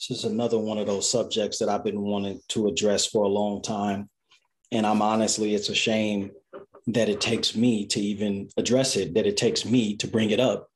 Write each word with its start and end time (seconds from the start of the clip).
This 0.00 0.16
is 0.16 0.24
another 0.24 0.58
one 0.58 0.78
of 0.78 0.86
those 0.86 1.10
subjects 1.10 1.58
that 1.58 1.68
I've 1.68 1.84
been 1.84 2.00
wanting 2.00 2.40
to 2.48 2.68
address 2.68 3.04
for 3.04 3.24
a 3.24 3.28
long 3.28 3.60
time. 3.60 4.08
And 4.72 4.86
I'm 4.86 5.02
honestly, 5.02 5.54
it's 5.54 5.68
a 5.68 5.74
shame 5.74 6.30
that 6.86 7.10
it 7.10 7.20
takes 7.20 7.54
me 7.54 7.86
to 7.88 8.00
even 8.00 8.48
address 8.56 8.96
it, 8.96 9.12
that 9.12 9.26
it 9.26 9.36
takes 9.36 9.66
me 9.66 9.96
to 9.96 10.08
bring 10.08 10.30
it 10.30 10.40
up. 10.40 10.70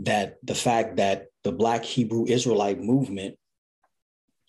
That 0.00 0.38
the 0.42 0.56
fact 0.56 0.96
that 0.96 1.26
the 1.44 1.52
Black 1.52 1.84
Hebrew 1.84 2.26
Israelite 2.26 2.80
movement 2.80 3.36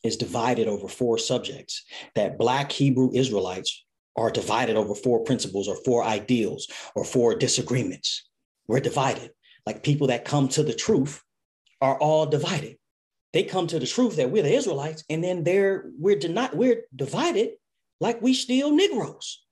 is 0.04 0.18
divided 0.18 0.68
over 0.68 0.88
four 0.88 1.20
subjects, 1.20 1.84
that 2.16 2.40
Black 2.40 2.72
Hebrew 2.72 3.12
Israelites 3.14 3.86
are 4.16 4.32
divided 4.32 4.76
over 4.76 4.96
four 4.96 5.24
principles 5.24 5.68
or 5.68 5.76
four 5.86 6.04
ideals 6.04 6.68
or 6.96 7.06
four 7.06 7.36
disagreements. 7.36 8.28
We're 8.68 8.80
divided. 8.80 9.30
Like 9.68 9.84
people 9.84 10.08
that 10.08 10.26
come 10.26 10.48
to 10.50 10.64
the 10.64 10.74
truth 10.74 11.22
are 11.80 11.98
all 12.00 12.26
divided. 12.26 12.79
They 13.34 13.44
come 13.44 13.68
to 13.68 13.80
the 13.80 13.86
truth 13.86 14.16
that 14.16 14.32
we're 14.32 14.44
the 14.44 14.54
Israelites, 14.54 15.04
and 15.10 15.24
then 15.24 15.44
they're 15.44 15.86
we're 15.98 16.20
not 16.28 16.56
we're 16.56 16.84
divided 16.96 17.52
like 18.00 18.22
we 18.22 18.34
still 18.34 18.72
Negroes, 18.72 19.44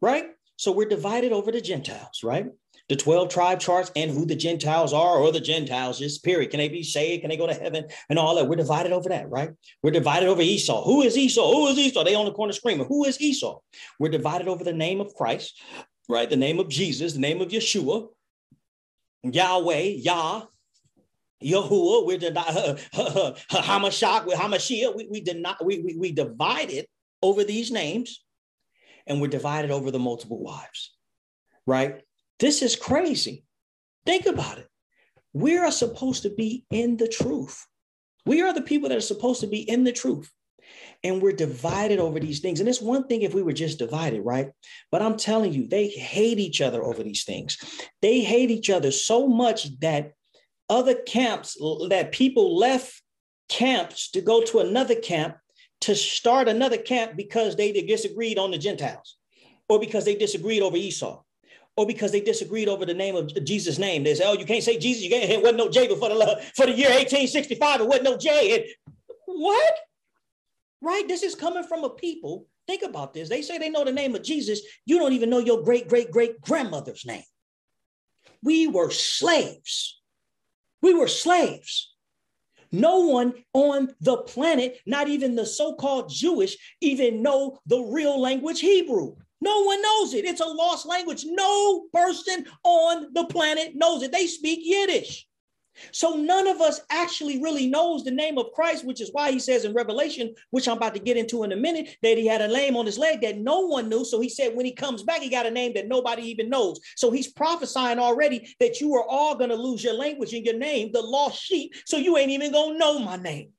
right? 0.00 0.30
So 0.56 0.72
we're 0.72 0.88
divided 0.88 1.32
over 1.32 1.52
the 1.52 1.60
Gentiles, 1.60 2.22
right? 2.24 2.46
The 2.88 2.96
12 2.96 3.28
tribe 3.28 3.60
charts 3.60 3.90
and 3.96 4.10
who 4.10 4.24
the 4.24 4.36
Gentiles 4.36 4.92
are 4.92 5.18
or 5.18 5.32
the 5.32 5.40
Gentiles, 5.40 5.98
just 5.98 6.24
period. 6.24 6.50
Can 6.50 6.58
they 6.58 6.68
be 6.68 6.82
saved? 6.82 7.22
Can 7.22 7.30
they 7.30 7.36
go 7.36 7.46
to 7.46 7.52
heaven? 7.52 7.86
And 8.08 8.18
all 8.18 8.36
that. 8.36 8.46
We're 8.46 8.56
divided 8.56 8.92
over 8.92 9.08
that, 9.08 9.28
right? 9.28 9.50
We're 9.82 9.90
divided 9.90 10.28
over 10.28 10.40
Esau. 10.40 10.84
Who 10.84 11.02
is 11.02 11.16
Esau? 11.18 11.52
Who 11.52 11.66
is 11.66 11.78
Esau? 11.78 12.04
They 12.04 12.14
on 12.14 12.26
the 12.26 12.32
corner 12.32 12.52
screaming, 12.52 12.86
Who 12.86 13.04
is 13.04 13.20
Esau? 13.20 13.58
We're 13.98 14.10
divided 14.10 14.48
over 14.48 14.64
the 14.64 14.72
name 14.72 15.00
of 15.00 15.14
Christ, 15.14 15.60
right? 16.08 16.30
The 16.30 16.36
name 16.36 16.58
of 16.58 16.68
Jesus, 16.68 17.14
the 17.14 17.20
name 17.20 17.40
of 17.40 17.48
Yeshua, 17.48 18.08
Yahweh, 19.24 19.82
Yah, 19.96 20.42
Yahuwah, 21.42 22.06
we're 22.06 22.18
denied, 22.18 22.46
Hamashach, 22.94 24.26
Hamashiach, 24.26 24.96
we, 24.96 25.06
we, 25.10 25.20
deny, 25.20 25.54
we, 25.62 25.80
we, 25.80 25.96
we 25.96 26.12
divided 26.12 26.86
over 27.22 27.44
these 27.44 27.70
names 27.70 28.24
and 29.06 29.20
we're 29.20 29.28
divided 29.28 29.70
over 29.70 29.90
the 29.90 29.98
multiple 29.98 30.38
wives, 30.38 30.94
right? 31.66 32.02
This 32.38 32.62
is 32.62 32.76
crazy. 32.76 33.44
Think 34.04 34.26
about 34.26 34.58
it. 34.58 34.68
We 35.32 35.58
are 35.58 35.70
supposed 35.70 36.22
to 36.22 36.30
be 36.30 36.64
in 36.70 36.96
the 36.96 37.08
truth. 37.08 37.66
We 38.24 38.42
are 38.42 38.52
the 38.52 38.62
people 38.62 38.88
that 38.88 38.98
are 38.98 39.02
supposed 39.02 39.42
to 39.42 39.46
be 39.46 39.60
in 39.60 39.84
the 39.84 39.92
truth. 39.92 40.30
And 41.04 41.22
we're 41.22 41.32
divided 41.32 42.00
over 42.00 42.18
these 42.18 42.40
things. 42.40 42.58
And 42.58 42.68
it's 42.68 42.80
one 42.80 43.06
thing 43.06 43.22
if 43.22 43.34
we 43.34 43.42
were 43.42 43.52
just 43.52 43.78
divided, 43.78 44.22
right? 44.22 44.50
But 44.90 45.02
I'm 45.02 45.16
telling 45.16 45.52
you, 45.52 45.68
they 45.68 45.88
hate 45.88 46.38
each 46.38 46.60
other 46.60 46.82
over 46.82 47.02
these 47.02 47.24
things. 47.24 47.58
They 48.02 48.20
hate 48.20 48.50
each 48.50 48.70
other 48.70 48.90
so 48.90 49.28
much 49.28 49.78
that 49.80 50.12
other 50.68 50.94
camps, 50.94 51.56
that 51.88 52.12
people 52.12 52.56
left 52.56 53.02
camps 53.48 54.10
to 54.10 54.20
go 54.20 54.42
to 54.44 54.58
another 54.58 54.94
camp 54.94 55.36
to 55.82 55.94
start 55.94 56.48
another 56.48 56.78
camp 56.78 57.16
because 57.16 57.56
they 57.56 57.72
disagreed 57.72 58.38
on 58.38 58.50
the 58.50 58.58
Gentiles 58.58 59.16
or 59.68 59.78
because 59.78 60.04
they 60.04 60.14
disagreed 60.14 60.62
over 60.62 60.76
Esau 60.76 61.22
or 61.76 61.86
because 61.86 62.12
they 62.12 62.20
disagreed 62.20 62.68
over 62.68 62.86
the 62.86 62.94
name 62.94 63.14
of 63.14 63.32
Jesus' 63.44 63.78
name. 63.78 64.02
They 64.02 64.14
say, 64.14 64.24
oh, 64.26 64.32
you 64.32 64.46
can't 64.46 64.62
say 64.62 64.78
Jesus, 64.78 65.02
you 65.02 65.10
can't, 65.10 65.30
it 65.30 65.42
wasn't 65.42 65.58
no 65.58 65.68
J 65.68 65.88
before 65.88 66.08
the, 66.08 66.42
for 66.56 66.66
the 66.66 66.72
year 66.72 66.88
1865, 66.88 67.80
it 67.80 67.86
wasn't 67.86 68.04
no 68.04 68.16
J. 68.16 68.74
What? 69.26 69.74
Right? 70.80 71.06
This 71.06 71.22
is 71.22 71.34
coming 71.34 71.64
from 71.64 71.84
a 71.84 71.90
people. 71.90 72.46
Think 72.66 72.82
about 72.82 73.14
this. 73.14 73.28
They 73.28 73.42
say 73.42 73.58
they 73.58 73.70
know 73.70 73.84
the 73.84 73.92
name 73.92 74.14
of 74.14 74.22
Jesus. 74.22 74.60
You 74.86 74.98
don't 74.98 75.12
even 75.12 75.30
know 75.30 75.38
your 75.38 75.62
great, 75.62 75.88
great, 75.88 76.10
great 76.10 76.40
grandmother's 76.40 77.04
name. 77.04 77.22
We 78.42 78.66
were 78.66 78.90
slaves. 78.90 80.00
We 80.82 80.94
were 80.94 81.08
slaves. 81.08 81.94
No 82.72 83.00
one 83.00 83.34
on 83.52 83.94
the 84.00 84.18
planet, 84.18 84.80
not 84.86 85.08
even 85.08 85.34
the 85.34 85.46
so-called 85.46 86.10
Jewish, 86.10 86.56
even 86.80 87.22
know 87.22 87.58
the 87.66 87.80
real 87.80 88.20
language 88.20 88.60
Hebrew. 88.60 89.16
No 89.40 89.62
one 89.62 89.82
knows 89.82 90.14
it. 90.14 90.24
It's 90.24 90.40
a 90.40 90.46
lost 90.46 90.86
language. 90.86 91.24
No 91.26 91.86
person 91.92 92.46
on 92.64 93.12
the 93.12 93.24
planet 93.26 93.72
knows 93.74 94.02
it. 94.02 94.12
They 94.12 94.26
speak 94.26 94.60
Yiddish. 94.62 95.26
So 95.92 96.14
none 96.14 96.46
of 96.46 96.60
us 96.60 96.80
actually 96.90 97.42
really 97.42 97.66
knows 97.66 98.04
the 98.04 98.10
name 98.10 98.38
of 98.38 98.52
Christ, 98.52 98.84
which 98.84 99.00
is 99.00 99.10
why 99.12 99.30
he 99.30 99.38
says 99.38 99.64
in 99.64 99.72
Revelation, 99.72 100.34
which 100.50 100.68
I'm 100.68 100.76
about 100.76 100.94
to 100.94 101.00
get 101.00 101.16
into 101.16 101.44
in 101.44 101.52
a 101.52 101.56
minute, 101.56 101.96
that 102.02 102.18
he 102.18 102.26
had 102.26 102.40
a 102.40 102.48
name 102.48 102.76
on 102.76 102.86
his 102.86 102.98
leg 102.98 103.20
that 103.22 103.38
no 103.38 103.60
one 103.60 103.88
knew. 103.88 104.04
So 104.04 104.20
he 104.20 104.28
said 104.28 104.54
when 104.54 104.66
he 104.66 104.72
comes 104.72 105.02
back, 105.02 105.20
he 105.20 105.28
got 105.28 105.46
a 105.46 105.50
name 105.50 105.74
that 105.74 105.88
nobody 105.88 106.22
even 106.22 106.48
knows. 106.48 106.80
So 106.96 107.10
he's 107.10 107.32
prophesying 107.32 107.98
already 107.98 108.54
that 108.60 108.80
you 108.80 108.94
are 108.94 109.04
all 109.08 109.34
going 109.36 109.50
to 109.50 109.56
lose 109.56 109.82
your 109.82 109.94
language 109.94 110.32
and 110.32 110.44
your 110.44 110.58
name, 110.58 110.92
the 110.92 111.00
lost 111.00 111.42
sheep. 111.42 111.74
So 111.84 111.96
you 111.96 112.16
ain't 112.16 112.30
even 112.30 112.52
going 112.52 112.74
to 112.74 112.78
know 112.78 112.98
my 112.98 113.16
name. 113.16 113.50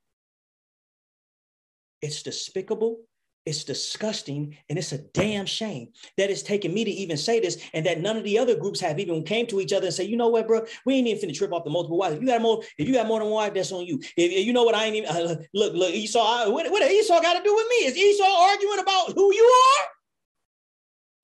It's 2.01 2.21
despicable 2.23 2.99
it's 3.47 3.63
disgusting 3.63 4.57
and 4.69 4.77
it's 4.77 4.91
a 4.91 4.97
damn 4.97 5.45
shame 5.45 5.87
that 6.17 6.29
it's 6.29 6.43
taken 6.43 6.73
me 6.73 6.83
to 6.83 6.91
even 6.91 7.15
say 7.15 7.39
this 7.39 7.57
and 7.73 7.85
that 7.85 8.01
none 8.01 8.17
of 8.17 8.25
the 8.25 8.37
other 8.37 8.55
groups 8.57 8.81
have 8.81 8.99
even 8.99 9.23
came 9.23 9.47
to 9.47 9.61
each 9.61 9.71
other 9.71 9.85
and 9.85 9.95
say, 9.95 10.03
you 10.03 10.17
know 10.17 10.27
what, 10.27 10.47
bro, 10.47 10.65
we 10.85 10.95
ain't 10.95 11.07
even 11.07 11.29
finna 11.29 11.33
trip 11.33 11.53
off 11.53 11.63
the 11.63 11.69
multiple 11.69 11.97
wives. 11.97 12.15
If 12.15 12.21
you 12.21 12.27
got 12.27 12.41
more, 12.41 12.61
if 12.77 12.87
you 12.87 12.93
got 12.93 13.07
more 13.07 13.19
than 13.19 13.29
one 13.29 13.45
wife, 13.45 13.53
that's 13.53 13.71
on 13.71 13.85
you. 13.85 13.99
If, 14.17 14.31
if 14.31 14.45
you 14.45 14.51
know 14.51 14.63
what, 14.63 14.75
I 14.75 14.85
ain't 14.85 14.97
even 14.97 15.09
uh, 15.09 15.35
look, 15.53 15.73
look, 15.73 15.93
Esau. 15.93 16.19
I, 16.19 16.49
what, 16.49 16.69
what 16.69 16.91
Esau 16.91 17.21
got 17.21 17.37
to 17.37 17.43
do 17.43 17.55
with 17.55 17.67
me? 17.69 17.85
Is 17.85 17.97
Esau 17.97 18.25
arguing 18.25 18.79
about 18.79 19.13
who 19.13 19.33
you 19.33 19.45
are? 19.45 19.87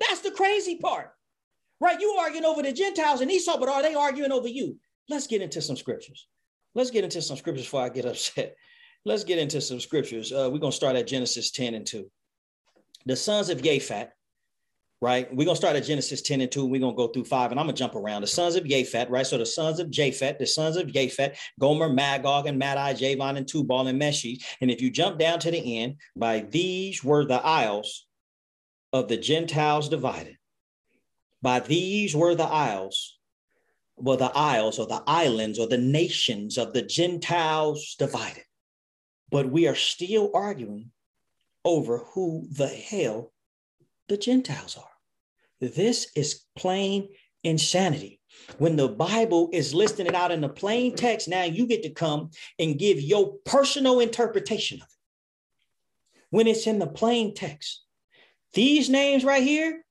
That's 0.07 0.21
the 0.21 0.31
crazy 0.31 0.77
part, 0.77 1.11
right? 1.81 1.99
You 1.99 2.15
arguing 2.21 2.45
over 2.45 2.63
the 2.63 2.71
Gentiles 2.71 3.19
and 3.19 3.29
Esau, 3.29 3.57
but 3.59 3.67
are 3.67 3.81
they 3.81 3.95
arguing 3.95 4.31
over 4.31 4.47
you? 4.47 4.77
Let's 5.09 5.27
get 5.27 5.41
into 5.41 5.61
some 5.61 5.75
scriptures. 5.75 6.25
Let's 6.73 6.89
get 6.89 7.03
into 7.03 7.21
some 7.21 7.35
scriptures 7.35 7.65
before 7.65 7.81
I 7.81 7.89
get 7.89 8.05
upset. 8.05 8.55
Let's 9.05 9.25
get 9.25 9.37
into 9.37 9.59
some 9.59 9.81
scriptures. 9.81 10.31
Uh, 10.31 10.49
we're 10.51 10.59
going 10.59 10.71
to 10.71 10.77
start 10.77 10.95
at 10.95 11.07
Genesis 11.07 11.51
10 11.51 11.73
and 11.73 11.85
2. 11.85 12.09
The 13.05 13.17
sons 13.17 13.49
of 13.49 13.61
Japhet, 13.61 14.09
right? 15.01 15.27
We're 15.29 15.43
going 15.43 15.55
to 15.55 15.61
start 15.61 15.75
at 15.75 15.83
Genesis 15.83 16.21
10 16.21 16.39
and 16.39 16.49
2. 16.49 16.65
We're 16.65 16.79
going 16.79 16.93
to 16.93 16.97
go 16.97 17.07
through 17.09 17.25
five, 17.25 17.51
and 17.51 17.59
I'm 17.59 17.65
going 17.65 17.75
to 17.75 17.79
jump 17.79 17.95
around. 17.95 18.21
The 18.21 18.27
sons 18.27 18.55
of 18.55 18.63
Japhet, 18.63 19.09
right? 19.09 19.27
So 19.27 19.37
the 19.37 19.45
sons 19.45 19.81
of 19.81 19.89
Japhet, 19.89 20.39
the 20.39 20.47
sons 20.47 20.77
of 20.77 20.87
Japhet, 20.87 21.35
Gomer, 21.59 21.89
Magog, 21.89 22.47
and 22.47 22.57
Madai, 22.57 22.93
Javan, 22.93 23.35
and 23.35 23.45
Tubal, 23.45 23.87
and 23.87 24.01
Meshi. 24.01 24.41
And 24.61 24.71
if 24.71 24.81
you 24.81 24.89
jump 24.89 25.19
down 25.19 25.39
to 25.39 25.51
the 25.51 25.79
end, 25.79 25.97
by 26.15 26.39
these 26.39 27.03
were 27.03 27.25
the 27.25 27.43
isles 27.45 28.05
of 28.93 29.09
the 29.09 29.17
Gentiles 29.17 29.89
divided. 29.89 30.37
By 31.41 31.59
these 31.59 32.15
were 32.15 32.35
the 32.35 32.43
isles 32.43 33.17
well, 33.95 34.17
the 34.17 34.31
isles 34.35 34.79
or 34.79 34.87
the 34.87 35.03
islands 35.05 35.59
or 35.59 35.67
the 35.67 35.77
nations 35.77 36.57
of 36.57 36.73
the 36.73 36.81
Gentiles 36.81 37.95
divided 37.99 38.43
but 39.33 39.49
we 39.49 39.67
are 39.67 39.75
still 39.75 40.29
arguing 40.35 40.91
over 41.65 41.97
who 42.13 42.47
the 42.51 42.67
hell 42.67 43.33
the 44.07 44.15
Gentiles 44.15 44.77
are. 44.77 44.83
This 45.59 46.11
is 46.15 46.43
plain 46.55 47.09
insanity. 47.43 48.21
When 48.59 48.75
the 48.75 48.89
Bible 48.89 49.49
is 49.51 49.73
listing 49.73 50.05
it 50.05 50.13
out 50.13 50.31
in 50.31 50.41
the 50.41 50.49
plain 50.49 50.95
text, 50.95 51.27
now 51.27 51.45
you 51.45 51.65
get 51.65 51.81
to 51.81 51.89
come 51.89 52.29
and 52.59 52.77
give 52.77 53.01
your 53.01 53.33
personal 53.43 54.01
interpretation 54.01 54.77
of 54.77 54.87
it. 54.87 56.27
When 56.29 56.45
it's 56.45 56.67
in 56.67 56.77
the 56.77 56.85
plain 56.85 57.33
text, 57.33 57.83
these 58.53 58.87
names 58.87 59.25
right 59.25 59.41
here, 59.41 59.83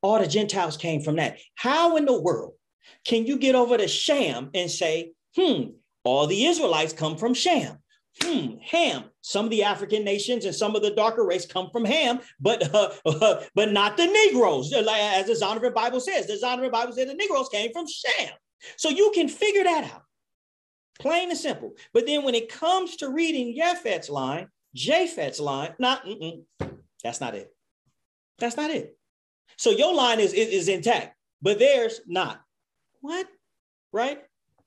all 0.00 0.18
the 0.18 0.26
Gentiles 0.26 0.76
came 0.76 1.02
from 1.02 1.16
that. 1.16 1.38
How 1.54 1.96
in 1.96 2.04
the 2.04 2.20
world 2.20 2.54
can 3.04 3.26
you 3.26 3.38
get 3.38 3.54
over 3.54 3.78
to 3.78 3.86
Sham 3.86 4.50
and 4.54 4.68
say, 4.68 5.12
hmm, 5.36 5.70
all 6.02 6.26
the 6.26 6.46
Israelites 6.46 6.92
come 6.92 7.16
from 7.16 7.32
Sham? 7.32 7.78
Hmm, 8.20 8.56
Ham. 8.60 9.04
Some 9.22 9.46
of 9.46 9.50
the 9.50 9.62
African 9.62 10.04
nations 10.04 10.44
and 10.44 10.54
some 10.54 10.76
of 10.76 10.82
the 10.82 10.94
darker 10.94 11.24
race 11.24 11.46
come 11.46 11.70
from 11.70 11.84
Ham, 11.84 12.20
but 12.40 12.74
uh, 12.74 12.90
uh, 13.06 13.42
but 13.54 13.72
not 13.72 13.96
the 13.96 14.06
Negroes. 14.06 14.72
As 14.72 15.26
the 15.26 15.32
Zondervan 15.32 15.74
Bible 15.74 16.00
says, 16.00 16.26
the 16.26 16.34
Zondervan 16.34 16.72
Bible 16.72 16.92
says 16.92 17.08
the 17.08 17.14
Negroes 17.14 17.48
came 17.48 17.72
from 17.72 17.86
Sham. 17.86 18.30
So 18.76 18.90
you 18.90 19.10
can 19.14 19.28
figure 19.28 19.64
that 19.64 19.90
out, 19.92 20.02
plain 21.00 21.30
and 21.30 21.38
simple. 21.38 21.72
But 21.94 22.06
then 22.06 22.22
when 22.22 22.34
it 22.34 22.48
comes 22.48 22.96
to 22.96 23.08
reading 23.08 23.56
Yephet's 23.58 24.10
line, 24.10 24.48
Japhet's 24.76 25.40
line, 25.40 25.74
not 25.78 26.06
that's 27.02 27.20
not 27.20 27.34
it. 27.34 27.54
That's 28.38 28.56
not 28.56 28.70
it. 28.70 28.96
So 29.56 29.70
your 29.70 29.94
line 29.94 30.20
is, 30.20 30.32
is, 30.32 30.48
is 30.48 30.68
intact, 30.68 31.16
but 31.40 31.58
theirs 31.58 32.00
not. 32.06 32.40
What? 33.00 33.26
Right? 33.92 34.22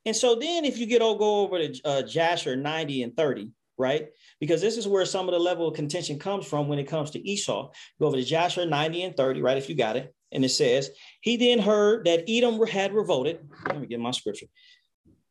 And 0.05 0.15
so 0.15 0.35
then 0.35 0.65
if 0.65 0.77
you 0.77 0.85
get 0.85 1.01
all 1.01 1.17
go 1.17 1.41
over 1.41 1.59
to 1.59 1.81
uh, 1.83 2.01
Jasher 2.03 2.55
90 2.55 3.03
and 3.03 3.17
30, 3.17 3.51
right? 3.77 4.09
Because 4.39 4.61
this 4.61 4.77
is 4.77 4.87
where 4.87 5.05
some 5.05 5.27
of 5.27 5.33
the 5.33 5.39
level 5.39 5.67
of 5.67 5.75
contention 5.75 6.19
comes 6.19 6.45
from 6.45 6.67
when 6.67 6.79
it 6.79 6.87
comes 6.87 7.11
to 7.11 7.27
Esau. 7.27 7.71
Go 7.99 8.07
over 8.07 8.17
to 8.17 8.23
Jasher 8.23 8.65
90 8.65 9.03
and 9.03 9.17
30, 9.17 9.41
right? 9.41 9.57
If 9.57 9.69
you 9.69 9.75
got 9.75 9.97
it. 9.97 10.13
And 10.31 10.43
it 10.43 10.49
says, 10.49 10.89
he 11.21 11.37
then 11.37 11.59
heard 11.59 12.05
that 12.05 12.25
Edom 12.27 12.61
had 12.67 12.93
revolted. 12.93 13.39
Let 13.67 13.79
me 13.79 13.87
get 13.87 13.99
my 13.99 14.11
scripture. 14.11 14.47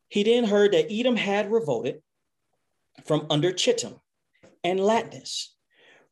He 0.09 0.23
then 0.23 0.45
heard 0.45 0.73
that 0.73 0.91
Edom 0.91 1.15
had 1.15 1.51
revolted 1.51 2.01
from 3.05 3.27
under 3.29 3.51
Chittim 3.51 3.99
and 4.63 4.79
Latinus 4.79 5.54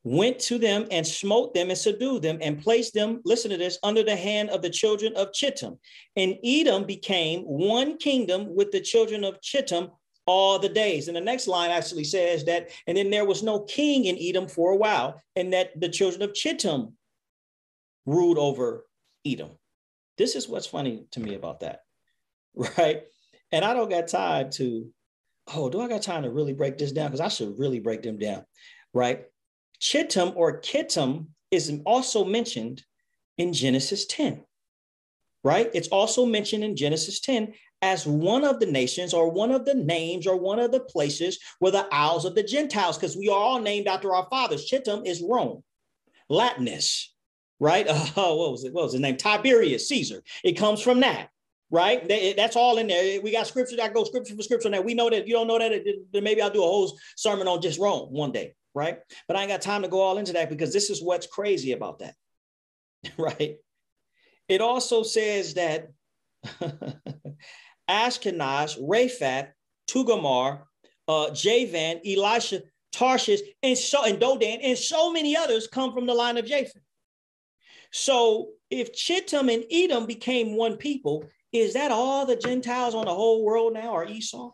went 0.03 0.37
to 0.37 0.57
them 0.57 0.85
and 0.91 1.07
smote 1.07 1.53
them 1.53 1.69
and 1.69 1.77
subdued 1.77 2.21
them 2.21 2.37
and 2.41 2.61
placed 2.61 2.93
them, 2.93 3.21
listen 3.23 3.51
to 3.51 3.57
this, 3.57 3.79
under 3.83 4.03
the 4.03 4.15
hand 4.15 4.49
of 4.49 4.61
the 4.61 4.69
children 4.69 5.15
of 5.15 5.31
Chittim. 5.31 5.77
And 6.15 6.35
Edom 6.43 6.85
became 6.85 7.41
one 7.41 7.97
kingdom 7.97 8.53
with 8.53 8.71
the 8.71 8.81
children 8.81 9.23
of 9.23 9.39
Chittim 9.41 9.91
all 10.25 10.59
the 10.59 10.69
days. 10.69 11.07
And 11.07 11.15
the 11.15 11.21
next 11.21 11.47
line 11.47 11.71
actually 11.71 12.03
says 12.03 12.45
that, 12.45 12.69
and 12.87 12.97
then 12.97 13.09
there 13.09 13.25
was 13.25 13.43
no 13.43 13.61
king 13.61 14.05
in 14.05 14.17
Edom 14.19 14.47
for 14.47 14.71
a 14.71 14.77
while, 14.77 15.21
and 15.35 15.53
that 15.53 15.79
the 15.79 15.89
children 15.89 16.21
of 16.21 16.33
Chittim 16.33 16.93
ruled 18.05 18.37
over 18.37 18.85
Edom. 19.25 19.51
This 20.17 20.35
is 20.35 20.47
what's 20.47 20.67
funny 20.67 21.05
to 21.11 21.19
me 21.19 21.35
about 21.35 21.61
that, 21.61 21.81
right? 22.55 23.03
And 23.51 23.63
I 23.63 23.73
don't 23.73 23.89
got 23.89 24.07
time 24.07 24.49
to, 24.51 24.89
oh, 25.53 25.69
do 25.69 25.79
I 25.79 25.87
got 25.87 26.01
time 26.01 26.23
to 26.23 26.29
really 26.29 26.53
break 26.53 26.77
this 26.77 26.91
down? 26.91 27.07
Because 27.07 27.21
I 27.21 27.29
should 27.29 27.57
really 27.57 27.79
break 27.79 28.01
them 28.01 28.17
down, 28.17 28.45
right? 28.93 29.25
Chittim 29.83 30.33
or 30.37 30.61
Kittim 30.61 31.27
is 31.51 31.71
also 31.85 32.23
mentioned 32.23 32.83
in 33.37 33.51
Genesis 33.51 34.05
10, 34.05 34.41
right? 35.43 35.69
It's 35.73 35.89
also 35.89 36.25
mentioned 36.25 36.63
in 36.63 36.77
Genesis 36.77 37.19
10 37.19 37.53
as 37.81 38.07
one 38.07 38.45
of 38.45 38.61
the 38.61 38.65
nations 38.65 39.13
or 39.13 39.29
one 39.29 39.51
of 39.51 39.65
the 39.65 39.73
names 39.73 40.25
or 40.25 40.37
one 40.37 40.57
of 40.57 40.71
the 40.71 40.79
places 40.79 41.37
where 41.59 41.73
the 41.73 41.85
Isles 41.91 42.23
of 42.23 42.33
the 42.33 42.43
Gentiles, 42.43 42.97
because 42.97 43.17
we 43.17 43.27
are 43.27 43.37
all 43.37 43.59
named 43.59 43.87
after 43.87 44.15
our 44.15 44.25
fathers. 44.29 44.69
Chittim 44.71 45.05
is 45.05 45.21
Rome, 45.21 45.63
Latinus, 46.29 47.13
right? 47.59 47.85
Uh, 47.85 48.05
what 48.13 48.51
was 48.51 48.63
it? 48.63 48.73
What 48.73 48.85
was 48.85 48.93
his 48.93 49.01
name? 49.01 49.17
Tiberius 49.17 49.89
Caesar. 49.89 50.23
It 50.45 50.53
comes 50.53 50.81
from 50.81 51.01
that, 51.01 51.27
right? 51.71 52.07
That's 52.37 52.55
all 52.55 52.77
in 52.77 52.87
there. 52.87 53.19
We 53.19 53.33
got 53.33 53.47
scripture 53.47 53.75
that 53.75 53.93
go 53.93 54.05
scripture 54.05 54.35
for 54.35 54.43
scripture. 54.43 54.69
Now 54.69 54.79
we 54.79 54.93
know 54.93 55.09
that 55.09 55.27
you 55.27 55.33
don't 55.33 55.47
know 55.47 55.59
that. 55.59 55.83
Then 56.13 56.23
maybe 56.23 56.41
I'll 56.41 56.49
do 56.49 56.63
a 56.63 56.67
whole 56.67 56.97
sermon 57.17 57.49
on 57.49 57.61
just 57.61 57.81
Rome 57.81 58.13
one 58.13 58.31
day, 58.31 58.53
right? 58.73 58.99
But 59.27 59.37
I 59.37 59.41
ain't 59.41 59.49
got 59.49 59.61
time 59.61 59.83
to 59.83 59.87
go 59.87 60.01
all 60.01 60.17
into 60.17 60.33
that 60.33 60.49
because 60.49 60.73
this 60.73 60.89
is 60.89 61.01
what's 61.01 61.27
crazy 61.27 61.71
about 61.71 61.99
that, 61.99 62.15
right? 63.17 63.57
It 64.47 64.61
also 64.61 65.03
says 65.03 65.53
that 65.55 65.89
Ashkenaz, 67.89 68.79
Raphath, 68.81 69.49
Tugamar, 69.87 70.63
uh, 71.07 71.31
Javan, 71.31 72.01
Elisha, 72.05 72.61
Tarshish, 72.91 73.41
and 73.61 73.77
so 73.77 74.05
and 74.05 74.19
Dodan, 74.19 74.59
and 74.61 74.77
so 74.77 75.11
many 75.11 75.35
others 75.35 75.67
come 75.67 75.93
from 75.93 76.05
the 76.05 76.13
line 76.13 76.37
of 76.37 76.45
Japheth. 76.45 76.81
So 77.91 78.49
if 78.69 78.93
Chittim 78.93 79.53
and 79.53 79.63
Edom 79.71 80.05
became 80.05 80.55
one 80.55 80.77
people, 80.77 81.25
is 81.51 81.73
that 81.73 81.91
all 81.91 82.25
the 82.25 82.35
Gentiles 82.35 82.95
on 82.95 83.05
the 83.05 83.13
whole 83.13 83.43
world 83.43 83.73
now 83.73 83.93
are 83.93 84.05
Esau? 84.05 84.51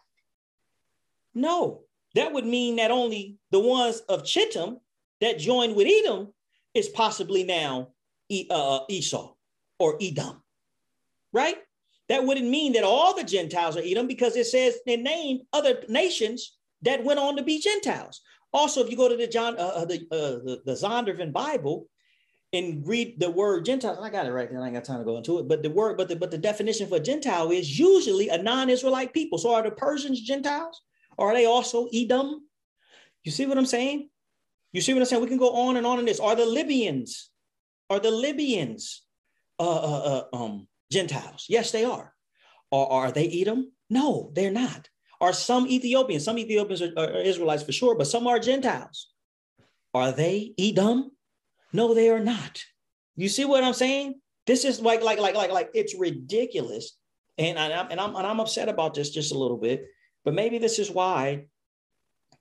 No, 1.33 1.83
that 2.19 2.33
would 2.33 2.45
mean 2.45 2.75
that 2.75 2.91
only 2.91 3.37
the 3.51 3.59
ones 3.59 4.01
of 4.09 4.23
Chittim 4.23 4.77
that 5.21 5.39
joined 5.39 5.75
with 5.75 5.87
Edom 5.87 6.33
is 6.73 6.89
possibly 6.89 7.43
now 7.43 7.89
uh, 8.49 8.79
Esau 8.89 9.33
or 9.79 9.97
Edom, 10.01 10.43
right? 11.31 11.57
That 12.09 12.25
wouldn't 12.25 12.49
mean 12.49 12.73
that 12.73 12.83
all 12.83 13.15
the 13.15 13.23
Gentiles 13.23 13.77
are 13.77 13.83
Edom 13.83 14.07
because 14.07 14.35
it 14.35 14.47
says 14.47 14.79
they 14.85 14.97
named 14.97 15.41
other 15.53 15.83
nations 15.87 16.57
that 16.81 17.03
went 17.03 17.19
on 17.19 17.37
to 17.37 17.43
be 17.43 17.59
Gentiles. 17.59 18.21
Also, 18.51 18.83
if 18.83 18.89
you 18.89 18.97
go 18.97 19.07
to 19.07 19.15
the 19.15 19.27
John, 19.27 19.55
uh, 19.57 19.71
uh, 19.75 19.85
the, 19.85 20.07
uh, 20.11 20.43
the 20.43 20.61
the 20.65 20.73
Zondervan 20.73 21.31
Bible 21.31 21.87
and 22.51 22.85
read 22.85 23.19
the 23.19 23.29
word 23.29 23.63
Gentiles, 23.63 23.99
I 24.01 24.09
got 24.09 24.25
it 24.25 24.31
right 24.31 24.49
there. 24.49 24.61
I 24.61 24.65
ain't 24.65 24.73
got 24.73 24.85
time 24.85 24.99
to 24.99 25.05
go 25.05 25.17
into 25.17 25.37
it. 25.37 25.47
But 25.47 25.61
the 25.61 25.69
word, 25.69 25.97
but 25.97 26.09
the 26.09 26.15
but 26.15 26.31
the 26.31 26.37
definition 26.37 26.87
for 26.87 26.99
Gentile 26.99 27.51
is 27.51 27.77
usually 27.77 28.29
a 28.29 28.41
non-Israelite 28.41 29.13
people. 29.13 29.37
So 29.37 29.53
are 29.53 29.61
the 29.61 29.71
Persians 29.71 30.21
Gentiles? 30.21 30.81
Are 31.19 31.33
they 31.33 31.45
also 31.45 31.87
Edom? 31.93 32.47
You 33.23 33.31
see 33.31 33.45
what 33.45 33.57
I'm 33.57 33.65
saying? 33.65 34.09
You 34.71 34.81
see 34.81 34.93
what 34.93 35.01
I'm 35.01 35.05
saying? 35.05 35.21
We 35.21 35.27
can 35.27 35.37
go 35.37 35.51
on 35.51 35.77
and 35.77 35.85
on 35.85 35.99
in 35.99 36.05
this. 36.05 36.19
Are 36.19 36.35
the 36.35 36.45
Libyans? 36.45 37.29
Are 37.89 37.99
the 37.99 38.11
Libyans 38.11 39.03
uh, 39.59 39.63
uh, 39.63 40.23
uh 40.33 40.35
um, 40.35 40.67
Gentiles? 40.91 41.45
Yes, 41.49 41.71
they 41.71 41.83
are. 41.83 42.13
Or 42.71 42.91
are 42.91 43.11
they 43.11 43.27
Edom? 43.27 43.71
No, 43.89 44.31
they're 44.33 44.51
not. 44.51 44.89
Are 45.19 45.33
some 45.33 45.67
Ethiopians? 45.67 46.23
Some 46.23 46.37
Ethiopians 46.37 46.81
are, 46.81 46.93
are 46.97 47.21
Israelites 47.21 47.63
for 47.63 47.71
sure, 47.71 47.95
but 47.95 48.07
some 48.07 48.27
are 48.27 48.39
Gentiles. 48.39 49.09
Are 49.93 50.11
they 50.11 50.53
Edom? 50.57 51.11
No, 51.73 51.93
they 51.93 52.09
are 52.09 52.19
not. 52.19 52.63
You 53.15 53.27
see 53.27 53.45
what 53.45 53.63
I'm 53.63 53.73
saying? 53.73 54.21
This 54.47 54.63
is 54.63 54.79
like, 54.79 55.03
like, 55.03 55.19
like, 55.19 55.35
like, 55.35 55.51
like, 55.51 55.69
it's 55.73 55.95
ridiculous. 55.95 56.95
And, 57.37 57.59
I, 57.59 57.67
and 57.67 57.99
I'm 57.99 58.15
and 58.15 58.27
I'm 58.27 58.39
upset 58.39 58.69
about 58.69 58.93
this 58.93 59.09
just 59.11 59.33
a 59.33 59.37
little 59.37 59.57
bit. 59.57 59.85
But 60.25 60.33
maybe 60.33 60.57
this 60.57 60.79
is 60.79 60.91
why 60.91 61.45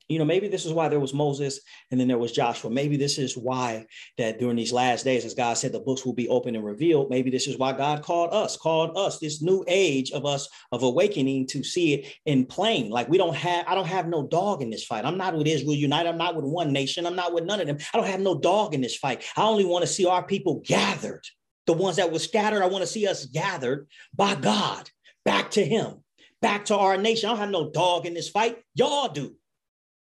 you 0.08 0.18
know, 0.18 0.24
maybe 0.24 0.48
this 0.48 0.64
is 0.64 0.72
why 0.72 0.88
there 0.88 1.00
was 1.00 1.12
Moses 1.12 1.60
and 1.90 2.00
then 2.00 2.08
there 2.08 2.18
was 2.18 2.32
Joshua. 2.32 2.70
Maybe 2.70 2.96
this 2.96 3.18
is 3.18 3.36
why 3.36 3.86
that 4.16 4.38
during 4.38 4.56
these 4.56 4.72
last 4.72 5.04
days, 5.04 5.24
as 5.24 5.34
God 5.34 5.54
said, 5.54 5.72
the 5.72 5.80
books 5.80 6.04
will 6.04 6.14
be 6.14 6.28
open 6.28 6.56
and 6.56 6.64
revealed. 6.64 7.10
Maybe 7.10 7.30
this 7.30 7.46
is 7.46 7.58
why 7.58 7.72
God 7.72 8.02
called 8.02 8.32
us, 8.32 8.56
called 8.56 8.96
us 8.96 9.18
this 9.18 9.42
new 9.42 9.64
age 9.68 10.10
of 10.12 10.24
us 10.24 10.48
of 10.72 10.82
awakening 10.82 11.46
to 11.48 11.62
see 11.62 11.94
it 11.94 12.14
in 12.24 12.46
plain. 12.46 12.90
Like 12.90 13.08
we 13.08 13.18
don't 13.18 13.36
have, 13.36 13.66
I 13.68 13.74
don't 13.74 13.86
have 13.86 14.08
no 14.08 14.26
dog 14.26 14.62
in 14.62 14.70
this 14.70 14.84
fight. 14.84 15.04
I'm 15.04 15.18
not 15.18 15.36
with 15.36 15.46
Israel 15.46 15.74
United. 15.74 16.08
I'm 16.08 16.18
not 16.18 16.36
with 16.36 16.46
one 16.46 16.72
nation. 16.72 17.04
I'm 17.04 17.16
not 17.16 17.34
with 17.34 17.44
none 17.44 17.60
of 17.60 17.66
them. 17.66 17.78
I 17.92 17.98
don't 17.98 18.06
have 18.06 18.20
no 18.20 18.38
dog 18.38 18.72
in 18.72 18.80
this 18.80 18.96
fight. 18.96 19.24
I 19.36 19.42
only 19.42 19.66
want 19.66 19.82
to 19.82 19.92
see 19.92 20.06
our 20.06 20.22
people 20.22 20.62
gathered. 20.64 21.24
The 21.66 21.74
ones 21.74 21.96
that 21.96 22.10
were 22.10 22.18
scattered, 22.18 22.62
I 22.62 22.66
want 22.66 22.80
to 22.80 22.86
see 22.86 23.06
us 23.06 23.26
gathered 23.26 23.88
by 24.14 24.36
God 24.36 24.88
back 25.26 25.50
to 25.50 25.62
Him, 25.62 26.02
back 26.40 26.66
to 26.66 26.76
our 26.76 26.96
nation. 26.96 27.28
I 27.28 27.32
don't 27.32 27.40
have 27.40 27.50
no 27.50 27.70
dog 27.70 28.06
in 28.06 28.14
this 28.14 28.28
fight. 28.28 28.58
Y'all 28.74 29.08
do. 29.08 29.34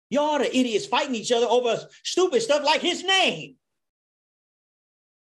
Y'all 0.09 0.39
the 0.39 0.55
idiots 0.55 0.85
fighting 0.85 1.15
each 1.15 1.31
other 1.31 1.47
over 1.47 1.79
stupid 2.03 2.41
stuff 2.41 2.63
like 2.63 2.81
his 2.81 3.03
name. 3.03 3.55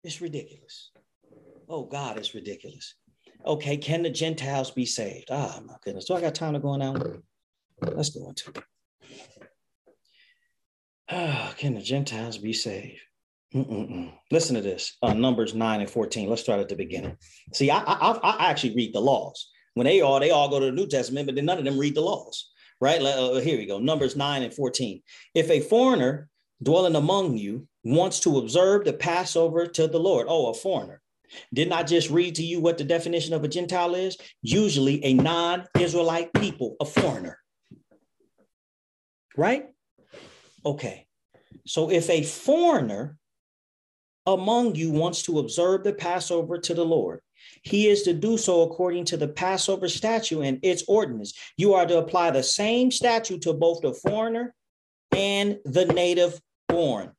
It's 0.05 0.21
ridiculous. 0.21 0.91
Oh 1.69 1.85
God, 1.85 2.19
it's 2.19 2.35
ridiculous. 2.35 2.95
Okay, 3.45 3.77
can 3.77 4.03
the 4.03 4.11
Gentiles 4.11 4.71
be 4.71 4.87
saved? 4.87 5.29
Ah, 5.31 5.61
my 5.65 5.75
goodness. 5.85 6.05
Do 6.05 6.15
I 6.15 6.21
got 6.21 6.35
time 6.35 6.55
to 6.55 6.61
go 6.61 6.69
on 6.69 6.79
now? 6.79 6.95
Let's 7.81 8.11
go 8.11 8.29
into 8.29 8.51
it. 8.51 8.63
Ah, 11.09 11.55
can 11.57 11.75
the 11.75 11.81
Gentiles 11.81 12.39
be 12.39 12.53
saved? 12.53 13.01
Mm-mm-mm. 13.55 14.13
Listen 14.31 14.57
to 14.57 14.61
this. 14.61 14.97
Uh, 15.03 15.15
Numbers 15.15 15.55
nine 15.55 15.81
and 15.81 15.91
fourteen. 15.91 16.29
Let's 16.29 16.43
start 16.43 16.61
at 16.61 16.69
the 16.69 16.75
beginning. 16.77 17.17
See, 17.53 17.71
I, 17.71 17.79
I 17.79 18.13
I 18.23 18.51
actually 18.51 18.75
read 18.75 18.93
the 18.93 19.01
laws. 19.01 19.51
When 19.77 19.85
they 19.85 20.01
all 20.01 20.19
they 20.19 20.31
all 20.31 20.49
go 20.49 20.59
to 20.59 20.67
the 20.67 20.73
New 20.73 20.89
Testament, 20.89 21.27
but 21.27 21.37
then 21.37 21.45
none 21.45 21.59
of 21.59 21.65
them 21.65 21.79
read 21.79 21.95
the 21.95 22.01
laws 22.01 22.51
right? 22.81 23.01
Uh, 23.01 23.37
here 23.37 23.59
we 23.59 23.67
go. 23.67 23.79
Numbers 23.79 24.17
9 24.17 24.43
and 24.43 24.53
14. 24.53 25.03
If 25.35 25.51
a 25.51 25.61
foreigner 25.61 26.29
dwelling 26.63 26.97
among 26.97 27.37
you 27.37 27.67
wants 27.85 28.21
to 28.21 28.39
observe 28.39 28.85
the 28.85 28.93
Passover 28.93 29.67
to 29.67 29.87
the 29.87 29.99
Lord, 29.99 30.27
oh, 30.29 30.51
a 30.51 30.55
foreigner. 30.55 31.01
Didn't 31.53 31.73
I 31.73 31.83
just 31.83 32.09
read 32.11 32.37
to 32.37 32.45
you 32.45 32.61
what 32.61 32.79
the 32.79 32.85
definition 32.85 33.35
of 33.35 33.43
a 33.43 33.49
Gentile 33.49 33.95
is? 33.95 34.17
Usually 34.43 35.05
a 35.05 35.15
non 35.15 35.65
Israelite 35.79 36.33
people, 36.35 36.77
a 36.81 36.85
foreigner. 36.85 37.39
Right? 39.37 39.67
Okay. 40.65 41.07
So 41.67 41.91
if 41.91 42.09
a 42.11 42.23
foreigner 42.23 43.19
among 44.25 44.77
you 44.77 44.93
wants 44.93 45.23
to 45.23 45.41
observe 45.41 45.83
the 45.83 45.93
Passover 45.93 46.59
to 46.59 46.75
the 46.75 46.85
Lord, 46.85 47.21
he 47.67 47.89
is 47.89 48.03
to 48.03 48.13
do 48.13 48.39
so 48.39 48.63
according 48.63 49.05
to 49.07 49.17
the 49.17 49.27
Passover 49.27 49.89
statute 49.89 50.43
and 50.43 50.61
its 50.63 50.85
ordinance. 50.87 51.35
You 51.57 51.75
are 51.75 51.85
to 51.85 51.99
apply 51.99 52.31
the 52.31 52.43
same 52.45 52.93
statute 52.93 53.43
to 53.43 53.53
both 53.53 53.81
the 53.83 53.93
foreigner 53.93 54.55
and 55.11 55.59
the 55.65 55.85
native 55.85 56.41
born. 56.69 57.11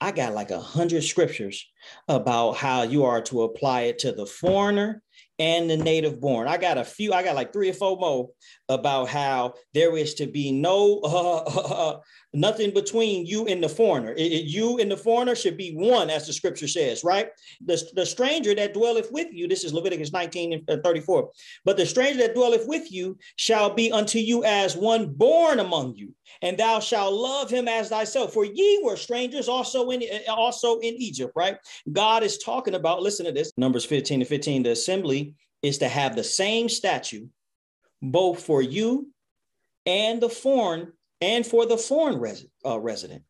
I 0.00 0.12
got 0.12 0.34
like 0.34 0.52
a 0.52 0.60
hundred 0.60 1.02
scriptures 1.02 1.66
about 2.06 2.52
how 2.52 2.82
you 2.82 3.04
are 3.04 3.22
to 3.22 3.42
apply 3.42 3.82
it 3.82 3.98
to 4.00 4.12
the 4.12 4.26
foreigner 4.26 5.02
and 5.40 5.68
the 5.68 5.76
native 5.76 6.20
born. 6.20 6.46
I 6.46 6.58
got 6.58 6.78
a 6.78 6.84
few, 6.84 7.12
I 7.12 7.24
got 7.24 7.34
like 7.34 7.52
three 7.52 7.70
or 7.70 7.74
four 7.74 7.96
more 7.96 8.28
about 8.72 9.08
how 9.08 9.54
there 9.74 9.96
is 9.96 10.14
to 10.14 10.26
be 10.26 10.52
no 10.52 11.00
uh, 11.00 11.98
nothing 12.34 12.72
between 12.72 13.26
you 13.26 13.46
and 13.46 13.62
the 13.62 13.68
foreigner. 13.68 14.12
It, 14.12 14.32
it, 14.32 14.44
you 14.44 14.78
and 14.78 14.90
the 14.90 14.96
foreigner 14.96 15.34
should 15.34 15.56
be 15.56 15.74
one, 15.74 16.10
as 16.10 16.26
the 16.26 16.32
scripture 16.32 16.68
says, 16.68 17.04
right? 17.04 17.28
The, 17.64 17.82
the 17.94 18.06
stranger 18.06 18.54
that 18.54 18.74
dwelleth 18.74 19.12
with 19.12 19.28
you, 19.32 19.46
this 19.46 19.64
is 19.64 19.74
Leviticus 19.74 20.12
19 20.12 20.64
and 20.66 20.82
34. 20.82 21.30
But 21.64 21.76
the 21.76 21.86
stranger 21.86 22.18
that 22.20 22.34
dwelleth 22.34 22.66
with 22.66 22.90
you 22.90 23.18
shall 23.36 23.74
be 23.74 23.92
unto 23.92 24.18
you 24.18 24.44
as 24.44 24.76
one 24.76 25.12
born 25.12 25.60
among 25.60 25.94
you, 25.96 26.14
and 26.40 26.56
thou 26.56 26.80
shalt 26.80 27.12
love 27.12 27.50
him 27.50 27.68
as 27.68 27.90
thyself. 27.90 28.32
For 28.32 28.44
ye 28.44 28.80
were 28.82 28.96
strangers 28.96 29.48
also 29.48 29.90
in 29.90 30.02
also 30.28 30.78
in 30.78 30.94
Egypt, 30.94 31.32
right? 31.36 31.58
God 31.90 32.22
is 32.22 32.38
talking 32.38 32.74
about, 32.74 33.02
listen 33.02 33.26
to 33.26 33.32
this, 33.32 33.52
Numbers 33.56 33.84
15 33.84 34.22
and 34.22 34.28
15. 34.28 34.62
The 34.62 34.70
assembly 34.70 35.34
is 35.62 35.78
to 35.78 35.88
have 35.88 36.16
the 36.16 36.24
same 36.24 36.68
statue 36.68 37.26
both 38.02 38.42
for 38.42 38.60
you 38.60 39.08
and 39.86 40.20
the 40.20 40.28
foreign 40.28 40.92
and 41.20 41.46
for 41.46 41.64
the 41.66 41.78
foreign 41.78 42.20
uh, 42.66 42.78
resident. 42.80 43.22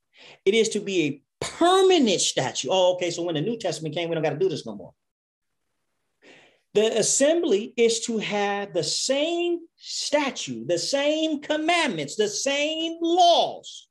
It 0.45 0.55
is 0.55 0.71
to 0.71 0.81
be 0.81 1.03
a 1.03 1.23
permanent 1.45 2.21
statue. 2.21 2.69
Oh, 2.71 2.95
okay. 2.95 3.11
So 3.11 3.23
when 3.23 3.35
the 3.35 3.41
New 3.43 3.59
Testament 3.59 3.95
came, 3.95 4.09
we 4.09 4.15
don't 4.15 4.25
got 4.25 4.31
to 4.31 4.39
do 4.39 4.49
this 4.49 4.67
no 4.67 4.75
more. 4.75 4.95
The 6.75 6.99
assembly 6.99 7.75
is 7.77 8.01
to 8.07 8.17
have 8.19 8.73
the 8.73 8.83
same 8.83 9.61
statue, 9.77 10.65
the 10.65 10.79
same 10.79 11.43
commandments, 11.43 12.17
the 12.17 12.29
same 12.29 12.97
laws, 13.03 13.89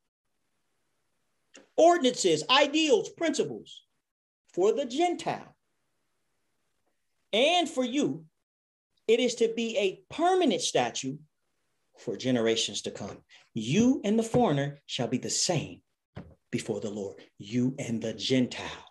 ordinances, 1.77 2.43
ideals, 2.50 3.09
principles 3.09 3.83
for 4.51 4.73
the 4.73 4.85
Gentile 4.85 5.55
and 7.31 7.69
for 7.69 7.83
you. 7.83 8.25
It 9.12 9.20
is 9.20 9.36
to 9.36 9.51
be 9.53 9.77
a 9.77 10.00
permanent 10.10 10.62
statue 10.62 11.18
for 11.98 12.15
generations 12.15 12.82
to 12.84 12.91
come. 12.91 13.18
You 13.53 14.00
and 14.06 14.18
the 14.18 14.24
foreigner 14.24 14.80
shall 14.86 15.10
be 15.10 15.18
the 15.18 15.30
same 15.30 15.82
before 16.50 16.80
the 16.80 16.91
Lord, 16.91 17.18
you 17.38 17.75
and 17.77 18.01
the 18.01 18.13
Gentile 18.13 18.86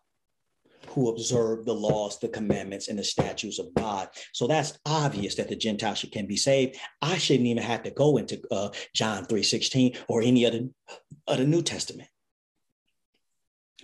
who 0.88 1.08
observe 1.08 1.64
the 1.64 1.74
laws, 1.74 2.18
the 2.18 2.28
commandments, 2.28 2.88
and 2.88 2.98
the 2.98 3.04
statutes 3.04 3.58
of 3.58 3.72
God. 3.72 4.08
So 4.34 4.46
that's 4.46 4.78
obvious 4.84 5.36
that 5.36 5.48
the 5.48 5.56
Gentile 5.56 5.96
can 6.12 6.26
be 6.26 6.36
saved. 6.36 6.76
I 7.00 7.16
shouldn't 7.16 7.46
even 7.46 7.62
have 7.62 7.84
to 7.84 7.90
go 7.90 8.18
into 8.18 8.42
uh, 8.50 8.68
John 8.94 9.24
3.16 9.24 9.96
or 10.06 10.20
any 10.20 10.44
other 10.44 10.68
of 11.28 11.38
the 11.38 11.46
New 11.46 11.62
Testament. 11.62 12.09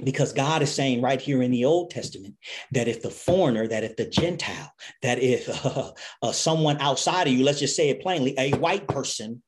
Because 0.02 0.32
God 0.32 0.62
is 0.62 0.72
saying 0.72 1.00
right 1.00 1.20
here 1.20 1.42
in 1.42 1.50
the 1.50 1.64
Old 1.64 1.90
Testament 1.90 2.34
that 2.72 2.88
if 2.88 3.02
the 3.02 3.10
foreigner, 3.10 3.66
that 3.66 3.84
if 3.84 3.96
the 3.96 4.06
Gentile, 4.06 4.72
that 5.02 5.18
if 5.18 5.48
uh, 5.64 5.92
uh, 6.22 6.32
someone 6.32 6.78
outside 6.80 7.26
of 7.26 7.32
you, 7.32 7.44
let's 7.44 7.60
just 7.60 7.76
say 7.76 7.88
it 7.88 8.02
plainly, 8.02 8.34
a 8.38 8.52
white 8.56 8.86
person 8.88 9.42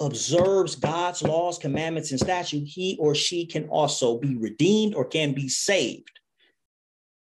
observes 0.00 0.76
God's 0.76 1.22
laws, 1.22 1.58
commandments, 1.58 2.10
and 2.10 2.20
statutes, 2.20 2.72
he 2.72 2.96
or 2.98 3.14
she 3.14 3.46
can 3.46 3.68
also 3.68 4.18
be 4.18 4.36
redeemed 4.36 4.94
or 4.94 5.04
can 5.04 5.32
be 5.32 5.48
saved. 5.48 6.10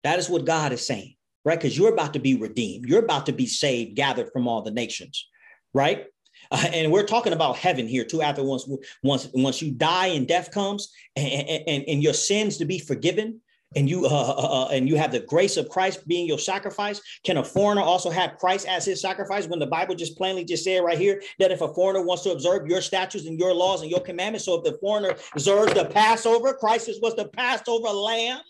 That 0.02 0.18
is 0.18 0.28
what 0.28 0.44
God 0.44 0.72
is 0.72 0.86
saying, 0.86 1.14
right? 1.44 1.58
Because 1.58 1.76
you're 1.76 1.92
about 1.92 2.12
to 2.12 2.20
be 2.20 2.36
redeemed. 2.36 2.86
You're 2.86 3.04
about 3.04 3.26
to 3.26 3.32
be 3.32 3.46
saved, 3.46 3.96
gathered 3.96 4.30
from 4.32 4.46
all 4.46 4.62
the 4.62 4.70
nations, 4.70 5.28
right? 5.72 6.06
Uh, 6.50 6.66
and 6.72 6.92
we're 6.92 7.06
talking 7.06 7.32
about 7.32 7.56
heaven 7.56 7.86
here 7.86 8.04
too. 8.04 8.22
After 8.22 8.42
once, 8.42 8.68
once, 9.02 9.28
once 9.32 9.62
you 9.62 9.72
die 9.72 10.08
and 10.08 10.26
death 10.26 10.50
comes, 10.50 10.92
and, 11.16 11.48
and, 11.66 11.84
and 11.86 12.02
your 12.02 12.14
sins 12.14 12.56
to 12.58 12.64
be 12.64 12.78
forgiven, 12.78 13.40
and 13.76 13.88
you 13.88 14.06
uh, 14.06 14.08
uh, 14.08 14.64
uh, 14.64 14.68
and 14.68 14.88
you 14.88 14.96
have 14.96 15.12
the 15.12 15.20
grace 15.20 15.56
of 15.56 15.68
Christ 15.68 16.06
being 16.06 16.26
your 16.26 16.38
sacrifice. 16.38 17.00
Can 17.24 17.38
a 17.38 17.44
foreigner 17.44 17.82
also 17.82 18.10
have 18.10 18.36
Christ 18.38 18.66
as 18.68 18.84
his 18.84 19.00
sacrifice? 19.00 19.46
When 19.46 19.58
the 19.58 19.66
Bible 19.66 19.94
just 19.94 20.16
plainly 20.16 20.44
just 20.44 20.64
said 20.64 20.84
right 20.84 20.98
here 20.98 21.22
that 21.38 21.50
if 21.50 21.60
a 21.60 21.72
foreigner 21.74 22.02
wants 22.02 22.22
to 22.24 22.32
observe 22.32 22.66
your 22.66 22.80
statutes 22.80 23.26
and 23.26 23.38
your 23.38 23.52
laws 23.52 23.82
and 23.82 23.90
your 23.90 24.00
commandments, 24.00 24.46
so 24.46 24.58
if 24.58 24.64
the 24.64 24.78
foreigner 24.78 25.14
observes 25.32 25.74
the 25.74 25.86
Passover, 25.86 26.54
Christ 26.54 26.90
was 27.02 27.14
the 27.16 27.28
Passover 27.28 27.88
lamb. 27.88 28.40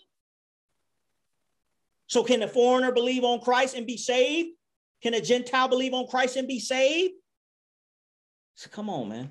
So 2.07 2.23
can 2.23 2.43
a 2.43 2.47
foreigner 2.47 2.91
believe 2.91 3.23
on 3.23 3.39
Christ 3.39 3.75
and 3.75 3.87
be 3.87 3.97
saved? 3.97 4.49
Can 5.01 5.15
a 5.15 5.21
Gentile 5.21 5.67
believe 5.67 5.93
on 5.93 6.07
Christ 6.07 6.35
and 6.35 6.47
be 6.47 6.59
saved? 6.59 7.15
So 8.55 8.69
come 8.69 8.89
on, 8.89 9.09
man. 9.09 9.29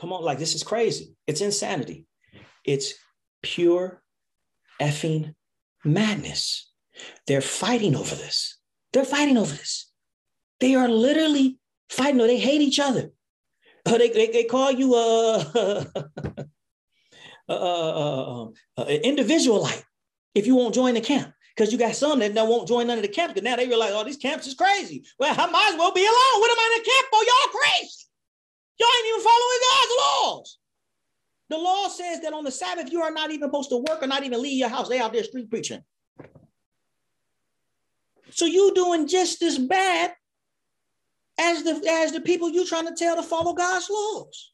Come 0.00 0.12
on, 0.12 0.22
like 0.24 0.38
this 0.38 0.54
is 0.54 0.62
crazy. 0.62 1.16
It's 1.26 1.40
insanity. 1.40 2.06
It's 2.64 2.94
pure 3.42 4.02
effing 4.80 5.34
madness. 5.84 6.72
They're 7.26 7.40
fighting 7.40 7.94
over 7.94 8.14
this. 8.14 8.58
They're 8.92 9.04
fighting 9.04 9.36
over 9.36 9.54
this. 9.54 9.90
They 10.60 10.74
are 10.74 10.88
literally 10.88 11.58
fighting. 11.88 12.20
Or 12.20 12.26
they 12.26 12.38
hate 12.38 12.60
each 12.60 12.80
other. 12.80 13.10
Uh, 13.86 13.98
they, 13.98 14.08
they, 14.08 14.26
they 14.28 14.44
call 14.44 14.70
you 14.72 14.94
a, 14.96 15.86
a, 17.48 17.54
a, 17.54 18.48
a, 18.78 19.00
individualite 19.02 19.84
if 20.34 20.46
you 20.46 20.54
won't 20.54 20.74
join 20.74 20.94
the 20.94 21.00
camp. 21.00 21.32
Because 21.54 21.72
you 21.72 21.78
got 21.78 21.94
some 21.94 22.18
that 22.18 22.34
won't 22.34 22.66
join 22.66 22.88
none 22.88 22.98
of 22.98 23.02
the 23.02 23.08
camps. 23.08 23.34
Because 23.34 23.48
now 23.48 23.56
they 23.56 23.68
realize, 23.68 23.92
oh, 23.92 24.04
these 24.04 24.16
camps 24.16 24.46
is 24.46 24.54
crazy. 24.54 25.04
Well, 25.18 25.32
I 25.32 25.46
might 25.50 25.70
as 25.72 25.78
well 25.78 25.92
be 25.92 26.02
alone. 26.02 26.40
What 26.40 26.50
am 26.50 26.58
I 26.58 26.72
in 26.74 26.82
the 26.82 26.90
camp 26.90 27.06
for? 27.10 27.22
Y'all 27.22 27.60
crazy. 27.60 28.04
Y'all 28.80 28.88
ain't 28.98 29.08
even 29.08 29.20
following 29.20 29.60
God's 29.70 29.92
laws. 30.00 30.58
The 31.50 31.58
law 31.58 31.88
says 31.88 32.20
that 32.22 32.32
on 32.32 32.44
the 32.44 32.50
Sabbath, 32.50 32.90
you 32.90 33.02
are 33.02 33.12
not 33.12 33.30
even 33.30 33.48
supposed 33.48 33.70
to 33.70 33.76
work 33.76 34.02
or 34.02 34.06
not 34.06 34.24
even 34.24 34.42
leave 34.42 34.58
your 34.58 34.68
house. 34.68 34.88
They 34.88 34.98
out 34.98 35.12
there 35.12 35.22
street 35.22 35.50
preaching. 35.50 35.82
So 38.30 38.46
you 38.46 38.72
doing 38.74 39.06
just 39.06 39.42
as 39.42 39.58
bad 39.58 40.12
as 41.38 41.62
the 41.62 41.80
as 41.88 42.12
the 42.12 42.20
people 42.20 42.50
you 42.50 42.66
trying 42.66 42.86
to 42.86 42.94
tell 42.94 43.16
to 43.16 43.22
follow 43.22 43.52
God's 43.52 43.88
laws. 43.90 44.52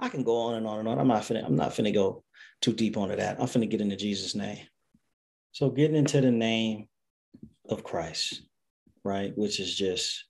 I 0.00 0.08
can 0.08 0.22
go 0.22 0.36
on 0.36 0.56
and 0.56 0.66
on 0.66 0.80
and 0.80 0.88
on. 0.88 0.98
I'm 0.98 1.08
not 1.08 1.22
finna, 1.22 1.44
I'm 1.44 1.56
not 1.56 1.70
finna 1.70 1.94
go 1.94 2.22
too 2.60 2.72
deep 2.72 2.96
onto 2.96 3.16
that. 3.16 3.40
I'm 3.40 3.46
finna 3.46 3.68
get 3.68 3.80
into 3.80 3.96
Jesus' 3.96 4.34
name. 4.34 4.58
So 5.52 5.70
getting 5.70 5.96
into 5.96 6.20
the 6.20 6.30
name 6.30 6.88
of 7.68 7.82
Christ, 7.82 8.42
right? 9.04 9.36
Which 9.36 9.60
is 9.60 9.74
just 9.74 10.24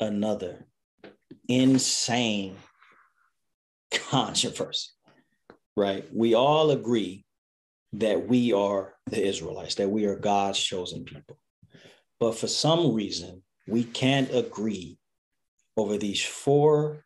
another 0.00 0.66
insane 1.48 2.56
controversy, 3.90 4.90
right? 5.76 6.04
We 6.14 6.34
all 6.34 6.70
agree 6.70 7.24
that 7.94 8.26
we 8.26 8.52
are 8.52 8.94
the 9.06 9.22
Israelites, 9.22 9.74
that 9.76 9.90
we 9.90 10.06
are 10.06 10.16
God's 10.16 10.58
chosen 10.58 11.04
people. 11.04 11.38
But 12.18 12.36
for 12.36 12.46
some 12.48 12.94
reason, 12.94 13.42
we 13.66 13.84
can't 13.84 14.32
agree 14.34 14.98
over 15.76 15.98
these 15.98 16.22
four 16.22 17.04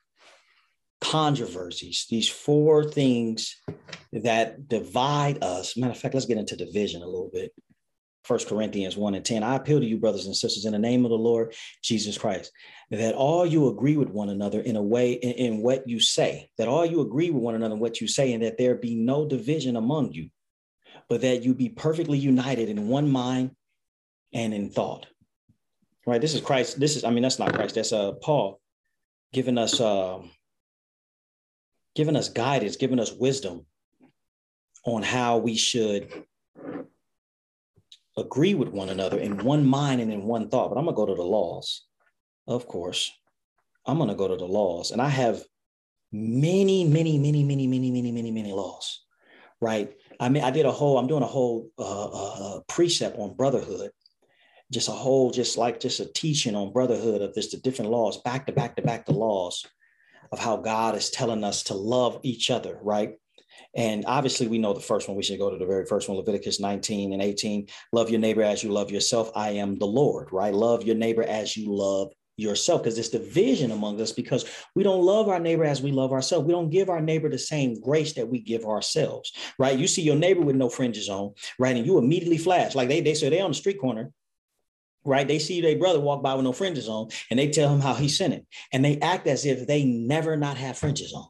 controversies, 1.01 2.07
these 2.09 2.29
four 2.29 2.85
things 2.85 3.57
that 4.13 4.69
divide 4.69 5.43
us. 5.43 5.77
Matter 5.77 5.93
of 5.93 5.99
fact, 5.99 6.15
let's 6.15 6.27
get 6.27 6.39
into 6.39 6.57
division 6.57 7.03
a 7.03 7.07
little 7.07 7.31
bit. 7.33 7.53
First 8.25 8.49
Corinthians 8.49 8.97
1 8.97 9.15
and 9.15 9.25
10. 9.25 9.45
I 9.45 9.55
appeal 9.55 9.79
to 9.79 9.87
you, 9.87 9.99
brothers 9.99 10.27
and 10.27 10.37
sisters, 10.37 10.65
in 10.65 10.73
the 10.73 10.81
name 10.81 11.05
of 11.05 11.11
the 11.11 11.17
Lord 11.17 11.55
Jesus 11.81 12.19
Christ, 12.19 12.51
that 12.91 13.15
all 13.15 13.47
you 13.47 13.69
agree 13.69 13.97
with 13.97 14.09
one 14.09 14.31
another 14.31 14.61
in 14.61 14.75
a 14.75 14.83
way 14.83 15.13
in, 15.13 15.33
in 15.33 15.63
what 15.63 15.89
you 15.89 16.01
say, 16.01 16.51
that 16.59 16.67
all 16.67 16.85
you 16.85 17.03
agree 17.03 17.31
with 17.31 17.43
one 17.43 17.55
another 17.55 17.75
in 17.75 17.81
what 17.81 18.01
you 18.01 18.09
say, 18.09 18.33
and 18.33 18.43
that 18.43 18.59
there 18.59 18.75
be 18.75 18.97
no 18.97 19.29
division 19.29 19.77
among 19.77 20.13
you, 20.13 20.31
but 21.09 21.21
that 21.21 21.45
you 21.45 21.55
be 21.55 21.69
perfectly 21.69 22.19
united 22.19 22.69
in 22.69 22.89
one 22.89 23.09
mind 23.09 23.53
and 24.33 24.53
in 24.53 24.71
thought. 24.71 25.07
Right? 26.05 26.21
This 26.21 26.35
is 26.35 26.41
Christ. 26.41 26.81
This 26.81 26.97
is, 26.97 27.05
I 27.05 27.11
mean, 27.11 27.23
that's 27.23 27.39
not 27.39 27.55
Christ, 27.55 27.77
that's 27.77 27.93
uh 27.93 28.13
Paul 28.13 28.61
giving 29.33 29.59
us 29.59 29.81
uh 29.81 30.19
giving 31.97 32.15
us 32.15 32.29
guidance, 32.29 32.77
giving 32.77 33.01
us 33.01 33.13
wisdom 33.13 33.67
on 34.85 35.03
how 35.03 35.39
we 35.39 35.57
should 35.57 36.13
agree 38.17 38.55
with 38.55 38.69
one 38.69 38.91
another 38.91 39.19
in 39.19 39.45
one 39.45 39.67
mind 39.67 40.01
and 40.01 40.13
in 40.13 40.23
one 40.23 40.49
thought. 40.49 40.69
But 40.69 40.79
I'm 40.79 40.85
going 40.85 40.95
to 40.95 41.01
go 41.01 41.07
to 41.07 41.15
the 41.15 41.23
laws, 41.23 41.87
of 42.47 42.69
course. 42.69 43.11
I'm 43.87 43.97
going 43.97 44.11
to 44.11 44.15
go 44.15 44.29
to 44.29 44.37
the 44.37 44.45
laws. 44.45 44.91
And 44.91 45.01
I 45.01 45.09
have 45.09 45.43
many, 46.13 46.85
many, 46.85 47.19
many, 47.19 47.43
many, 47.43 47.67
many, 47.67 47.91
many, 47.91 48.13
many, 48.13 48.31
many 48.31 48.53
laws, 48.53 49.05
right? 49.61 49.93
I 50.21 50.29
mean, 50.29 50.45
I 50.45 50.51
did 50.51 50.67
a 50.67 50.73
whole, 50.73 50.99
I'm 50.99 51.07
doing 51.07 51.23
a 51.23 51.27
whole 51.27 51.71
uh, 51.79 52.09
uh, 52.09 52.57
uh, 52.57 52.61
precept 52.69 53.19
on 53.19 53.37
brotherhood, 53.37 53.91
just 54.71 54.89
a 54.89 54.93
whole, 54.93 55.31
just 55.31 55.57
like 55.57 55.81
just 55.81 56.01
a 56.01 56.07
teaching 56.07 56.55
on 56.55 56.73
brotherhood 56.73 57.23
of 57.23 57.35
this, 57.35 57.51
the 57.51 57.59
different 57.59 57.91
laws, 57.91 58.21
back 58.23 58.47
to 58.47 58.53
back 58.53 58.77
to 58.77 58.83
back 58.83 59.07
to 59.07 59.13
laws 59.13 59.65
of 60.33 60.39
how 60.39 60.57
God 60.57 60.97
is 60.97 61.11
telling 61.11 61.45
us 61.45 61.65
to 61.65 61.75
love 61.75 62.21
each 62.23 62.51
other, 62.51 62.79
right? 62.83 63.15
And 63.75 64.05
obviously, 64.07 64.49
we 64.49 64.59
know 64.59 64.73
the 64.73 64.81
first 64.81 65.07
one. 65.07 65.17
We 65.17 65.23
should 65.23 65.39
go 65.39 65.51
to 65.51 65.59
the 65.59 65.67
very 65.67 65.85
first 65.85 66.09
one 66.09 66.17
Leviticus 66.17 66.61
19 66.61 67.13
and 67.13 67.23
18. 67.23 67.67
Love 67.93 68.11
your 68.11 68.21
neighbor 68.21 68.43
as 68.43 68.63
you 68.63 68.73
love 68.73 68.91
yourself. 68.91 69.31
I 69.35 69.51
am 69.51 69.79
the 69.79 69.87
Lord, 69.87 70.33
right? 70.33 70.55
Love 70.55 70.85
your 70.85 70.97
neighbor 70.97 71.23
as 71.23 71.57
you 71.57 71.71
love 71.71 72.11
yourself 72.39 72.83
because 72.83 72.99
it's 72.99 73.09
division 73.09 73.71
among 73.71 74.01
us 74.01 74.13
because 74.13 74.45
we 74.75 74.83
don't 74.83 75.03
love 75.03 75.29
our 75.29 75.41
neighbor 75.41 75.65
as 75.65 75.81
we 75.81 75.91
love 75.91 76.13
ourselves. 76.13 76.47
We 76.47 76.53
don't 76.53 76.71
give 76.71 76.91
our 76.91 77.01
neighbor 77.01 77.29
the 77.29 77.39
same 77.39 77.81
grace 77.81 78.13
that 78.15 78.29
we 78.29 78.41
give 78.41 78.65
ourselves, 78.65 79.33
right? 79.59 79.79
You 79.79 79.87
see 79.87 80.03
your 80.03 80.17
neighbor 80.17 80.43
with 80.43 80.57
no 80.57 80.69
fringes 80.69 81.09
on, 81.09 81.33
right? 81.59 81.77
And 81.77 81.87
you 81.87 81.99
immediately 81.99 82.39
flash 82.39 82.75
like 82.75 82.89
they, 82.89 83.01
they 83.01 83.15
say 83.15 83.31
they 83.31 83.41
on 83.41 83.51
the 83.51 83.55
street 83.55 83.81
corner 83.81 84.13
right? 85.07 85.27
They 85.27 85.39
see 85.39 85.61
their 85.61 85.79
brother 85.79 86.01
walk 86.01 86.23
by 86.23 86.35
with 86.35 86.45
no 86.45 86.53
fringes 86.53 86.89
on 86.89 87.09
and 87.31 87.39
they 87.39 87.49
tell 87.49 87.73
him 87.73 87.81
how 87.81 87.95
he's 87.95 88.19
sinning. 88.19 88.47
And 88.73 88.85
they 88.85 88.99
act 89.01 89.27
as 89.27 89.47
if 89.47 89.67
they 89.67 89.85
never 89.85 90.37
not 90.37 90.57
have 90.57 90.79
fringes 90.79 91.13
on. 91.13 91.27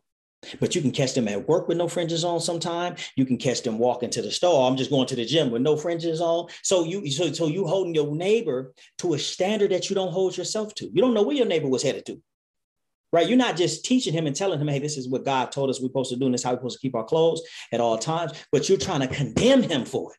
But 0.60 0.74
you 0.74 0.80
can 0.80 0.92
catch 0.92 1.14
them 1.14 1.28
at 1.28 1.48
work 1.48 1.66
with 1.66 1.76
no 1.76 1.88
fringes 1.88 2.24
on 2.24 2.40
sometime. 2.40 2.96
You 3.16 3.24
can 3.24 3.36
catch 3.36 3.62
them 3.62 3.78
walking 3.78 4.10
to 4.10 4.22
the 4.22 4.30
store. 4.30 4.68
I'm 4.68 4.76
just 4.76 4.90
going 4.90 5.06
to 5.08 5.16
the 5.16 5.24
gym 5.24 5.50
with 5.50 5.62
no 5.62 5.76
fringes 5.76 6.20
on. 6.20 6.48
So 6.62 6.84
you 6.84 7.10
so, 7.10 7.32
so 7.32 7.48
you 7.48 7.66
holding 7.66 7.94
your 7.94 8.14
neighbor 8.14 8.72
to 8.98 9.14
a 9.14 9.18
standard 9.18 9.72
that 9.72 9.88
you 9.90 9.96
don't 9.96 10.12
hold 10.12 10.36
yourself 10.36 10.74
to. 10.76 10.86
You 10.86 11.02
don't 11.02 11.14
know 11.14 11.22
where 11.22 11.36
your 11.36 11.46
neighbor 11.46 11.68
was 11.68 11.82
headed 11.82 12.06
to. 12.06 12.22
Right? 13.12 13.28
You're 13.28 13.38
not 13.38 13.56
just 13.56 13.84
teaching 13.84 14.12
him 14.12 14.26
and 14.26 14.36
telling 14.36 14.60
him, 14.60 14.68
hey, 14.68 14.78
this 14.78 14.98
is 14.98 15.08
what 15.08 15.24
God 15.24 15.50
told 15.50 15.70
us 15.70 15.80
we're 15.80 15.88
supposed 15.88 16.10
to 16.10 16.16
do, 16.16 16.26
and 16.26 16.34
this 16.34 16.42
is 16.42 16.44
how 16.44 16.52
we're 16.52 16.58
supposed 16.58 16.78
to 16.78 16.82
keep 16.82 16.94
our 16.94 17.04
clothes 17.04 17.40
at 17.72 17.80
all 17.80 17.96
times, 17.96 18.32
but 18.52 18.68
you're 18.68 18.78
trying 18.78 19.00
to 19.00 19.06
condemn 19.06 19.62
him 19.62 19.84
for 19.84 20.12
it. 20.12 20.18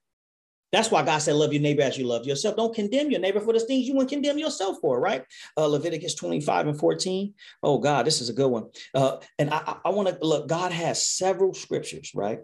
That's 0.72 0.92
why 0.92 1.04
God 1.04 1.20
said, 1.20 1.36
Love 1.36 1.54
your 1.54 1.62
neighbor 1.62 1.82
as 1.82 1.98
you 1.98 2.06
love 2.06 2.26
yourself. 2.26 2.58
Don't 2.58 2.76
condemn 2.76 3.10
your 3.10 3.22
neighbor 3.22 3.40
for 3.40 3.54
the 3.54 3.60
things 3.60 3.88
you 3.88 3.94
wouldn't 3.94 4.12
condemn 4.12 4.38
yourself 4.38 4.78
for, 4.82 5.00
right? 5.00 5.24
Uh, 5.56 5.66
Leviticus 5.66 6.16
25 6.16 6.68
and 6.68 6.80
14. 6.80 7.34
Oh, 7.64 7.78
God, 7.78 8.06
this 8.06 8.22
is 8.22 8.30
a 8.30 8.34
good 8.34 8.50
one. 8.50 8.66
Uh, 8.94 9.18
and 9.40 9.50
I, 9.50 9.78
I 9.86 9.90
want 9.90 10.10
to 10.10 10.18
look, 10.26 10.48
God 10.48 10.72
has 10.72 11.08
several 11.08 11.54
scriptures, 11.54 12.12
right? 12.14 12.40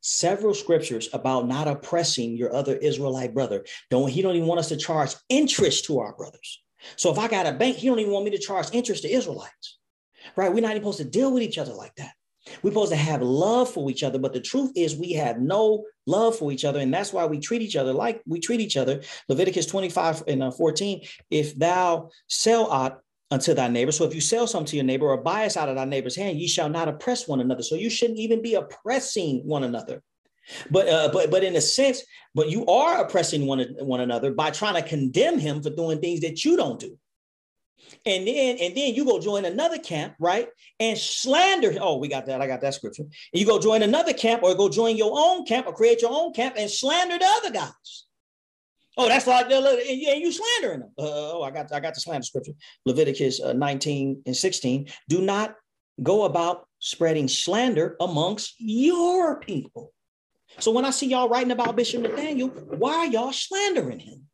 Several 0.00 0.54
scriptures 0.54 1.08
about 1.12 1.48
not 1.48 1.68
oppressing 1.68 2.36
your 2.36 2.54
other 2.54 2.76
Israelite 2.76 3.34
brother. 3.34 3.64
Don't 3.90 4.08
he 4.08 4.22
don't 4.22 4.36
even 4.36 4.48
want 4.48 4.60
us 4.60 4.68
to 4.68 4.76
charge 4.76 5.14
interest 5.28 5.86
to 5.86 6.00
our 6.00 6.14
brothers. 6.14 6.62
So 6.96 7.10
if 7.10 7.18
I 7.18 7.28
got 7.28 7.46
a 7.46 7.52
bank, 7.52 7.76
he 7.76 7.88
don't 7.88 7.98
even 7.98 8.12
want 8.12 8.24
me 8.24 8.30
to 8.32 8.38
charge 8.38 8.68
interest 8.72 9.02
to 9.02 9.12
Israelites. 9.12 9.78
Right? 10.36 10.52
We're 10.52 10.60
not 10.60 10.72
even 10.72 10.82
supposed 10.82 10.98
to 10.98 11.04
deal 11.04 11.32
with 11.32 11.42
each 11.42 11.58
other 11.58 11.72
like 11.72 11.94
that. 11.96 12.12
We're 12.62 12.70
supposed 12.70 12.92
to 12.92 12.96
have 12.96 13.22
love 13.22 13.70
for 13.70 13.90
each 13.90 14.02
other, 14.02 14.18
but 14.18 14.32
the 14.32 14.40
truth 14.40 14.72
is 14.76 14.96
we 14.96 15.12
have 15.12 15.40
no 15.40 15.84
love 16.06 16.36
for 16.36 16.52
each 16.52 16.64
other. 16.64 16.80
And 16.80 16.92
that's 16.92 17.12
why 17.12 17.26
we 17.26 17.38
treat 17.38 17.62
each 17.62 17.76
other 17.76 17.92
like 17.92 18.22
we 18.26 18.40
treat 18.40 18.60
each 18.60 18.76
other. 18.76 19.02
Leviticus 19.28 19.66
25 19.66 20.24
and 20.28 20.42
uh, 20.42 20.50
14, 20.50 21.02
if 21.30 21.56
thou 21.56 22.10
sell 22.28 22.66
aught 22.66 23.00
unto 23.30 23.54
thy 23.54 23.68
neighbor. 23.68 23.92
So 23.92 24.04
if 24.04 24.14
you 24.14 24.20
sell 24.20 24.46
something 24.46 24.70
to 24.70 24.76
your 24.76 24.84
neighbor 24.84 25.06
or 25.06 25.16
buy 25.16 25.46
us 25.46 25.56
out 25.56 25.68
of 25.68 25.76
thy 25.76 25.84
neighbor's 25.84 26.16
hand, 26.16 26.38
ye 26.38 26.46
shall 26.46 26.68
not 26.68 26.88
oppress 26.88 27.26
one 27.26 27.40
another. 27.40 27.62
So 27.62 27.74
you 27.74 27.90
shouldn't 27.90 28.18
even 28.18 28.40
be 28.40 28.54
oppressing 28.54 29.40
one 29.44 29.64
another. 29.64 30.02
But 30.70 30.88
uh, 30.88 31.10
but 31.12 31.28
but 31.30 31.42
in 31.42 31.56
a 31.56 31.60
sense, 31.60 32.04
but 32.32 32.50
you 32.50 32.64
are 32.66 33.00
oppressing 33.04 33.46
one, 33.46 33.66
one 33.80 34.00
another 34.00 34.32
by 34.32 34.50
trying 34.50 34.80
to 34.80 34.88
condemn 34.88 35.40
him 35.40 35.60
for 35.60 35.70
doing 35.70 36.00
things 36.00 36.20
that 36.20 36.44
you 36.44 36.56
don't 36.56 36.78
do. 36.78 36.96
And 38.04 38.26
then 38.26 38.58
and 38.60 38.76
then 38.76 38.94
you 38.94 39.04
go 39.04 39.18
join 39.18 39.44
another 39.44 39.78
camp, 39.78 40.14
right? 40.18 40.48
And 40.78 40.96
slander. 40.96 41.74
Oh, 41.80 41.98
we 41.98 42.08
got 42.08 42.26
that. 42.26 42.40
I 42.40 42.46
got 42.46 42.60
that 42.60 42.74
scripture. 42.74 43.02
And 43.02 43.12
you 43.32 43.46
go 43.46 43.58
join 43.58 43.82
another 43.82 44.12
camp 44.12 44.42
or 44.42 44.54
go 44.54 44.68
join 44.68 44.96
your 44.96 45.12
own 45.14 45.44
camp 45.44 45.66
or 45.66 45.72
create 45.72 46.02
your 46.02 46.12
own 46.12 46.32
camp 46.32 46.54
and 46.58 46.70
slander 46.70 47.18
the 47.18 47.24
other 47.24 47.50
guys. 47.50 48.04
Oh, 48.98 49.08
that's 49.08 49.26
like 49.26 49.50
and 49.50 50.20
you 50.20 50.32
slandering 50.32 50.80
them. 50.80 50.90
Uh, 50.98 51.04
oh, 51.04 51.42
I 51.42 51.50
got 51.50 51.72
I 51.72 51.80
got 51.80 51.94
the 51.94 52.00
slander 52.00 52.24
scripture. 52.24 52.52
Leviticus 52.86 53.40
uh, 53.42 53.52
19 53.52 54.22
and 54.24 54.36
16. 54.36 54.88
Do 55.08 55.20
not 55.20 55.54
go 56.02 56.24
about 56.24 56.66
spreading 56.78 57.28
slander 57.28 57.96
amongst 58.00 58.54
your 58.58 59.40
people. 59.40 59.92
So 60.58 60.70
when 60.70 60.84
I 60.84 60.90
see 60.90 61.08
y'all 61.08 61.28
writing 61.28 61.52
about 61.52 61.76
Bishop 61.76 62.02
Nathaniel, 62.02 62.48
why 62.48 62.94
are 62.94 63.06
y'all 63.06 63.32
slandering 63.32 63.98
him? 63.98 64.26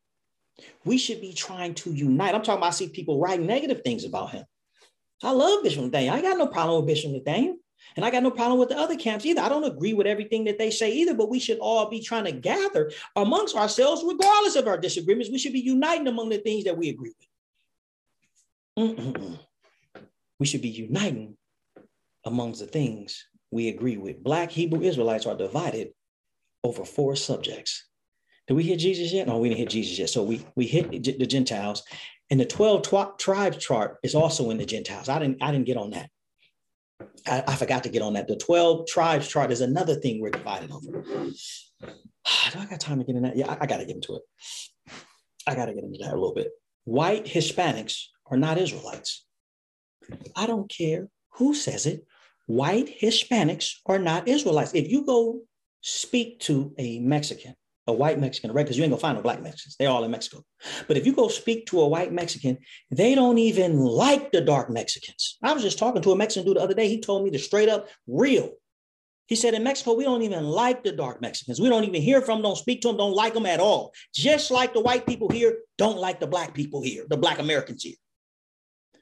We 0.85 0.99
should 0.99 1.21
be 1.21 1.33
trying 1.33 1.75
to 1.75 1.93
unite. 1.93 2.35
I'm 2.35 2.43
talking 2.43 2.59
about 2.59 2.69
I 2.69 2.71
see 2.71 2.89
people 2.89 3.21
writing 3.21 3.47
negative 3.47 3.83
things 3.85 4.05
about 4.05 4.31
him. 4.31 4.45
I 5.23 5.31
love 5.31 5.63
Bishop 5.63 5.85
Nathaniel. 5.85 6.15
I 6.15 6.23
got 6.23 6.39
no 6.39 6.49
problem 6.49 6.81
with 6.81 6.95
Bishop 6.95 7.13
Nathaniel. 7.13 7.57
And 7.97 8.05
I 8.05 8.11
got 8.11 8.23
no 8.23 8.31
problem 8.31 8.59
with 8.59 8.69
the 8.69 8.79
other 8.79 8.97
camps 8.97 9.27
either. 9.27 9.41
I 9.41 9.49
don't 9.49 9.65
agree 9.65 9.93
with 9.93 10.07
everything 10.07 10.45
that 10.45 10.59
they 10.59 10.71
say 10.71 10.93
either, 10.93 11.15
but 11.15 11.29
we 11.29 11.39
should 11.39 11.59
all 11.59 11.91
be 11.91 12.01
trying 12.01 12.25
to 12.25 12.33
gather 12.33 12.91
amongst 13.17 13.57
ourselves, 13.57 14.05
regardless 14.07 14.57
of 14.57 14.67
our 14.67 14.79
disagreements. 14.79 15.31
We 15.31 15.39
should 15.39 15.53
be 15.53 15.61
uniting 15.61 16.07
among 16.07 16.29
the 16.29 16.39
things 16.39 16.65
that 16.65 16.77
we 16.77 16.89
agree 16.89 17.13
with. 18.77 18.97
Mm-mm-mm. 18.97 19.39
We 20.39 20.47
should 20.47 20.63
be 20.63 20.71
uniting 20.71 21.37
amongst 22.25 22.61
the 22.61 22.67
things 22.67 23.27
we 23.51 23.69
agree 23.69 23.97
with. 23.97 24.23
Black 24.23 24.51
Hebrew 24.51 24.81
Israelites 24.81 25.27
are 25.27 25.37
divided 25.37 25.93
over 26.65 26.85
four 26.85 27.17
subjects. 27.17 27.85
Did 28.49 28.55
we 28.55 28.65
hit 28.65 28.79
Jesus 28.79 29.13
yet? 29.13 29.29
No, 29.29 29.39
we 29.39 29.49
didn't 29.49 29.61
hit 29.61 29.71
Jesus 29.71 29.99
yet. 29.99 30.11
So 30.11 30.23
we 30.23 30.45
we 30.57 30.67
hit 30.67 30.91
the 30.91 31.27
Gentiles, 31.27 31.83
and 32.31 32.41
the 32.41 32.45
twelve 32.45 32.83
tw- 32.83 33.19
tribes 33.19 33.59
chart 33.59 33.99
is 34.03 34.15
also 34.15 34.51
in 34.51 34.59
the 34.59 34.67
Gentiles. 34.67 35.09
I 35.09 35.19
didn't 35.19 35.43
I 35.43 35.53
didn't 35.53 35.67
get 35.67 35.77
on 35.77 35.91
that. 35.91 36.11
I, 37.27 37.45
I, 37.47 37.57
forgot 37.57 37.85
to 37.85 37.89
get 37.89 38.03
on 38.03 38.15
that. 38.15 38.29
The 38.29 38.37
12 38.37 38.87
tribes 38.87 39.29
chart 39.29 39.51
is 39.51 39.61
another 39.61 39.95
thing 39.95 40.21
we're 40.21 40.31
divided 40.31 40.71
over. 40.71 41.03
Do 41.83 42.59
I 42.59 42.67
got 42.69 42.81
time 42.81 42.99
to 42.99 43.05
get 43.05 43.17
in 43.17 43.23
that? 43.23 43.37
Yeah, 43.37 43.51
I, 43.51 43.59
I 43.63 43.67
got 43.67 43.79
to 43.79 43.85
get 43.85 43.97
into 43.97 44.17
it. 44.17 44.23
I 45.47 45.55
got 45.55 45.67
to 45.67 45.75
get 45.75 45.85
into 45.85 45.99
that 46.03 46.13
a 46.13 46.17
little 46.17 46.35
bit. 46.35 46.51
White 46.85 47.25
Hispanics 47.25 48.07
are 48.31 48.37
not 48.37 48.59
Israelites. 48.59 49.25
I 50.37 50.47
don't 50.47 50.71
care 50.71 51.09
who 51.35 51.55
says 51.55 51.87
it. 51.87 52.07
White 52.47 53.01
Hispanics 53.01 53.75
are 53.87 53.99
not 53.99 54.29
Israelites. 54.29 54.75
If 54.75 54.91
you 54.91 55.07
go 55.07 55.41
speak 55.81 56.41
to 56.41 56.75
a 56.79 56.99
Mexican 57.01 57.55
a 57.87 57.93
white 57.93 58.19
Mexican, 58.19 58.53
right? 58.53 58.65
Because 58.65 58.77
you 58.77 58.85
ain't 58.85 58.93
gonna 58.93 59.01
find 59.01 59.17
no 59.17 59.23
black 59.23 59.43
Mexicans. 59.43 59.77
They're 59.79 59.91
all 59.91 60.05
in 60.05 60.11
Mexico. 60.11 60.45
But 60.87 60.97
if 60.97 61.05
you 61.07 61.13
go 61.13 61.29
speak 61.29 61.67
to 61.67 61.81
a 61.81 61.89
white 61.89 62.13
Mexican, 62.13 62.59
they 62.91 63.15
don't 63.15 63.39
even 63.39 63.79
like 63.79 64.31
the 64.31 64.41
dark 64.41 64.71
Mexicans. 64.71 65.39
I 65.43 65.53
was 65.53 65.63
just 65.63 65.79
talking 65.79 66.03
to 66.03 66.13
a 66.13 66.17
Mexican 66.17 66.47
dude 66.47 66.57
the 66.57 66.63
other 66.63 66.75
day. 66.75 66.89
He 66.89 67.01
told 67.01 67.25
me 67.25 67.31
the 67.31 67.39
straight 67.39 67.69
up 67.69 67.89
real. 68.07 68.53
He 69.27 69.37
said 69.37 69.55
in 69.55 69.65
Mexico, 69.65 69.95
we 69.95 70.05
don't 70.05 70.23
even 70.23 70.45
like 70.45 70.85
the 70.85 70.93
dark 70.93 71.21
Mexicans. 71.21 71.61
We 71.61 71.69
don't 71.69 71.85
even 71.85 72.03
hear 72.03 72.21
from 72.21 72.39
them, 72.39 72.43
don't 72.43 72.57
speak 72.57 72.83
to 72.83 72.89
them, 72.89 72.99
don't 72.99 73.15
like 73.15 73.35
them 73.35 73.47
at 73.47 73.61
all. 73.61 73.93
Just 74.15 74.51
like 74.51 74.75
the 74.75 74.81
white 74.81 75.07
people 75.07 75.29
here 75.29 75.59
don't 75.79 75.99
like 75.99 76.21
the 76.21 76.27
black 76.27 76.55
people 76.55 76.83
here, 76.83 77.05
the 77.09 77.17
black 77.17 77.39
Americans 77.39 77.83
here. 77.83 77.97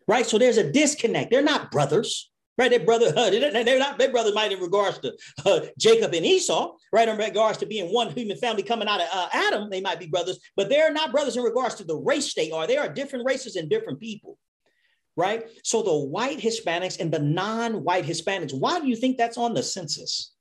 Right? 0.06 0.26
So 0.26 0.38
there's 0.38 0.58
a 0.58 0.70
disconnect. 0.70 1.30
They're 1.30 1.42
not 1.42 1.70
brothers 1.70 2.29
right? 2.60 2.70
Their 2.70 2.84
brother, 2.84 3.06
uh, 3.16 3.30
they're 3.30 3.78
not 3.78 3.98
their 3.98 4.12
brothers 4.12 4.34
might 4.34 4.52
in 4.52 4.60
regards 4.60 4.98
to 4.98 5.16
uh, 5.46 5.60
Jacob 5.78 6.12
and 6.12 6.26
Esau, 6.26 6.76
right? 6.92 7.08
In 7.08 7.16
regards 7.16 7.56
to 7.58 7.66
being 7.66 7.86
one 7.86 8.10
human 8.10 8.36
family 8.36 8.62
coming 8.62 8.86
out 8.86 9.00
of 9.00 9.08
uh, 9.10 9.28
Adam, 9.32 9.70
they 9.70 9.80
might 9.80 9.98
be 9.98 10.06
brothers, 10.06 10.38
but 10.56 10.68
they're 10.68 10.92
not 10.92 11.10
brothers 11.10 11.38
in 11.38 11.42
regards 11.42 11.76
to 11.76 11.84
the 11.84 11.96
race 11.96 12.34
they 12.34 12.50
are. 12.50 12.66
They 12.66 12.76
are 12.76 12.92
different 12.92 13.24
races 13.24 13.56
and 13.56 13.70
different 13.70 13.98
people, 13.98 14.36
right? 15.16 15.46
So 15.64 15.82
the 15.82 16.06
white 16.06 16.38
Hispanics 16.38 17.00
and 17.00 17.10
the 17.10 17.18
non-white 17.18 18.04
Hispanics, 18.04 18.52
why 18.52 18.78
do 18.78 18.88
you 18.88 18.96
think 18.96 19.16
that's 19.16 19.38
on 19.38 19.54
the 19.54 19.62
census? 19.62 20.34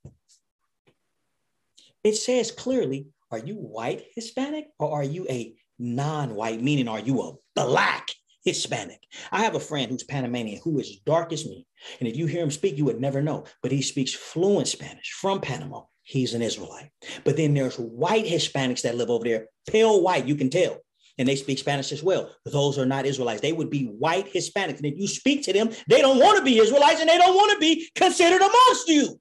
It 2.04 2.18
says 2.18 2.52
clearly, 2.52 3.08
are 3.32 3.40
you 3.40 3.56
white 3.56 4.08
Hispanic 4.14 4.68
or 4.78 4.92
are 4.92 5.06
you 5.06 5.26
a 5.30 5.54
non-white? 5.78 6.62
Meaning, 6.62 6.90
are 6.90 7.00
you 7.00 7.22
a 7.22 7.34
black 7.56 8.10
Hispanic. 8.46 9.04
I 9.32 9.44
have 9.44 9.56
a 9.56 9.60
friend 9.60 9.92
who's 9.92 10.04
Panamanian 10.04 10.62
who 10.64 10.80
is 10.80 11.00
dark 11.06 11.34
as 11.34 11.46
me. 11.46 11.68
And 12.00 12.08
if 12.08 12.18
you 12.18 12.26
hear 12.26 12.44
him 12.44 12.52
speak, 12.52 12.78
you 12.78 12.86
would 12.86 13.00
never 13.00 13.22
know. 13.22 13.46
But 13.62 13.72
he 13.72 13.82
speaks 13.82 14.14
fluent 14.14 14.68
Spanish 14.68 15.12
from 15.12 15.42
Panama. 15.42 15.84
He's 16.04 16.34
an 16.34 16.42
Israelite. 16.42 16.90
But 17.24 17.38
then 17.38 17.54
there's 17.54 17.78
white 17.78 18.26
Hispanics 18.26 18.82
that 18.82 18.96
live 18.96 19.10
over 19.10 19.26
there, 19.26 19.48
pale 19.68 20.02
white, 20.02 20.26
you 20.26 20.36
can 20.36 20.50
tell. 20.50 20.78
And 21.20 21.28
they 21.28 21.36
speak 21.36 21.60
Spanish 21.60 21.92
as 21.92 22.02
well. 22.02 22.34
Those 22.46 22.80
are 22.80 22.86
not 22.86 23.06
Israelites. 23.06 23.42
They 23.42 23.52
would 23.52 23.70
be 23.70 23.86
white 23.86 24.34
Hispanics. 24.34 24.78
And 24.78 24.86
if 24.86 24.98
you 24.98 25.08
speak 25.08 25.44
to 25.44 25.54
them, 25.54 25.70
they 25.88 26.02
don't 26.02 26.18
want 26.18 26.38
to 26.38 26.44
be 26.44 26.58
Israelites 26.58 27.02
and 27.02 27.10
they 27.10 27.18
don't 27.18 27.36
want 27.36 27.52
to 27.52 27.60
be 27.60 27.90
considered 27.94 28.42
amongst 28.42 28.88
you. 28.88 29.20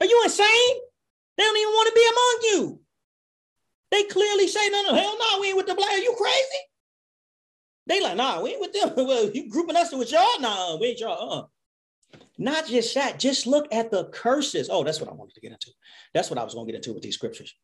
Are 0.00 0.06
you 0.06 0.20
insane? 0.24 0.76
They 1.36 1.44
don't 1.44 1.56
even 1.56 1.72
want 1.72 1.88
to 1.88 1.94
be 1.94 2.08
among 2.10 2.38
you. 2.42 2.80
They 3.90 4.04
clearly 4.04 4.48
say, 4.48 4.68
no, 4.70 4.82
no, 4.82 4.94
hell 4.94 5.16
no, 5.18 5.40
we 5.40 5.48
ain't 5.48 5.56
with 5.56 5.66
the 5.66 5.74
black. 5.74 5.92
Are 5.92 5.98
you 5.98 6.14
crazy? 6.18 6.62
They 7.86 8.02
like, 8.02 8.16
nah, 8.16 8.42
we 8.42 8.50
ain't 8.50 8.60
with 8.60 8.72
them. 8.72 8.92
well, 9.06 9.30
you 9.30 9.48
grouping 9.48 9.76
us 9.76 9.92
with 9.92 10.10
y'all? 10.10 10.40
Nah, 10.40 10.76
we 10.78 10.88
ain't 10.88 11.00
y'all. 11.00 11.32
Uh. 11.32 11.46
Not 12.38 12.66
just 12.66 12.94
that, 12.94 13.18
just 13.18 13.46
look 13.46 13.66
at 13.72 13.90
the 13.90 14.06
curses. 14.06 14.68
Oh, 14.70 14.84
that's 14.84 15.00
what 15.00 15.10
I 15.10 15.14
wanted 15.14 15.34
to 15.34 15.40
get 15.40 15.52
into. 15.52 15.70
That's 16.14 16.30
what 16.30 16.38
I 16.38 16.44
was 16.44 16.54
going 16.54 16.66
to 16.66 16.72
get 16.72 16.78
into 16.78 16.92
with 16.92 17.02
these 17.02 17.14
scriptures. 17.14 17.54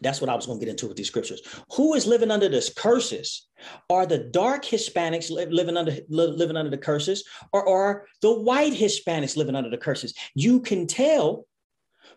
That's 0.00 0.20
what 0.20 0.30
I 0.30 0.34
was 0.34 0.46
going 0.46 0.58
to 0.58 0.64
get 0.64 0.70
into 0.70 0.88
with 0.88 0.96
these 0.96 1.06
scriptures. 1.06 1.42
Who 1.74 1.94
is 1.94 2.06
living 2.06 2.30
under 2.30 2.48
this 2.48 2.72
curses? 2.72 3.48
Are 3.90 4.06
the 4.06 4.18
dark 4.18 4.64
Hispanics 4.64 5.30
living 5.30 5.76
under 5.76 5.96
living 6.08 6.56
under 6.56 6.70
the 6.70 6.78
curses, 6.78 7.24
or 7.52 7.68
are 7.68 8.06
the 8.22 8.32
white 8.32 8.72
Hispanics 8.72 9.36
living 9.36 9.54
under 9.54 9.70
the 9.70 9.76
curses? 9.76 10.14
You 10.34 10.60
can 10.60 10.86
tell 10.86 11.46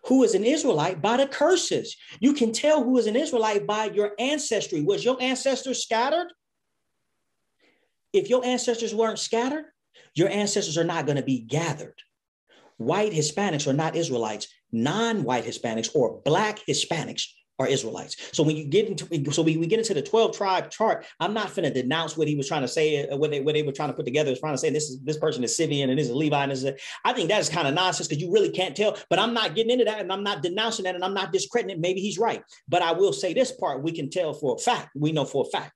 who 0.06 0.24
is 0.24 0.36
an 0.36 0.46
Israelite 0.46 1.02
by 1.02 1.18
the 1.18 1.28
curses. 1.28 1.98
You 2.20 2.34
can 2.34 2.54
tell 2.54 2.84
who 2.84 2.98
is 2.98 3.08
an 3.08 3.16
Israelite 3.16 3.68
by 3.68 3.86
your 3.86 4.14
ancestry. 4.20 4.82
Was 4.82 5.04
your 5.04 5.22
ancestors 5.22 5.84
scattered? 5.84 6.32
If 8.14 8.30
your 8.30 8.46
ancestors 8.46 8.96
weren't 8.96 9.20
scattered, 9.20 9.66
your 10.14 10.30
ancestors 10.30 10.78
are 10.78 10.84
not 10.84 11.06
going 11.06 11.18
to 11.18 11.24
be 11.24 11.40
gathered. 11.40 12.00
White 12.78 13.14
Hispanics 13.14 13.68
are 13.68 13.74
not 13.74 13.96
Israelites. 13.96 14.48
Non-white 14.72 15.46
Hispanics 15.46 15.96
or 15.96 16.22
Black 16.26 16.60
Hispanics 16.68 17.28
are 17.58 17.68
Israelites. 17.68 18.18
So 18.34 18.44
when 18.44 18.58
you 18.58 18.66
get 18.66 18.88
into 18.88 19.32
so 19.32 19.42
we, 19.42 19.56
we 19.58 19.68
get 19.68 19.80
into 19.80 19.94
the 19.94 20.02
12 20.02 20.36
tribe 20.36 20.70
chart, 20.70 21.06
I'm 21.20 21.34
not 21.34 21.56
going 21.56 21.72
to 21.72 21.82
denounce 21.82 22.18
what 22.18 22.28
he 22.28 22.36
was 22.36 22.48
trying 22.48 22.64
to 22.64 22.68
say, 22.68 23.08
uh, 23.08 23.16
what 23.16 23.32
they 23.32 23.40
what 23.40 23.54
they 23.54 23.64
were 23.64 23.72
trying 23.72 23.90
to 23.90 23.94
put 23.94 24.06
together 24.06 24.32
is 24.32 24.40
trying 24.40 24.54
to 24.54 24.58
say 24.58 24.70
this 24.70 24.90
is 24.90 25.02
this 25.04 25.18
person 25.18 25.44
is 25.44 25.56
Scythian 25.56 25.90
and 25.90 25.98
this 25.98 26.08
is 26.08 26.14
Levi 26.14 26.44
and 26.44 26.52
this 26.52 26.64
is 26.64 26.82
I 27.06 27.14
think 27.14 27.30
that 27.30 27.40
is 27.40 27.50
kind 27.50 27.68
of 27.68 27.74
nonsense 27.74 28.08
because 28.08 28.22
you 28.22 28.32
really 28.32 28.52
can't 28.52 28.76
tell. 28.76 28.98
But 29.10 29.20
I'm 29.20 29.34
not 29.34 29.56
getting 29.56 29.72
into 29.72 29.86
that 29.86 30.02
and 30.02 30.12
I'm 30.12 30.24
not 30.24 30.44
denouncing 30.44 30.84
that 30.84 30.96
and 30.96 31.04
I'm 31.04 31.14
not 31.14 31.32
discrediting 31.32 31.78
it. 31.78 31.82
Maybe 31.82 32.02
he's 32.02 32.18
right. 32.18 32.44
But 32.68 32.82
I 32.82 32.92
will 32.92 33.14
say 33.14 33.34
this 33.34 33.52
part 33.52 33.84
we 33.84 33.94
can 33.94 34.10
tell 34.10 34.34
for 34.34 34.56
a 34.56 34.58
fact. 34.58 34.90
We 34.96 35.14
know 35.14 35.26
for 35.26 35.46
a 35.48 35.58
fact 35.58 35.72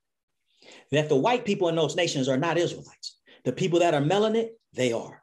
that 0.90 1.08
the 1.08 1.16
white 1.16 1.44
people 1.44 1.68
in 1.68 1.76
those 1.76 1.96
nations 1.96 2.28
are 2.28 2.36
not 2.36 2.58
Israelites. 2.58 3.19
The 3.44 3.52
people 3.52 3.80
that 3.80 3.94
are 3.94 4.00
melanin, 4.00 4.48
they 4.74 4.92
are. 4.92 5.22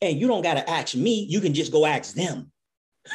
And 0.00 0.18
you 0.18 0.26
don't 0.26 0.42
got 0.42 0.54
to 0.54 0.68
ask 0.68 0.94
me, 0.94 1.26
you 1.28 1.40
can 1.40 1.54
just 1.54 1.72
go 1.72 1.86
ask 1.86 2.14
them. 2.14 2.50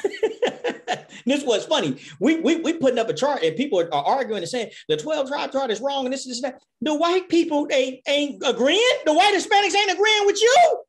this 1.26 1.44
was 1.44 1.66
funny. 1.66 1.98
We, 2.20 2.40
we 2.40 2.58
we 2.58 2.74
putting 2.74 3.00
up 3.00 3.10
a 3.10 3.14
chart 3.14 3.44
and 3.44 3.56
people 3.56 3.80
are, 3.80 3.94
arguing 3.94 4.42
and 4.42 4.50
saying 4.50 4.72
the 4.88 4.98
12 4.98 5.28
tribe 5.28 5.52
chart 5.52 5.72
is 5.72 5.82
wrong 5.82 6.06
and 6.06 6.14
this 6.14 6.26
is 6.26 6.42
that. 6.42 6.62
The 6.82 6.96
white 6.96 7.30
people 7.30 7.68
they 7.68 8.02
ain't 8.08 8.42
agreeing. 8.46 8.82
The 9.06 9.14
white 9.14 9.34
Hispanics 9.36 9.76
ain't 9.76 9.92
agreeing 9.92 10.26
with 10.26 10.42
you. 10.42 10.84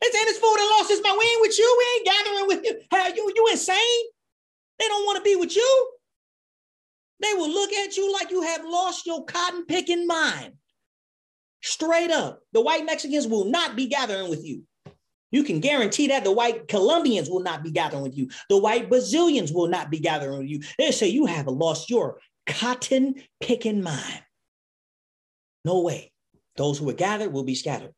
It's 0.00 0.16
in 0.16 0.24
this 0.26 0.38
that 0.38 0.76
lost 0.78 0.90
his 0.90 1.02
mind. 1.02 1.16
We 1.18 1.24
ain't 1.24 1.40
with 1.40 1.58
you. 1.58 1.76
We 1.78 1.84
ain't 1.96 2.06
gathering 2.06 2.46
with 2.46 2.64
you. 2.64 2.80
How 2.90 3.08
you 3.08 3.32
you 3.34 3.48
insane? 3.50 4.04
They 4.78 4.86
don't 4.86 5.04
want 5.06 5.16
to 5.16 5.22
be 5.22 5.36
with 5.36 5.54
you. 5.56 5.90
They 7.20 7.34
will 7.34 7.50
look 7.50 7.72
at 7.72 7.96
you 7.96 8.12
like 8.12 8.30
you 8.30 8.42
have 8.42 8.64
lost 8.64 9.06
your 9.06 9.24
cotton 9.24 9.64
picking 9.66 10.06
mind. 10.06 10.52
Straight 11.62 12.10
up. 12.10 12.40
The 12.52 12.60
white 12.60 12.84
Mexicans 12.86 13.26
will 13.26 13.46
not 13.46 13.76
be 13.76 13.86
gathering 13.86 14.28
with 14.28 14.44
you. 14.44 14.64
You 15.30 15.42
can 15.42 15.60
guarantee 15.60 16.08
that 16.08 16.24
the 16.24 16.32
white 16.32 16.68
Colombians 16.68 17.28
will 17.28 17.40
not 17.40 17.62
be 17.62 17.70
gathering 17.70 18.02
with 18.02 18.16
you. 18.16 18.30
The 18.48 18.56
white 18.56 18.88
Brazilians 18.88 19.52
will 19.52 19.66
not 19.66 19.90
be 19.90 19.98
gathering 19.98 20.38
with 20.38 20.48
you. 20.48 20.60
They 20.78 20.90
say 20.90 21.08
you 21.08 21.26
have 21.26 21.46
lost 21.46 21.90
your 21.90 22.20
cotton 22.46 23.16
picking 23.40 23.82
mind. 23.82 24.22
No 25.64 25.80
way. 25.80 26.12
Those 26.56 26.78
who 26.78 26.88
are 26.88 26.94
gathered 26.94 27.32
will 27.32 27.44
be 27.44 27.54
scattered. 27.54 27.92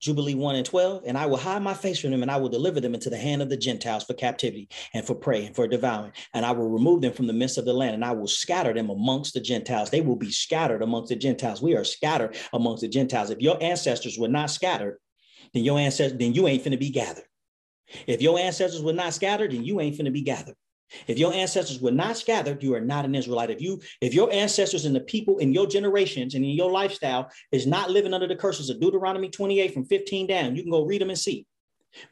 Jubilee 0.00 0.34
1 0.34 0.56
and 0.56 0.66
12, 0.66 1.02
and 1.06 1.18
I 1.18 1.26
will 1.26 1.36
hide 1.36 1.62
my 1.62 1.74
face 1.74 1.98
from 1.98 2.10
them, 2.10 2.22
and 2.22 2.30
I 2.30 2.36
will 2.36 2.48
deliver 2.48 2.80
them 2.80 2.94
into 2.94 3.10
the 3.10 3.16
hand 3.16 3.42
of 3.42 3.48
the 3.48 3.56
Gentiles 3.56 4.04
for 4.04 4.14
captivity 4.14 4.68
and 4.94 5.04
for 5.04 5.14
prey 5.14 5.46
and 5.46 5.56
for 5.56 5.66
devouring. 5.66 6.12
And 6.34 6.46
I 6.46 6.52
will 6.52 6.68
remove 6.68 7.00
them 7.02 7.12
from 7.12 7.26
the 7.26 7.32
midst 7.32 7.58
of 7.58 7.64
the 7.64 7.72
land, 7.72 7.94
and 7.94 8.04
I 8.04 8.12
will 8.12 8.28
scatter 8.28 8.72
them 8.72 8.90
amongst 8.90 9.34
the 9.34 9.40
Gentiles. 9.40 9.90
They 9.90 10.00
will 10.00 10.16
be 10.16 10.30
scattered 10.30 10.82
amongst 10.82 11.08
the 11.08 11.16
Gentiles. 11.16 11.60
We 11.60 11.74
are 11.76 11.84
scattered 11.84 12.36
amongst 12.52 12.82
the 12.82 12.88
Gentiles. 12.88 13.30
If 13.30 13.40
your 13.40 13.60
ancestors 13.62 14.18
were 14.18 14.28
not 14.28 14.50
scattered, 14.50 14.98
then 15.52 15.64
your 15.64 15.78
ancestors, 15.78 16.18
then 16.18 16.34
you 16.34 16.46
ain't 16.46 16.64
finna 16.64 16.78
be 16.78 16.90
gathered. 16.90 17.24
If 18.06 18.20
your 18.22 18.38
ancestors 18.38 18.82
were 18.82 18.92
not 18.92 19.14
scattered, 19.14 19.52
then 19.52 19.64
you 19.64 19.80
ain't 19.80 19.96
finna 19.96 20.12
be 20.12 20.22
gathered. 20.22 20.56
If 21.06 21.18
your 21.18 21.32
ancestors 21.32 21.80
were 21.80 21.90
not 21.90 22.16
scattered, 22.16 22.62
you 22.62 22.74
are 22.74 22.80
not 22.80 23.04
an 23.04 23.14
Israelite. 23.14 23.50
If 23.50 23.60
you, 23.60 23.80
if 24.00 24.14
your 24.14 24.32
ancestors 24.32 24.84
and 24.84 24.94
the 24.94 25.00
people 25.00 25.38
in 25.38 25.52
your 25.52 25.66
generations 25.66 26.34
and 26.34 26.44
in 26.44 26.50
your 26.50 26.70
lifestyle 26.70 27.30
is 27.52 27.66
not 27.66 27.90
living 27.90 28.14
under 28.14 28.26
the 28.26 28.36
curses 28.36 28.70
of 28.70 28.80
Deuteronomy 28.80 29.28
28 29.28 29.74
from 29.74 29.84
15 29.84 30.26
down, 30.26 30.56
you 30.56 30.62
can 30.62 30.70
go 30.70 30.84
read 30.84 31.00
them 31.00 31.10
and 31.10 31.18
see. 31.18 31.46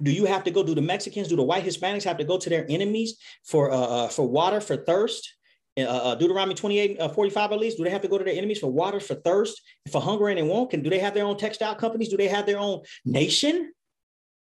Do 0.02 0.10
you 0.10 0.24
have 0.24 0.44
to 0.44 0.50
go? 0.50 0.62
Do 0.62 0.74
the 0.74 0.80
Mexicans, 0.80 1.28
do 1.28 1.36
the 1.36 1.42
white 1.42 1.64
Hispanics 1.64 2.04
have 2.04 2.16
to 2.18 2.24
go 2.24 2.38
to 2.38 2.48
their 2.48 2.66
enemies 2.68 3.18
for 3.44 3.70
uh, 3.70 3.76
uh 3.76 4.08
for 4.08 4.26
water 4.26 4.60
for 4.60 4.76
thirst? 4.76 5.34
Uh, 5.78 5.82
uh, 5.82 6.14
Deuteronomy 6.14 6.54
28, 6.54 6.98
uh, 6.98 7.08
45 7.10 7.52
at 7.52 7.58
least, 7.58 7.76
do 7.76 7.84
they 7.84 7.90
have 7.90 8.00
to 8.00 8.08
go 8.08 8.16
to 8.16 8.24
their 8.24 8.34
enemies 8.34 8.58
for 8.58 8.72
water, 8.72 8.98
for 8.98 9.14
thirst, 9.14 9.60
for 9.92 10.00
hunger 10.00 10.28
and 10.28 10.38
they 10.38 10.42
won't? 10.42 10.70
Can 10.70 10.82
do 10.82 10.88
they 10.88 10.98
have 10.98 11.12
their 11.12 11.26
own 11.26 11.36
textile 11.36 11.74
companies? 11.74 12.08
Do 12.08 12.16
they 12.16 12.28
have 12.28 12.46
their 12.46 12.58
own 12.58 12.80
nation? 13.04 13.72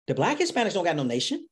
The 0.08 0.14
black 0.14 0.38
Hispanics 0.38 0.74
don't 0.74 0.85
got 0.85 0.96
no 0.96 1.04
nation. 1.04 1.46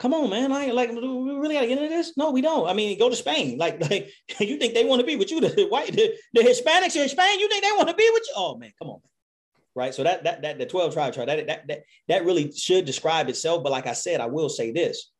Come 0.00 0.12
on, 0.12 0.28
man. 0.28 0.52
I 0.52 0.66
like 0.66 0.90
we 0.90 0.96
really 0.96 1.54
gotta 1.54 1.68
get 1.68 1.78
into 1.78 1.88
this. 1.88 2.16
No, 2.16 2.30
we 2.30 2.40
don't. 2.40 2.68
I 2.68 2.72
mean, 2.72 2.98
go 2.98 3.08
to 3.08 3.16
Spain. 3.16 3.58
Like, 3.64 3.80
like 3.80 4.10
you 4.40 4.58
think 4.58 4.74
they 4.74 4.84
want 4.84 5.00
to 5.00 5.06
be 5.06 5.16
with 5.16 5.30
you? 5.30 5.40
The 5.40 5.66
white, 5.68 5.92
the, 5.92 6.14
the 6.32 6.40
Hispanics 6.40 6.96
in 6.96 7.08
Spain. 7.08 7.38
You 7.38 7.48
think 7.48 7.62
they 7.64 7.72
want 7.72 7.88
to 7.88 7.94
be 7.94 8.08
with 8.12 8.22
you? 8.26 8.34
Oh 8.36 8.56
man, 8.56 8.72
come 8.78 8.90
on. 8.90 9.00
Right. 9.76 9.94
So 9.94 10.02
that 10.02 10.24
that 10.24 10.42
that 10.42 10.58
the 10.58 10.66
12 10.66 10.94
tribe 10.94 11.14
chart, 11.14 11.26
that, 11.28 11.46
that 11.46 11.66
that 11.68 11.82
that 12.08 12.24
really 12.24 12.52
should 12.52 12.84
describe 12.84 13.28
itself. 13.28 13.62
But 13.62 13.72
like 13.72 13.86
I 13.86 13.92
said, 13.92 14.20
I 14.20 14.26
will 14.26 14.48
say 14.48 14.72
this. 14.72 15.10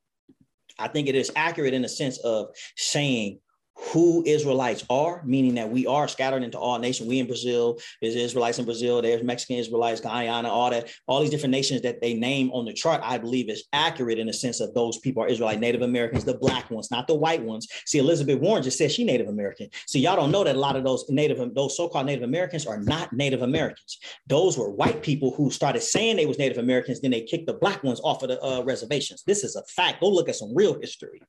I 0.79 0.89
think 0.89 1.09
it 1.09 1.15
is 1.15 1.31
accurate 1.37 1.75
in 1.75 1.83
the 1.83 1.89
sense 1.89 2.19
of 2.19 2.49
saying 2.77 3.39
who 3.77 4.23
Israelites 4.25 4.85
are, 4.89 5.23
meaning 5.25 5.55
that 5.55 5.69
we 5.69 5.87
are 5.87 6.07
scattered 6.07 6.43
into 6.43 6.59
all 6.59 6.79
nations. 6.79 7.09
We 7.09 7.19
in 7.19 7.27
Brazil, 7.27 7.79
there's 8.01 8.15
Israelites 8.15 8.59
in 8.59 8.65
Brazil, 8.65 9.03
there's 9.03 9.23
Mexican 9.23 9.57
Israelites, 9.57 10.01
Guyana, 10.01 10.49
all 10.49 10.71
that, 10.71 10.89
all 11.09 11.21
these 11.21 11.31
different 11.31 11.53
nations 11.53 11.83
that 11.83 12.01
they 12.01 12.15
name 12.15 12.51
on 12.53 12.65
the 12.65 12.73
chart, 12.73 13.01
I 13.03 13.19
believe 13.19 13.49
is 13.49 13.65
accurate 13.73 14.19
in 14.19 14.29
the 14.29 14.33
sense 14.33 14.61
of 14.61 14.75
those 14.75 14.99
people 14.99 15.23
are 15.23 15.29
Israelite 15.29 15.61
Native 15.61 15.83
Americans, 15.83 16.25
the 16.25 16.39
black 16.39 16.71
ones, 16.71 16.91
not 16.91 17.07
the 17.07 17.15
white 17.15 17.43
ones. 17.43 17.69
See, 17.87 17.99
Elizabeth 17.99 18.41
Warren 18.41 18.63
just 18.63 18.79
said 18.79 18.93
she 18.93 19.05
Native 19.05 19.29
American. 19.29 19.69
So 19.87 19.99
y'all 19.99 20.17
don't 20.17 20.31
know 20.31 20.45
that 20.45 20.57
a 20.57 20.59
lot 20.59 20.77
of 20.77 20.85
those 20.85 21.05
Native, 21.09 21.55
those 21.55 21.77
so-called 21.77 22.07
Native 22.07 22.25
Americans 22.25 22.67
are 22.67 22.79
not 22.79 23.13
Native 23.13 23.43
Americans. 23.43 23.99
Those 24.27 24.57
were 24.57 24.71
white 24.71 25.03
people 25.03 25.33
who 25.35 25.51
started 25.51 25.83
saying 25.83 26.17
they 26.17 26.27
was 26.27 26.39
Native 26.39 26.59
Americans, 26.59 27.01
then 27.01 27.11
they 27.11 27.23
kicked 27.23 27.47
the 27.47 27.55
black 27.55 27.83
ones 27.83 28.01
off 28.05 28.23
of 28.23 28.29
the 28.29 28.43
uh, 28.43 28.63
reservations. 28.63 29.25
This 29.27 29.43
is 29.43 29.57
a 29.57 29.63
fact. 29.65 30.01
Go 30.01 30.09
look 30.09 30.29
at 30.29 30.37
some 30.37 30.55
real 30.55 30.81
history. 30.81 31.21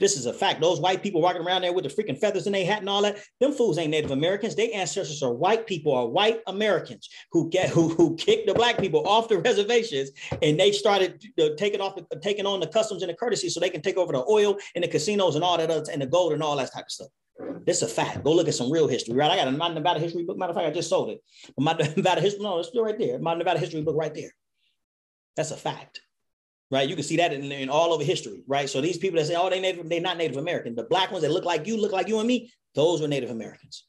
This 0.00 0.16
is 0.16 0.26
a 0.26 0.32
fact. 0.32 0.60
Those 0.60 0.80
white 0.80 1.02
people 1.02 1.20
walking 1.20 1.42
around 1.42 1.62
there 1.62 1.72
with 1.72 1.84
the 1.84 1.90
freaking 1.90 2.18
feathers 2.18 2.46
in 2.46 2.52
their 2.52 2.66
hat 2.66 2.80
and 2.80 2.88
all 2.88 3.02
that, 3.02 3.18
them 3.40 3.52
fools 3.52 3.78
ain't 3.78 3.90
Native 3.90 4.10
Americans. 4.10 4.54
Their 4.54 4.68
ancestors 4.72 5.22
are 5.22 5.32
white 5.32 5.66
people, 5.66 5.92
are 5.92 6.06
white 6.06 6.40
Americans 6.46 7.08
who 7.32 7.48
get 7.50 7.70
who 7.70 7.88
who 7.88 8.16
kicked 8.16 8.46
the 8.46 8.54
black 8.54 8.78
people 8.78 9.06
off 9.06 9.28
the 9.28 9.38
reservations 9.44 10.10
and 10.42 10.58
they 10.58 10.72
started 10.72 11.22
uh, 11.40 11.50
taking 11.56 11.80
off 11.80 11.98
taking 12.22 12.46
on 12.46 12.60
the 12.60 12.66
customs 12.66 13.02
and 13.02 13.10
the 13.10 13.14
courtesy 13.14 13.48
so 13.48 13.60
they 13.60 13.70
can 13.70 13.82
take 13.82 13.96
over 13.96 14.12
the 14.12 14.24
oil 14.28 14.56
and 14.74 14.84
the 14.84 14.88
casinos 14.88 15.34
and 15.34 15.44
all 15.44 15.58
that 15.58 15.70
other 15.70 15.90
and 15.92 16.02
the 16.02 16.06
gold 16.06 16.32
and 16.32 16.42
all 16.42 16.56
that 16.56 16.72
type 16.72 16.84
of 16.86 16.90
stuff. 16.90 17.08
This 17.66 17.78
is 17.78 17.82
a 17.82 17.88
fact. 17.88 18.22
Go 18.22 18.32
look 18.32 18.48
at 18.48 18.54
some 18.54 18.70
real 18.70 18.86
history, 18.86 19.14
right? 19.14 19.30
I 19.30 19.36
got 19.36 19.48
a 19.48 19.52
my 19.52 19.68
Nevada 19.68 19.98
history 19.98 20.24
book. 20.24 20.38
Matter 20.38 20.50
of 20.50 20.56
fact, 20.56 20.68
I 20.68 20.70
just 20.70 20.88
sold 20.88 21.10
it. 21.10 21.20
My 21.58 21.72
Nevada 21.96 22.20
history, 22.20 22.42
no, 22.42 22.58
it's 22.58 22.68
still 22.68 22.84
right 22.84 22.98
there. 22.98 23.18
My 23.18 23.34
Nevada 23.34 23.58
history 23.58 23.82
book 23.82 23.96
right 23.96 24.14
there. 24.14 24.30
That's 25.36 25.50
a 25.50 25.56
fact 25.56 26.00
right? 26.70 26.88
You 26.88 26.94
can 26.94 27.04
see 27.04 27.16
that 27.16 27.32
in, 27.32 27.50
in, 27.50 27.68
all 27.68 27.92
over 27.92 28.04
history, 28.04 28.42
right? 28.46 28.68
So 28.68 28.80
these 28.80 28.98
people 28.98 29.18
that 29.18 29.26
say, 29.26 29.36
oh, 29.36 29.50
they 29.50 29.60
Native, 29.60 29.88
they're 29.88 30.00
not 30.00 30.16
Native 30.16 30.36
American. 30.36 30.74
The 30.74 30.84
black 30.84 31.10
ones 31.10 31.22
that 31.22 31.30
look 31.30 31.44
like 31.44 31.66
you, 31.66 31.76
look 31.76 31.92
like 31.92 32.08
you 32.08 32.18
and 32.18 32.28
me, 32.28 32.52
those 32.74 33.00
were 33.00 33.08
Native 33.08 33.30
Americans, 33.30 33.84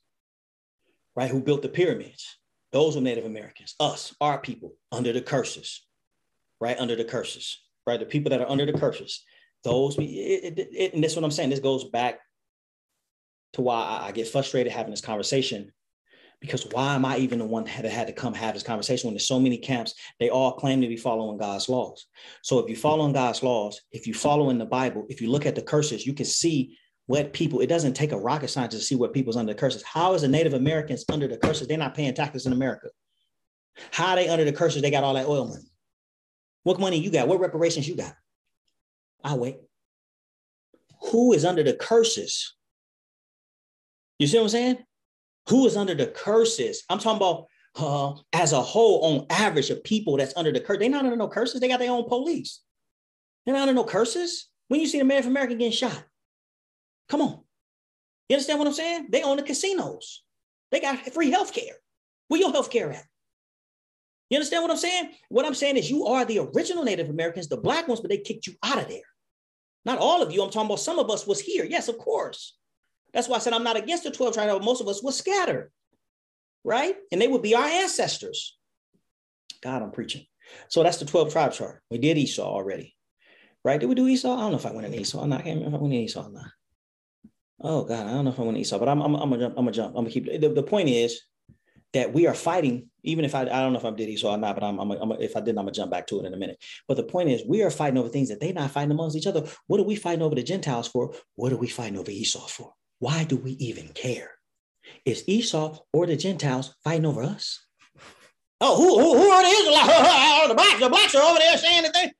right? 1.15 1.29
Who 1.29 1.41
built 1.41 1.61
the 1.61 1.69
pyramids. 1.69 2.37
Those 2.71 2.95
were 2.95 3.01
Native 3.01 3.25
Americans, 3.25 3.75
us, 3.79 4.13
our 4.19 4.37
people, 4.37 4.73
under 4.91 5.13
the 5.13 5.21
curses, 5.21 5.85
right? 6.59 6.77
Under 6.77 6.95
the 6.95 7.05
curses, 7.05 7.61
right? 7.87 7.99
The 7.99 8.05
people 8.05 8.31
that 8.31 8.41
are 8.41 8.49
under 8.49 8.65
the 8.65 8.77
curses. 8.77 9.23
Those, 9.63 9.97
it, 9.97 10.03
it, 10.03 10.69
it, 10.71 10.93
and 10.93 11.03
that's 11.03 11.15
what 11.15 11.23
I'm 11.23 11.31
saying. 11.31 11.49
This 11.49 11.59
goes 11.59 11.85
back 11.85 12.19
to 13.53 13.61
why 13.61 13.81
I, 13.81 14.07
I 14.07 14.11
get 14.11 14.27
frustrated 14.27 14.73
having 14.73 14.91
this 14.91 15.01
conversation 15.01 15.71
because 16.39 16.67
why 16.71 16.95
am 16.95 17.05
I 17.05 17.17
even 17.17 17.39
the 17.39 17.45
one 17.45 17.63
that 17.65 17.85
had 17.85 18.07
to 18.07 18.13
come 18.13 18.33
have 18.33 18.53
this 18.53 18.63
conversation 18.63 19.07
when 19.07 19.13
there's 19.13 19.27
so 19.27 19.39
many 19.39 19.57
camps? 19.57 19.93
They 20.19 20.29
all 20.29 20.53
claim 20.53 20.81
to 20.81 20.87
be 20.87 20.97
following 20.97 21.37
God's 21.37 21.69
laws. 21.69 22.07
So 22.41 22.59
if 22.59 22.69
you 22.69 22.75
follow 22.75 23.05
in 23.05 23.13
God's 23.13 23.43
laws, 23.43 23.81
if 23.91 24.07
you 24.07 24.13
follow 24.13 24.49
in 24.49 24.57
the 24.57 24.65
Bible, 24.65 25.05
if 25.09 25.21
you 25.21 25.29
look 25.29 25.45
at 25.45 25.55
the 25.55 25.61
curses, 25.61 26.05
you 26.05 26.13
can 26.13 26.25
see 26.25 26.77
what 27.07 27.33
people. 27.33 27.61
It 27.61 27.67
doesn't 27.67 27.93
take 27.93 28.11
a 28.11 28.19
rocket 28.19 28.49
scientist 28.49 28.81
to 28.81 28.87
see 28.87 28.95
what 28.95 29.13
people's 29.13 29.37
under 29.37 29.53
the 29.53 29.59
curses. 29.59 29.83
How 29.83 30.13
is 30.13 30.21
the 30.21 30.27
Native 30.27 30.53
Americans 30.53 31.05
under 31.11 31.27
the 31.27 31.37
curses? 31.37 31.67
They're 31.67 31.77
not 31.77 31.95
paying 31.95 32.13
taxes 32.13 32.45
in 32.45 32.53
America. 32.53 32.87
How 33.91 34.11
are 34.11 34.15
they 34.15 34.29
under 34.29 34.45
the 34.45 34.53
curses? 34.53 34.81
They 34.81 34.91
got 34.91 35.03
all 35.03 35.13
that 35.13 35.27
oil 35.27 35.47
money. 35.47 35.65
What 36.63 36.79
money 36.79 36.97
you 36.97 37.11
got? 37.11 37.27
What 37.27 37.39
reparations 37.39 37.87
you 37.87 37.95
got? 37.95 38.13
I'll 39.23 39.39
wait. 39.39 39.57
Who 41.11 41.33
is 41.33 41.45
under 41.45 41.63
the 41.63 41.73
curses? 41.73 42.55
You 44.17 44.27
see 44.27 44.37
what 44.37 44.43
I'm 44.43 44.49
saying? 44.49 44.77
Who 45.49 45.65
is 45.65 45.77
under 45.77 45.95
the 45.95 46.07
curses. 46.07 46.83
I'm 46.89 46.99
talking 46.99 47.17
about 47.17 47.47
uh, 47.77 48.19
as 48.33 48.53
a 48.53 48.61
whole, 48.61 49.03
on 49.03 49.25
average, 49.29 49.69
of 49.69 49.83
people 49.83 50.17
that's 50.17 50.35
under 50.35 50.51
the 50.51 50.59
curse. 50.59 50.79
They're 50.79 50.89
not 50.89 51.03
under 51.03 51.15
no 51.15 51.27
curses. 51.27 51.59
They 51.59 51.67
got 51.67 51.79
their 51.79 51.91
own 51.91 52.07
police. 52.07 52.61
They're 53.45 53.53
not 53.53 53.63
under 53.63 53.73
no 53.73 53.83
curses. 53.83 54.49
When 54.67 54.79
you 54.79 54.87
see 54.87 54.97
the 54.97 55.03
Native 55.03 55.27
American 55.27 55.57
getting 55.57 55.71
shot, 55.71 56.03
come 57.09 57.21
on. 57.21 57.41
You 58.29 58.35
understand 58.35 58.59
what 58.59 58.67
I'm 58.67 58.73
saying? 58.73 59.07
They 59.11 59.21
own 59.21 59.37
the 59.37 59.43
casinos. 59.43 60.23
They 60.71 60.79
got 60.79 60.99
free 61.13 61.29
health 61.29 61.53
care. 61.53 61.75
Where 62.27 62.39
your 62.39 62.51
health 62.51 62.71
care 62.71 62.91
at? 62.91 63.05
You 64.29 64.37
understand 64.37 64.63
what 64.63 64.71
I'm 64.71 64.77
saying? 64.77 65.11
What 65.29 65.45
I'm 65.45 65.53
saying 65.53 65.77
is 65.77 65.91
you 65.91 66.07
are 66.07 66.25
the 66.25 66.39
original 66.39 66.83
Native 66.83 67.09
Americans, 67.09 67.47
the 67.47 67.57
black 67.57 67.87
ones, 67.87 68.01
but 68.01 68.09
they 68.09 68.17
kicked 68.17 68.47
you 68.47 68.53
out 68.63 68.81
of 68.81 68.87
there. 68.87 69.01
Not 69.85 69.99
all 69.99 70.23
of 70.23 70.31
you. 70.31 70.41
I'm 70.41 70.49
talking 70.49 70.65
about 70.65 70.79
some 70.79 70.97
of 70.97 71.11
us 71.11 71.27
was 71.27 71.39
here. 71.39 71.63
Yes, 71.63 71.87
of 71.87 71.99
course. 71.99 72.57
That's 73.15 73.29
why 73.29 73.37
I 73.37 73.39
said 73.39 73.53
I'm 73.53 73.63
not 73.63 73.77
against 73.77 74.03
the 74.03 74.11
12 74.11 74.33
tribes. 74.33 74.51
But 74.51 74.63
most 74.63 74.81
of 74.81 74.89
us 74.89 75.01
were 75.01 75.13
scattered, 75.13 75.71
right? 76.65 76.95
And 77.13 77.21
they 77.21 77.29
would 77.29 77.41
be 77.41 77.55
our 77.55 77.63
ancestors. 77.63 78.57
God, 79.63 79.81
I'm 79.81 79.91
preaching. 79.91 80.25
So 80.67 80.83
that's 80.83 80.97
the 80.97 81.05
12 81.05 81.31
tribe 81.31 81.53
chart. 81.53 81.81
We 81.89 81.97
did 81.97 82.17
Esau 82.17 82.43
already, 82.43 82.93
right? 83.63 83.79
Did 83.79 83.87
we 83.87 83.95
do 83.95 84.07
Esau? 84.07 84.35
I 84.35 84.41
don't 84.41 84.51
know 84.51 84.57
if 84.57 84.65
I 84.65 84.73
went 84.73 84.85
in 84.85 84.93
Esau. 84.93 85.21
I'm 85.21 85.29
not, 85.29 85.39
I 85.39 85.43
can't 85.43 85.55
remember 85.59 85.77
if 85.77 85.79
I 85.79 85.83
went 85.83 85.93
in 85.93 86.01
Esau 86.01 86.27
or 86.27 86.31
not. 86.31 86.51
Oh 87.61 87.85
God, 87.85 88.05
I 88.05 88.11
don't 88.11 88.25
know 88.25 88.31
if 88.31 88.39
I 88.39 88.43
went 88.43 88.57
in 88.57 88.61
Esau, 88.61 88.77
but 88.77 88.89
I'm, 88.89 89.01
I'm, 89.01 89.15
I'm 89.15 89.29
gonna 89.29 89.41
jump. 89.41 89.55
I'm 89.57 89.63
gonna 89.63 89.71
jump. 89.71 89.95
I'm 89.95 90.03
gonna 90.03 90.09
keep. 90.09 90.25
The, 90.25 90.49
the 90.49 90.61
point 90.61 90.89
is 90.89 91.21
that 91.93 92.11
we 92.11 92.27
are 92.27 92.33
fighting. 92.33 92.89
Even 93.03 93.23
if 93.23 93.33
I, 93.33 93.43
I 93.43 93.45
don't 93.45 93.71
know 93.71 93.79
if 93.79 93.85
I 93.85 93.91
did 93.91 94.09
Esau 94.09 94.35
or 94.35 94.37
not, 94.37 94.55
but 94.55 94.65
I'm, 94.65 94.77
I'm, 94.77 94.91
I'm 94.91 95.11
if 95.13 95.37
I 95.37 95.39
didn't, 95.39 95.57
I'm 95.57 95.65
gonna 95.65 95.71
jump 95.71 95.89
back 95.89 96.05
to 96.07 96.19
it 96.19 96.25
in 96.25 96.33
a 96.33 96.37
minute. 96.37 96.61
But 96.85 96.97
the 96.97 97.03
point 97.03 97.29
is, 97.29 97.43
we 97.47 97.63
are 97.63 97.71
fighting 97.71 97.97
over 97.97 98.09
things 98.09 98.27
that 98.27 98.41
they're 98.41 98.51
not 98.51 98.71
fighting 98.71 98.91
amongst 98.91 99.15
each 99.15 99.25
other. 99.25 99.45
What 99.67 99.79
are 99.79 99.83
we 99.83 99.95
fighting 99.95 100.21
over 100.21 100.35
the 100.35 100.43
Gentiles 100.43 100.89
for? 100.89 101.15
What 101.35 101.53
are 101.53 101.57
we 101.57 101.69
fighting 101.69 101.97
over 101.97 102.11
Esau 102.11 102.45
for? 102.45 102.73
Why 102.99 103.23
do 103.23 103.35
we 103.37 103.51
even 103.53 103.89
care? 103.89 104.31
Is 105.05 105.23
Esau 105.27 105.79
or 105.93 106.05
the 106.05 106.15
Gentiles 106.15 106.75
fighting 106.83 107.05
over 107.05 107.23
us? 107.23 107.65
Oh, 108.61 108.77
who, 108.77 108.99
who, 108.99 109.17
who 109.17 109.29
are 109.29 109.43
the 109.43 109.49
Israelites? 109.49 110.47
the 110.47 110.55
blacks, 110.55 110.79
the 110.79 110.89
blacks 110.89 111.15
are 111.15 111.23
over 111.23 111.39
there 111.39 111.57
saying 111.57 111.83
that 111.83 111.93
they 111.93 112.11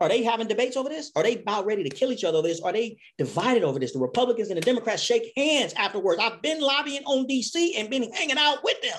are 0.00 0.08
they 0.08 0.22
having 0.22 0.48
debates 0.48 0.76
over 0.76 0.88
this? 0.88 1.12
Are 1.14 1.22
they 1.22 1.36
about 1.36 1.66
ready 1.66 1.84
to 1.84 1.88
kill 1.88 2.10
each 2.10 2.24
other 2.24 2.38
over 2.38 2.48
this? 2.48 2.60
Are 2.60 2.72
they 2.72 2.98
divided 3.16 3.62
over 3.62 3.78
this? 3.78 3.92
The 3.92 4.00
Republicans 4.00 4.48
and 4.48 4.56
the 4.56 4.60
Democrats 4.60 5.02
shake 5.02 5.32
hands 5.36 5.72
afterwards. 5.74 6.20
I've 6.20 6.42
been 6.42 6.60
lobbying 6.60 7.04
on 7.04 7.28
DC 7.28 7.78
and 7.78 7.88
been 7.88 8.12
hanging 8.12 8.36
out 8.36 8.58
with 8.64 8.80
them. 8.82 8.98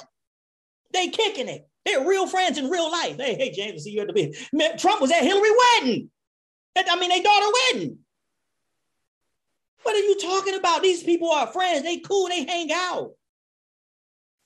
They 0.94 1.10
kicking 1.10 1.50
it. 1.50 1.68
They're 1.86 2.08
real 2.08 2.28
friends 2.28 2.58
in 2.58 2.70
real 2.70 2.90
life. 2.90 3.18
Hey, 3.18 3.36
hey, 3.36 3.52
James, 3.52 3.84
see 3.84 3.92
you 3.92 4.02
at 4.02 4.08
the 4.08 4.14
meeting. 4.14 4.34
Trump 4.78 5.02
was 5.02 5.12
at 5.12 5.22
Hillary 5.22 5.50
wedding. 5.76 6.10
I 6.78 7.00
mean, 7.00 7.10
they 7.10 7.22
daughter 7.22 7.46
wedding. 7.74 8.00
What 9.86 9.96
are 9.96 10.00
you 10.00 10.18
talking 10.20 10.56
about? 10.56 10.82
These 10.82 11.04
people 11.04 11.30
are 11.30 11.46
friends. 11.46 11.84
They 11.84 12.00
cool. 12.00 12.28
They 12.28 12.44
hang 12.44 12.72
out. 12.74 13.12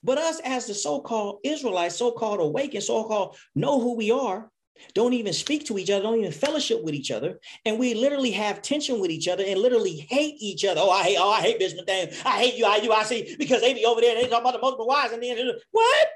But 0.04 0.18
us 0.18 0.42
as 0.44 0.68
the 0.68 0.74
so-called 0.74 1.40
Israelites, 1.46 1.96
so-called 1.96 2.42
awakened, 2.42 2.84
so-called 2.84 3.38
know 3.56 3.80
who 3.80 3.96
we 3.96 4.12
are, 4.12 4.52
don't 4.94 5.14
even 5.14 5.32
speak 5.32 5.66
to 5.68 5.78
each 5.78 5.90
other, 5.90 6.04
don't 6.04 6.20
even 6.20 6.34
fellowship 6.34 6.84
with 6.84 6.94
each 6.94 7.10
other. 7.10 7.40
And 7.64 7.80
we 7.80 7.94
literally 7.94 8.32
have 8.32 8.62
tension 8.62 9.00
with 9.00 9.12
each 9.12 9.30
other 9.30 9.46
and 9.48 9.62
literally 9.62 10.06
hate 10.10 10.36
each 10.40 10.66
other. 10.66 10.82
Oh, 10.84 10.90
I 10.90 11.04
hate, 11.04 11.18
oh, 11.18 11.32
I 11.32 11.40
hate 11.40 11.58
Bishop 11.58 11.88
Dan. 11.88 12.10
I 12.26 12.40
hate 12.40 12.56
you, 12.56 12.66
I 12.66 12.76
you, 12.78 12.92
I 12.92 13.04
see, 13.04 13.38
because 13.40 13.62
they 13.62 13.74
be 13.74 13.86
over 13.86 14.02
there 14.02 14.18
and 14.18 14.26
they 14.26 14.30
talk 14.30 14.42
about 14.42 14.52
the 14.52 14.60
multiple 14.60 14.88
wives 14.88 15.14
and 15.14 15.24
then 15.24 15.52
what? 15.72 16.08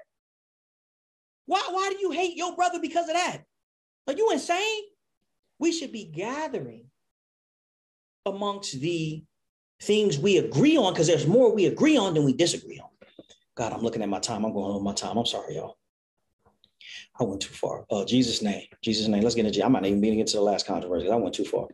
Why, 1.45 1.63
why 1.69 1.89
do 1.91 1.97
you 2.01 2.11
hate 2.11 2.35
your 2.35 2.57
brother 2.57 2.79
because 2.81 3.07
of 3.07 3.15
that? 3.15 3.43
Are 4.07 4.13
you 4.13 4.31
insane? 4.31 4.83
We 5.59 5.71
should 5.71 5.93
be 5.93 6.03
gathering 6.03 6.87
amongst 8.25 8.79
the 8.79 9.23
things 9.81 10.17
we 10.17 10.37
agree 10.37 10.77
on 10.77 10.93
because 10.93 11.07
there's 11.07 11.27
more 11.27 11.53
we 11.53 11.65
agree 11.65 11.97
on 11.97 12.13
than 12.13 12.23
we 12.23 12.33
disagree 12.33 12.79
on. 12.79 12.89
God, 13.55 13.73
I'm 13.73 13.81
looking 13.81 14.01
at 14.01 14.09
my 14.09 14.19
time. 14.19 14.45
I'm 14.45 14.53
going 14.53 14.71
on 14.71 14.83
my 14.83 14.93
time. 14.93 15.17
I'm 15.17 15.25
sorry, 15.25 15.55
y'all. 15.55 15.77
I 17.19 17.23
went 17.23 17.41
too 17.41 17.53
far. 17.53 17.85
Oh, 17.89 18.05
Jesus' 18.05 18.41
name. 18.41 18.65
Jesus' 18.81 19.07
name. 19.07 19.21
Let's 19.23 19.35
get 19.35 19.45
into. 19.45 19.63
I'm 19.63 19.73
not 19.73 19.85
even 19.85 20.01
being 20.01 20.19
into 20.19 20.37
the 20.37 20.41
last 20.41 20.65
controversy. 20.65 21.09
I 21.09 21.15
went 21.15 21.35
too 21.35 21.45
far. 21.45 21.67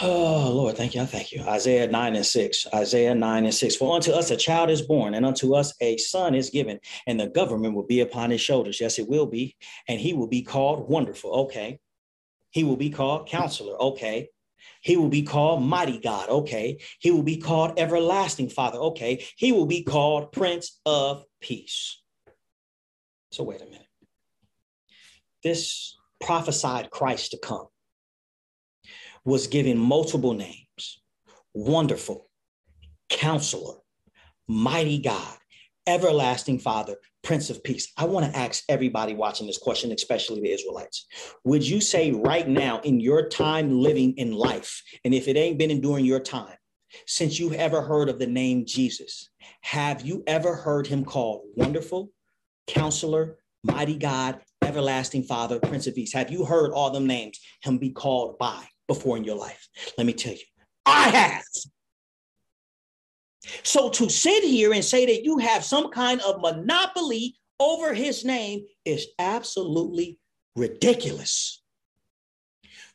Oh 0.00 0.52
Lord, 0.54 0.76
thank 0.76 0.94
you. 0.94 1.02
I 1.02 1.06
thank 1.06 1.32
you. 1.32 1.42
Isaiah 1.42 1.88
9 1.88 2.14
and 2.14 2.24
6. 2.24 2.66
Isaiah 2.72 3.16
9 3.16 3.44
and 3.44 3.54
6. 3.54 3.74
For 3.74 3.96
unto 3.96 4.12
us 4.12 4.30
a 4.30 4.36
child 4.36 4.70
is 4.70 4.80
born, 4.80 5.14
and 5.14 5.26
unto 5.26 5.54
us 5.54 5.74
a 5.80 5.96
son 5.96 6.36
is 6.36 6.50
given, 6.50 6.78
and 7.08 7.18
the 7.18 7.26
government 7.26 7.74
will 7.74 7.86
be 7.86 8.00
upon 8.00 8.30
his 8.30 8.40
shoulders. 8.40 8.80
Yes, 8.80 9.00
it 9.00 9.08
will 9.08 9.26
be. 9.26 9.56
And 9.88 10.00
he 10.00 10.12
will 10.12 10.28
be 10.28 10.42
called 10.42 10.88
wonderful. 10.88 11.32
Okay. 11.46 11.80
He 12.50 12.62
will 12.62 12.76
be 12.76 12.90
called 12.90 13.28
counselor. 13.28 13.80
Okay. 13.82 14.28
He 14.80 14.96
will 14.96 15.08
be 15.08 15.22
called 15.22 15.62
mighty 15.62 15.98
God. 15.98 16.28
Okay. 16.28 16.78
He 16.98 17.10
will 17.10 17.22
be 17.22 17.38
called 17.38 17.78
everlasting 17.78 18.48
father. 18.48 18.78
Okay. 18.78 19.24
He 19.36 19.52
will 19.52 19.66
be 19.66 19.82
called 19.82 20.32
prince 20.32 20.80
of 20.86 21.24
peace. 21.40 22.00
So 23.32 23.44
wait 23.44 23.60
a 23.60 23.64
minute. 23.64 23.86
This 25.42 25.96
prophesied 26.20 26.90
Christ 26.90 27.32
to 27.32 27.38
come 27.38 27.66
was 29.24 29.46
given 29.46 29.78
multiple 29.78 30.34
names 30.34 31.00
Wonderful, 31.54 32.28
Counselor, 33.08 33.78
Mighty 34.46 34.98
God, 34.98 35.36
Everlasting 35.86 36.58
Father, 36.60 36.96
Prince 37.22 37.50
of 37.50 37.62
Peace. 37.62 37.92
I 37.96 38.04
want 38.04 38.30
to 38.30 38.38
ask 38.38 38.64
everybody 38.68 39.14
watching 39.14 39.46
this 39.46 39.58
question, 39.58 39.92
especially 39.92 40.40
the 40.40 40.52
Israelites. 40.52 41.06
Would 41.44 41.66
you 41.66 41.80
say 41.80 42.12
right 42.12 42.48
now 42.48 42.80
in 42.80 43.00
your 43.00 43.28
time 43.28 43.80
living 43.80 44.14
in 44.16 44.32
life, 44.32 44.82
and 45.04 45.14
if 45.14 45.28
it 45.28 45.36
ain't 45.36 45.58
been 45.58 45.80
during 45.80 46.04
your 46.04 46.20
time, 46.20 46.56
since 47.06 47.38
you've 47.38 47.54
ever 47.54 47.82
heard 47.82 48.08
of 48.08 48.18
the 48.18 48.26
name 48.26 48.64
Jesus, 48.66 49.28
have 49.62 50.02
you 50.02 50.22
ever 50.26 50.54
heard 50.54 50.86
him 50.86 51.04
called 51.04 51.42
Wonderful, 51.54 52.10
Counselor, 52.66 53.38
Mighty 53.62 53.96
God, 53.96 54.40
Everlasting 54.62 55.24
Father, 55.24 55.58
Prince 55.60 55.86
of 55.86 55.94
Peace? 55.94 56.12
Have 56.14 56.30
you 56.30 56.44
heard 56.44 56.72
all 56.72 56.90
them 56.90 57.06
names 57.06 57.38
him 57.62 57.78
be 57.78 57.90
called 57.90 58.38
by? 58.38 58.66
before 58.88 59.16
in 59.16 59.22
your 59.22 59.36
life. 59.36 59.68
Let 59.96 60.06
me 60.06 60.12
tell 60.12 60.32
you, 60.32 60.40
I 60.84 61.10
have. 61.10 61.42
So 63.62 63.90
to 63.90 64.08
sit 64.08 64.44
here 64.44 64.72
and 64.72 64.84
say 64.84 65.06
that 65.06 65.24
you 65.24 65.38
have 65.38 65.64
some 65.64 65.90
kind 65.90 66.20
of 66.22 66.40
monopoly 66.40 67.36
over 67.60 67.94
his 67.94 68.24
name 68.24 68.64
is 68.84 69.06
absolutely 69.18 70.18
ridiculous. 70.56 71.62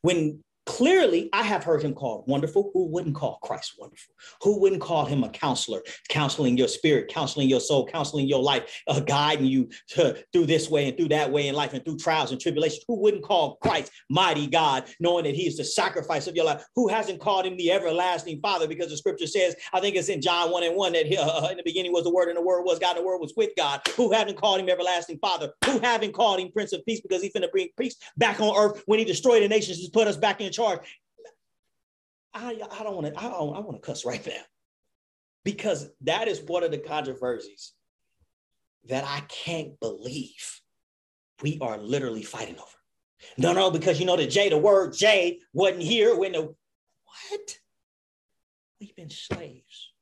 When 0.01 0.41
Clearly, 0.65 1.29
I 1.33 1.43
have 1.43 1.63
heard 1.63 1.83
him 1.83 1.93
called 1.93 2.23
wonderful. 2.25 2.71
Who 2.73 2.85
wouldn't 2.85 3.15
call 3.15 3.37
Christ 3.43 3.73
wonderful? 3.77 4.13
Who 4.43 4.61
wouldn't 4.61 4.81
call 4.81 5.05
him 5.05 5.25
a 5.25 5.29
counselor, 5.29 5.81
counseling 6.07 6.57
your 6.57 6.69
spirit, 6.69 7.09
counseling 7.09 7.49
your 7.49 7.59
soul, 7.59 7.85
counseling 7.85 8.29
your 8.29 8.41
life, 8.41 8.81
uh, 8.87 9.01
guiding 9.01 9.47
you 9.47 9.69
to, 9.89 10.23
through 10.31 10.45
this 10.45 10.69
way 10.69 10.87
and 10.87 10.95
through 10.95 11.09
that 11.09 11.29
way 11.29 11.49
in 11.49 11.55
life 11.55 11.73
and 11.73 11.83
through 11.83 11.97
trials 11.97 12.31
and 12.31 12.39
tribulations? 12.39 12.85
Who 12.87 13.01
wouldn't 13.01 13.23
call 13.23 13.57
Christ 13.57 13.91
mighty 14.09 14.47
God, 14.47 14.85
knowing 15.01 15.25
that 15.25 15.35
he 15.35 15.47
is 15.47 15.57
the 15.57 15.65
sacrifice 15.65 16.27
of 16.27 16.35
your 16.35 16.45
life? 16.45 16.63
Who 16.75 16.87
hasn't 16.87 17.19
called 17.19 17.45
him 17.45 17.57
the 17.57 17.71
everlasting 17.71 18.39
Father? 18.39 18.67
Because 18.67 18.89
the 18.89 18.97
scripture 18.97 19.27
says, 19.27 19.57
I 19.73 19.81
think 19.81 19.97
it's 19.97 20.07
in 20.07 20.21
John 20.21 20.49
1 20.49 20.63
and 20.63 20.77
1 20.77 20.93
that 20.93 21.07
he, 21.07 21.17
uh, 21.17 21.49
in 21.49 21.57
the 21.57 21.63
beginning 21.63 21.91
was 21.91 22.05
the 22.05 22.13
Word 22.13 22.29
and 22.29 22.37
the 22.37 22.41
Word 22.41 22.63
was 22.63 22.79
God 22.79 22.95
and 22.95 23.03
the 23.03 23.07
Word 23.07 23.19
was 23.19 23.33
with 23.35 23.49
God. 23.57 23.81
Who 23.97 24.13
haven't 24.13 24.37
called 24.37 24.61
him 24.61 24.69
everlasting 24.69 25.19
Father? 25.19 25.51
Who 25.65 25.79
haven't 25.79 26.13
called 26.13 26.39
him 26.39 26.51
Prince 26.53 26.71
of 26.71 26.85
Peace 26.85 27.01
because 27.01 27.21
he's 27.21 27.33
going 27.33 27.43
to 27.43 27.49
bring 27.49 27.67
peace 27.77 27.97
back 28.15 28.39
on 28.39 28.55
earth 28.55 28.81
when 28.85 28.99
he 28.99 29.03
destroyed 29.03 29.43
the 29.43 29.49
nations 29.49 29.83
to 29.83 29.91
put 29.91 30.07
us 30.07 30.15
back 30.15 30.39
in 30.39 30.52
charge. 30.53 30.99
I, 32.33 32.59
I 32.71 32.83
don't 32.83 32.95
want 32.95 33.13
to, 33.13 33.19
I, 33.19 33.23
don't, 33.23 33.55
I 33.55 33.59
want 33.59 33.81
to 33.81 33.85
cuss 33.85 34.05
right 34.05 34.25
now 34.25 34.41
because 35.43 35.89
that 36.01 36.27
is 36.27 36.41
one 36.41 36.63
of 36.63 36.71
the 36.71 36.77
controversies 36.79 37.73
that 38.85 39.03
I 39.03 39.21
can't 39.27 39.79
believe 39.79 40.61
we 41.41 41.57
are 41.61 41.77
literally 41.77 42.23
fighting 42.23 42.55
over. 42.55 42.65
No, 43.37 43.53
no, 43.53 43.71
because 43.71 43.99
you 43.99 44.05
know 44.05 44.17
the 44.17 44.27
J, 44.27 44.49
the 44.49 44.57
word 44.57 44.93
J 44.93 45.39
wasn't 45.53 45.83
here 45.83 46.17
when 46.17 46.33
the 46.33 46.41
what? 46.41 47.59
We've 48.79 48.95
been 48.95 49.09
slaves 49.09 49.93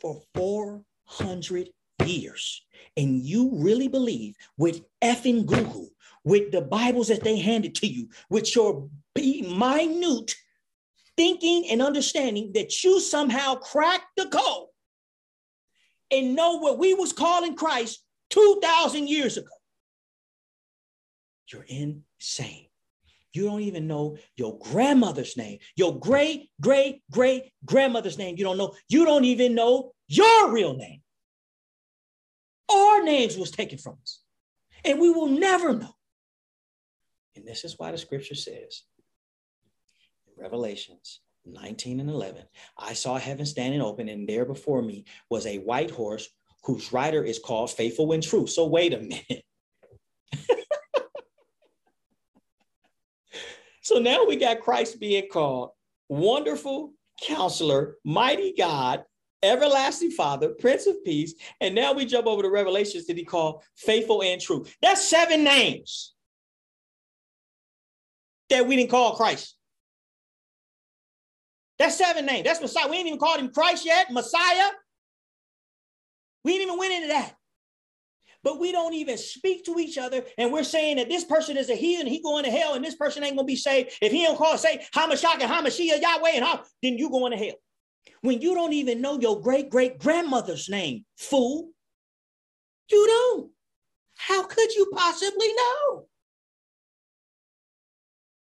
for 0.00 0.20
400 0.34 1.68
years. 2.04 2.62
And 2.96 3.22
you 3.22 3.50
really 3.54 3.88
believe 3.88 4.34
with 4.56 4.82
effing 5.02 5.46
Google, 5.46 5.88
with 6.24 6.52
the 6.52 6.60
Bibles 6.60 7.08
that 7.08 7.24
they 7.24 7.38
handed 7.38 7.74
to 7.76 7.86
you, 7.86 8.08
with 8.28 8.54
your 8.54 8.88
minute 9.18 10.34
thinking 11.16 11.68
and 11.70 11.82
understanding 11.82 12.52
that 12.54 12.84
you 12.84 13.00
somehow 13.00 13.56
cracked 13.56 14.06
the 14.16 14.26
code 14.26 14.68
and 16.10 16.34
know 16.34 16.58
what 16.58 16.78
we 16.78 16.94
was 16.94 17.12
calling 17.12 17.56
Christ 17.56 18.02
2,000 18.30 19.08
years 19.08 19.36
ago. 19.36 19.48
You're 21.52 21.66
insane. 21.68 22.66
You 23.32 23.44
don't 23.44 23.60
even 23.60 23.86
know 23.86 24.16
your 24.36 24.58
grandmother's 24.58 25.36
name, 25.36 25.58
your 25.76 25.98
great, 25.98 26.50
great, 26.60 27.02
great 27.10 27.52
grandmother's 27.64 28.18
name. 28.18 28.36
You 28.38 28.44
don't 28.44 28.56
know. 28.56 28.74
You 28.88 29.04
don't 29.04 29.24
even 29.24 29.54
know 29.54 29.92
your 30.06 30.50
real 30.50 30.74
name. 30.74 31.02
Our 32.70 33.02
names 33.02 33.36
was 33.36 33.50
taken 33.50 33.78
from 33.78 33.96
us, 34.02 34.20
and 34.84 34.98
we 34.98 35.10
will 35.10 35.28
never 35.28 35.74
know. 35.74 35.94
And 37.36 37.46
this 37.46 37.64
is 37.64 37.78
why 37.78 37.92
the 37.92 37.98
scripture 37.98 38.34
says 38.34 38.82
Revelations 40.40 41.20
19 41.46 42.00
and 42.00 42.10
11. 42.10 42.42
I 42.76 42.92
saw 42.92 43.18
heaven 43.18 43.46
standing 43.46 43.80
open, 43.80 44.08
and 44.08 44.28
there 44.28 44.44
before 44.44 44.82
me 44.82 45.04
was 45.30 45.46
a 45.46 45.58
white 45.58 45.90
horse 45.90 46.28
whose 46.64 46.92
rider 46.92 47.22
is 47.24 47.38
called 47.38 47.70
Faithful 47.70 48.12
and 48.12 48.22
True. 48.22 48.46
So, 48.46 48.66
wait 48.66 48.92
a 48.92 48.98
minute. 48.98 49.42
so 53.82 53.98
now 53.98 54.24
we 54.26 54.36
got 54.36 54.60
Christ 54.60 55.00
being 55.00 55.28
called 55.30 55.70
Wonderful 56.08 56.92
Counselor, 57.22 57.96
Mighty 58.04 58.54
God, 58.56 59.04
Everlasting 59.42 60.10
Father, 60.10 60.50
Prince 60.50 60.86
of 60.86 61.02
Peace. 61.04 61.34
And 61.60 61.74
now 61.74 61.92
we 61.92 62.04
jump 62.04 62.26
over 62.26 62.42
to 62.42 62.50
Revelations 62.50 63.06
that 63.06 63.16
he 63.16 63.24
called 63.24 63.62
Faithful 63.76 64.22
and 64.22 64.40
True. 64.40 64.66
That's 64.82 65.08
seven 65.08 65.44
names 65.44 66.14
that 68.50 68.66
we 68.66 68.76
didn't 68.76 68.90
call 68.90 69.16
Christ. 69.16 69.57
That's 71.78 71.96
seven 71.96 72.26
names. 72.26 72.44
That's 72.44 72.60
Messiah. 72.60 72.88
We 72.88 72.96
ain't 72.96 73.06
even 73.06 73.18
called 73.18 73.40
him 73.40 73.50
Christ 73.52 73.84
yet, 73.84 74.10
Messiah. 74.10 74.70
We 76.44 76.52
ain't 76.52 76.62
even 76.62 76.78
went 76.78 76.92
into 76.92 77.08
that. 77.08 77.34
But 78.44 78.60
we 78.60 78.72
don't 78.72 78.94
even 78.94 79.18
speak 79.18 79.64
to 79.64 79.78
each 79.78 79.98
other, 79.98 80.24
and 80.38 80.52
we're 80.52 80.64
saying 80.64 80.96
that 80.96 81.08
this 81.08 81.24
person 81.24 81.56
is 81.56 81.70
a 81.70 81.74
heathen, 81.74 82.06
he 82.06 82.22
going 82.22 82.44
to 82.44 82.50
hell, 82.50 82.74
and 82.74 82.84
this 82.84 82.94
person 82.94 83.24
ain't 83.24 83.36
gonna 83.36 83.44
be 83.44 83.56
saved. 83.56 83.92
If 84.00 84.12
he 84.12 84.22
don't 84.22 84.38
call 84.38 84.56
say 84.56 84.86
Hamashach 84.94 85.40
and 85.40 85.42
Hamashiach 85.42 86.00
Yahweh 86.00 86.30
and 86.34 86.44
Ham, 86.44 86.60
then 86.82 86.96
you 86.98 87.10
going 87.10 87.32
to 87.32 87.38
hell. 87.38 87.56
When 88.22 88.40
you 88.40 88.54
don't 88.54 88.72
even 88.72 89.00
know 89.00 89.18
your 89.20 89.40
great 89.40 89.70
great 89.70 89.98
grandmother's 89.98 90.68
name, 90.68 91.04
fool. 91.16 91.70
You 92.90 93.06
don't. 93.06 93.50
How 94.16 94.44
could 94.44 94.74
you 94.74 94.90
possibly 94.94 95.52
know? 95.54 96.07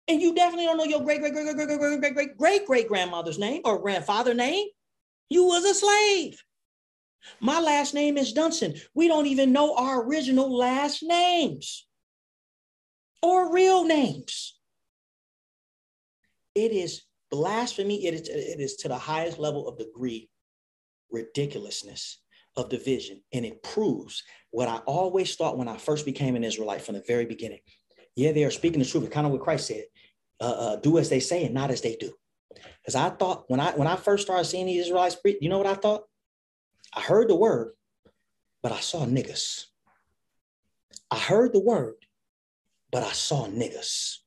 And 0.07 0.21
you 0.21 0.35
definitely 0.35 0.65
don't 0.65 0.77
know 0.77 0.83
your 0.83 1.01
great 1.01 1.19
great 1.19 1.33
great 1.33 1.55
great 1.55 1.55
great 1.55 1.79
great 1.79 1.99
great 1.99 2.13
great 2.13 2.37
great 2.37 2.65
great 2.65 2.87
grandmother's 2.87 3.39
name 3.39 3.61
or 3.65 3.79
grandfather 3.79 4.33
name. 4.33 4.67
You 5.29 5.45
was 5.45 5.63
a 5.63 5.73
slave. 5.73 6.43
My 7.39 7.59
last 7.59 7.93
name 7.93 8.17
is 8.17 8.33
Dunson. 8.33 8.79
We 8.93 9.07
don't 9.07 9.27
even 9.27 9.51
know 9.51 9.75
our 9.75 10.03
original 10.03 10.55
last 10.55 11.03
names 11.03 11.87
or 13.21 13.53
real 13.53 13.85
names. 13.85 14.57
It 16.55 16.71
is 16.71 17.03
blasphemy. 17.29 18.05
It 18.05 18.13
is, 18.13 18.27
it 18.27 18.59
is 18.59 18.75
to 18.77 18.87
the 18.87 18.97
highest 18.97 19.39
level 19.39 19.67
of 19.67 19.77
degree 19.77 20.29
ridiculousness 21.11 22.19
of 22.57 22.69
division. 22.69 23.21
And 23.31 23.45
it 23.45 23.63
proves 23.63 24.23
what 24.49 24.67
I 24.67 24.77
always 24.79 25.35
thought 25.35 25.57
when 25.57 25.67
I 25.67 25.77
first 25.77 26.05
became 26.05 26.35
an 26.35 26.43
Israelite 26.43 26.81
from 26.81 26.95
the 26.95 27.03
very 27.07 27.25
beginning. 27.25 27.61
Yeah, 28.15 28.31
they 28.31 28.43
are 28.43 28.51
speaking 28.51 28.79
the 28.79 28.85
truth, 28.85 29.09
kind 29.09 29.25
of 29.25 29.31
what 29.31 29.41
Christ 29.41 29.67
said 29.67 29.85
uh, 30.41 30.43
uh, 30.43 30.75
do 30.77 30.97
as 30.97 31.09
they 31.09 31.19
say 31.19 31.45
and 31.45 31.53
not 31.53 31.71
as 31.71 31.81
they 31.81 31.95
do. 31.95 32.11
Because 32.81 32.95
I 32.95 33.09
thought 33.09 33.45
when 33.47 33.59
I 33.59 33.71
when 33.71 33.87
I 33.87 33.95
first 33.95 34.23
started 34.23 34.45
seeing 34.45 34.65
the 34.65 34.77
Israelites 34.77 35.15
preach, 35.15 35.37
you 35.39 35.49
know 35.49 35.57
what 35.57 35.67
I 35.67 35.75
thought? 35.75 36.03
I 36.93 37.01
heard 37.01 37.29
the 37.29 37.35
word, 37.35 37.73
but 38.61 38.71
I 38.71 38.79
saw 38.79 39.05
niggas. 39.05 39.65
I 41.09 41.17
heard 41.17 41.53
the 41.53 41.59
word, 41.59 41.95
but 42.91 43.03
I 43.03 43.11
saw 43.11 43.47
niggas. 43.47 44.17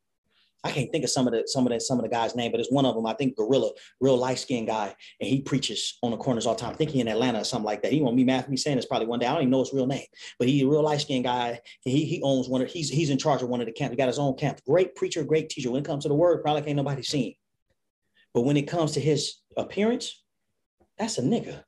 I 0.64 0.72
can't 0.72 0.90
think 0.90 1.04
of 1.04 1.10
some 1.10 1.26
of 1.26 1.34
the 1.34 1.44
some 1.46 1.66
of 1.66 1.72
the 1.72 1.80
some 1.80 1.98
of 1.98 2.04
the 2.04 2.08
guys' 2.08 2.34
name, 2.34 2.50
but 2.50 2.58
it's 2.58 2.70
one 2.70 2.86
of 2.86 2.94
them. 2.94 3.04
I 3.06 3.12
think 3.12 3.36
Gorilla, 3.36 3.70
real 4.00 4.16
light 4.16 4.38
skinned 4.38 4.66
guy, 4.66 4.94
and 5.20 5.28
he 5.28 5.42
preaches 5.42 5.98
on 6.02 6.10
the 6.10 6.16
corners 6.16 6.46
all 6.46 6.54
the 6.54 6.60
time. 6.60 6.72
I 6.72 6.76
think 6.76 6.90
he 6.90 7.00
in 7.00 7.08
Atlanta 7.08 7.42
or 7.42 7.44
something 7.44 7.66
like 7.66 7.82
that. 7.82 7.92
He 7.92 8.00
won't 8.00 8.16
be 8.16 8.24
mad 8.24 8.44
at 8.44 8.50
me 8.50 8.56
saying 8.56 8.76
this 8.76 8.86
probably 8.86 9.06
one 9.06 9.18
day. 9.18 9.26
I 9.26 9.34
don't 9.34 9.42
even 9.42 9.50
know 9.50 9.60
his 9.60 9.74
real 9.74 9.86
name, 9.86 10.06
but 10.38 10.48
he's 10.48 10.62
a 10.62 10.66
real 10.66 10.82
light 10.82 11.02
skinned 11.02 11.24
guy. 11.24 11.60
He 11.82 12.06
he 12.06 12.22
owns 12.22 12.48
one 12.48 12.62
of 12.62 12.70
he's 12.70 12.88
he's 12.88 13.10
in 13.10 13.18
charge 13.18 13.42
of 13.42 13.50
one 13.50 13.60
of 13.60 13.66
the 13.66 13.72
camps. 13.72 13.92
He 13.92 13.96
got 13.96 14.08
his 14.08 14.18
own 14.18 14.36
camp. 14.36 14.60
Great 14.66 14.96
preacher, 14.96 15.22
great 15.22 15.50
teacher. 15.50 15.70
When 15.70 15.82
it 15.82 15.86
comes 15.86 16.04
to 16.04 16.08
the 16.08 16.14
word, 16.14 16.42
probably 16.42 16.66
ain't 16.66 16.76
nobody 16.76 17.02
seen. 17.02 17.34
But 18.32 18.42
when 18.42 18.56
it 18.56 18.66
comes 18.66 18.92
to 18.92 19.00
his 19.00 19.36
appearance, 19.56 20.22
that's 20.98 21.18
a 21.18 21.22
nigga, 21.22 21.62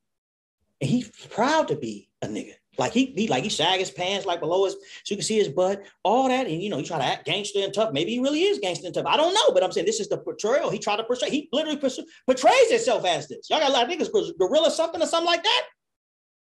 and 0.80 0.90
he's 0.90 1.08
proud 1.28 1.68
to 1.68 1.76
be 1.76 2.08
a 2.22 2.26
nigga. 2.26 2.54
Like 2.78 2.92
he, 2.92 3.06
he 3.16 3.28
like 3.28 3.44
he 3.44 3.48
sag 3.48 3.78
his 3.78 3.90
pants 3.90 4.26
like 4.26 4.40
below 4.40 4.64
his 4.64 4.74
so 4.74 4.78
you 5.06 5.16
can 5.16 5.24
see 5.24 5.38
his 5.38 5.48
butt, 5.48 5.84
all 6.02 6.28
that, 6.28 6.46
and 6.46 6.62
you 6.62 6.68
know, 6.68 6.78
he 6.78 6.84
try 6.84 6.98
to 6.98 7.04
act 7.04 7.24
gangster 7.24 7.60
and 7.60 7.72
tough. 7.72 7.92
Maybe 7.92 8.12
he 8.12 8.18
really 8.18 8.42
is 8.42 8.58
gangster 8.58 8.86
and 8.86 8.94
tough. 8.94 9.06
I 9.06 9.16
don't 9.16 9.32
know, 9.34 9.52
but 9.54 9.62
I'm 9.62 9.72
saying 9.72 9.86
this 9.86 10.00
is 10.00 10.08
the 10.08 10.18
portrayal. 10.18 10.70
He 10.70 10.78
tried 10.78 10.96
to 10.96 11.04
portray, 11.04 11.30
he 11.30 11.48
literally 11.52 11.78
portrays 11.78 12.70
himself 12.70 13.04
as 13.06 13.28
this. 13.28 13.48
Y'all 13.48 13.60
got 13.60 13.70
a 13.70 13.72
lot 13.72 13.90
of 13.90 13.90
niggas 13.90 14.38
gorilla 14.38 14.70
something 14.70 15.00
or 15.00 15.06
something 15.06 15.26
like 15.26 15.42
that. 15.42 15.62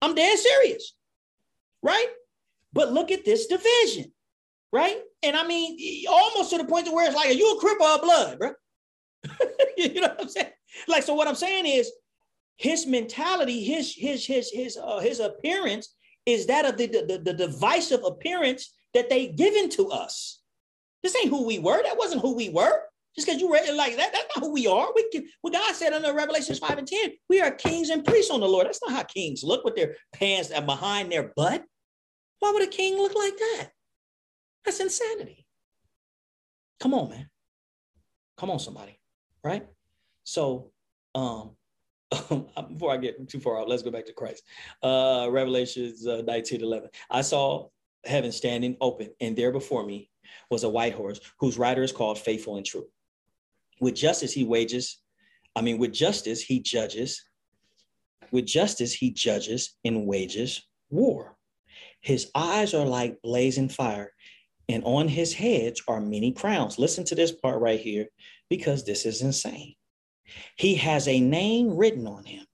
I'm 0.02 0.14
dead 0.14 0.38
serious, 0.38 0.94
right? 1.83 2.09
But 2.72 2.92
look 2.92 3.11
at 3.11 3.24
this 3.24 3.46
division, 3.46 4.12
right? 4.72 5.00
And 5.22 5.37
I 5.37 5.46
mean, 5.46 6.07
almost 6.09 6.50
to 6.50 6.59
the 6.59 6.64
point 6.64 6.87
to 6.87 6.92
where 6.92 7.07
it's 7.07 7.16
like, 7.16 7.31
are 7.31 7.33
you 7.33 7.57
a 7.57 7.61
crip 7.61 7.81
or 7.81 7.94
a 7.94 7.98
blood, 7.98 8.38
bro? 8.38 8.50
you 9.76 10.00
know 10.00 10.09
what 10.09 10.22
I'm 10.22 10.29
saying? 10.29 10.50
Like, 10.88 11.02
so 11.02 11.14
what 11.14 11.29
I'm 11.29 11.35
saying 11.35 11.66
is 11.66 11.90
his 12.57 12.87
mentality, 12.87 13.62
his 13.62 13.94
his 13.94 14.24
his 14.24 14.50
his 14.50 14.76
uh, 14.76 15.00
his 15.00 15.20
appearance 15.20 15.94
is 16.27 16.47
that 16.47 16.65
of 16.65 16.77
the, 16.77 16.87
the, 16.87 17.21
the 17.25 17.33
divisive 17.33 18.03
appearance 18.05 18.75
that 18.95 19.09
they 19.09 19.29
given 19.29 19.71
to 19.71 19.89
us. 19.91 20.41
This 21.03 21.17
ain't 21.17 21.31
who 21.31 21.47
we 21.47 21.59
were. 21.59 21.83
That 21.83 21.97
wasn't 21.97 22.23
who 22.23 22.35
we 22.35 22.49
were. 22.49 22.83
Just 23.15 23.29
because 23.29 23.41
you 23.41 23.51
read 23.51 23.67
it 23.67 23.75
like 23.75 23.97
that, 23.97 24.12
that's 24.12 24.37
not 24.37 24.45
who 24.45 24.53
we 24.53 24.67
are. 24.67 24.89
We 24.95 25.09
can, 25.11 25.27
what 25.41 25.55
God 25.55 25.75
said 25.75 25.95
under 25.95 26.12
Revelations 26.12 26.59
5 26.59 26.79
and 26.79 26.87
10, 26.87 27.12
we 27.31 27.41
are 27.41 27.51
kings 27.51 27.89
and 27.89 28.05
priests 28.05 28.31
on 28.31 28.41
the 28.41 28.49
Lord. 28.49 28.67
That's 28.67 28.81
not 28.87 28.95
how 28.95 29.05
kings 29.05 29.43
look 29.43 29.65
with 29.65 29.75
their 29.75 29.97
pants 30.12 30.49
behind 30.49 31.11
their 31.11 31.33
butt. 31.35 31.65
Why 32.41 32.53
would 32.53 32.62
a 32.62 32.67
king 32.67 32.97
look 32.97 33.15
like 33.15 33.37
that? 33.37 33.71
That's 34.65 34.81
insanity. 34.81 35.47
Come 36.81 36.93
on, 36.93 37.09
man. 37.09 37.31
Come 38.37 38.51
on, 38.51 38.59
somebody. 38.59 38.99
Right? 39.43 39.67
So 40.25 40.73
um 41.15 41.56
before 42.68 42.92
I 42.92 42.96
get 42.96 43.29
too 43.29 43.40
far 43.40 43.59
out, 43.59 43.68
let's 43.68 43.83
go 43.83 43.90
back 43.90 44.07
to 44.07 44.12
Christ. 44.12 44.42
Uh, 44.83 45.29
Revelations 45.31 46.07
uh, 46.07 46.22
19 46.26 46.62
11. 46.62 46.88
I 47.11 47.22
saw 47.22 47.68
heaven 48.05 48.33
standing 48.33 48.76
open, 48.81 49.11
and 49.20 49.37
there 49.37 49.52
before 49.52 49.85
me 49.85 50.11
was 50.50 50.64
a 50.64 50.68
white 50.68 50.94
horse 50.94 51.20
whose 51.38 51.59
rider 51.59 51.83
is 51.83 51.92
called 51.92 52.18
Faithful 52.18 52.57
and 52.57 52.66
True. 52.66 52.87
With 53.81 53.94
justice, 53.94 54.33
he 54.33 54.44
wages, 54.44 55.00
I 55.55 55.62
mean, 55.62 55.79
with 55.79 55.92
justice, 55.92 56.42
he 56.42 56.61
judges. 56.61 57.22
With 58.31 58.46
justice, 58.46 58.92
he 58.92 59.11
judges 59.11 59.76
and 59.85 60.07
wages 60.07 60.62
war. 60.90 61.37
His 62.00 62.31
eyes 62.35 62.74
are 62.74 62.87
like 62.87 63.22
blazing 63.22 63.68
fire, 63.68 64.12
and 64.68 64.83
on 64.85 65.09
his 65.09 65.33
heads 65.33 65.83
are 65.88 66.00
many 66.00 66.33
crowns. 66.33 66.79
Listen 66.79 67.05
to 67.05 67.14
this 67.14 67.33
part 67.33 67.61
right 67.61 67.81
here, 67.81 68.07
because 68.48 68.85
this 68.85 69.07
is 69.07 69.22
insane. 69.22 69.74
He 70.57 70.75
has 70.77 71.09
a 71.09 71.21
name 71.21 71.77
written 71.77 72.07
on 72.07 72.25
him 72.25 72.47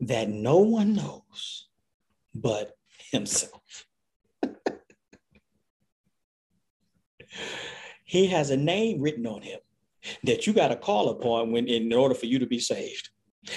that 0.00 0.28
no 0.28 0.58
one 0.58 0.94
knows 0.94 1.68
but 2.34 2.76
himself. 3.10 3.86
he 8.04 8.26
has 8.26 8.50
a 8.50 8.56
name 8.56 9.00
written 9.00 9.26
on 9.26 9.42
him 9.42 9.58
that 10.24 10.46
you 10.46 10.52
got 10.52 10.68
to 10.68 10.76
call 10.76 11.10
upon 11.10 11.50
when 11.52 11.66
in 11.66 11.92
order 11.92 12.14
for 12.14 12.26
you 12.26 12.38
to 12.38 12.46
be 12.46 12.60
saved. 12.60 13.10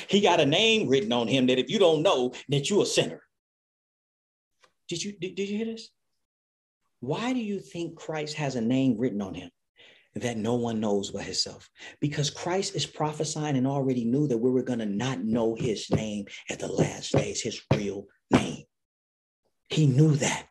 He 0.07 0.21
got 0.21 0.39
a 0.39 0.45
name 0.45 0.87
written 0.87 1.11
on 1.11 1.27
him 1.27 1.47
that 1.47 1.59
if 1.59 1.69
you 1.69 1.79
don't 1.79 2.03
know 2.03 2.33
that 2.49 2.69
you're 2.69 2.83
a 2.83 2.85
sinner. 2.85 3.21
Did 4.87 5.03
you 5.03 5.13
did, 5.13 5.35
did 5.35 5.49
you 5.49 5.57
hear 5.57 5.65
this? 5.65 5.89
Why 6.99 7.33
do 7.33 7.39
you 7.39 7.59
think 7.59 7.95
Christ 7.95 8.35
has 8.35 8.55
a 8.55 8.61
name 8.61 8.97
written 8.97 9.21
on 9.21 9.33
him? 9.33 9.49
That 10.15 10.37
no 10.37 10.55
one 10.55 10.79
knows 10.79 11.11
but 11.11 11.23
himself 11.23 11.69
because 11.99 12.29
Christ 12.29 12.75
is 12.75 12.85
prophesying 12.85 13.57
and 13.57 13.67
already 13.67 14.05
knew 14.05 14.27
that 14.27 14.37
we 14.37 14.51
were 14.51 14.63
going 14.63 14.79
to 14.79 14.85
not 14.85 15.23
know 15.23 15.55
his 15.55 15.89
name 15.91 16.25
at 16.49 16.59
the 16.59 16.67
last 16.67 17.11
days, 17.13 17.41
his 17.41 17.61
real 17.73 18.05
name. 18.31 18.63
He 19.69 19.85
knew 19.85 20.15
that 20.15 20.47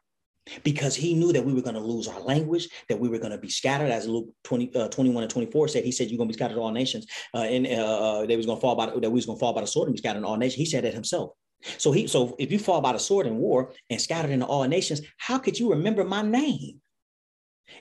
because 0.65 0.95
he 0.95 1.15
knew 1.15 1.33
that 1.33 1.45
we 1.45 1.53
were 1.53 1.63
going 1.63 1.75
to 1.75 1.81
lose 1.81 2.09
our 2.09 2.21
language, 2.21 2.69
that 2.89 2.99
we 2.99 3.09
were 3.09 3.19
going 3.19 3.33
to 3.33 3.39
be 3.39 3.51
scattered, 3.51 3.91
as 3.91 4.07
Luke 4.07 4.29
20, 4.45 4.75
uh, 4.75 4.89
21 4.89 5.25
and 5.25 5.31
24 5.31 5.69
said. 5.69 5.85
He 5.85 5.93
said, 5.93 6.09
You're 6.09 6.19
going 6.19 6.29
to 6.29 6.33
be 6.33 6.39
scattered 6.39 6.55
to 6.55 6.61
all 6.61 6.71
nations, 6.71 7.07
uh, 7.35 7.39
and 7.39 7.67
uh, 7.67 8.21
uh, 8.21 8.27
they 8.27 8.37
was 8.37 8.47
going 8.47 8.57
to 8.57 8.61
fall 8.61 8.77
by 8.77 8.87
that 8.87 9.01
we 9.01 9.09
was 9.11 9.27
going 9.27 9.37
to 9.37 9.41
fall 9.41 9.53
by 9.53 9.61
the 9.61 9.67
sword 9.67 9.89
and 9.89 9.95
be 9.95 9.99
scattered 9.99 10.19
in 10.19 10.25
all 10.25 10.37
nations. 10.37 10.57
He 10.57 10.65
said 10.65 10.85
that 10.85 10.95
himself. 10.95 11.33
So 11.79 11.91
he 11.93 12.07
so 12.07 12.37
if 12.39 12.53
you 12.53 12.59
fall 12.59 12.81
by 12.81 12.93
the 12.93 12.99
sword 12.99 13.27
in 13.27 13.37
war 13.37 13.73
and 13.91 14.01
scattered 14.01 14.31
into 14.31 14.47
all 14.47 14.65
nations, 14.65 15.03
how 15.19 15.39
could 15.39 15.59
you 15.59 15.71
remember 15.71 16.05
my 16.05 16.23
name? 16.23 16.81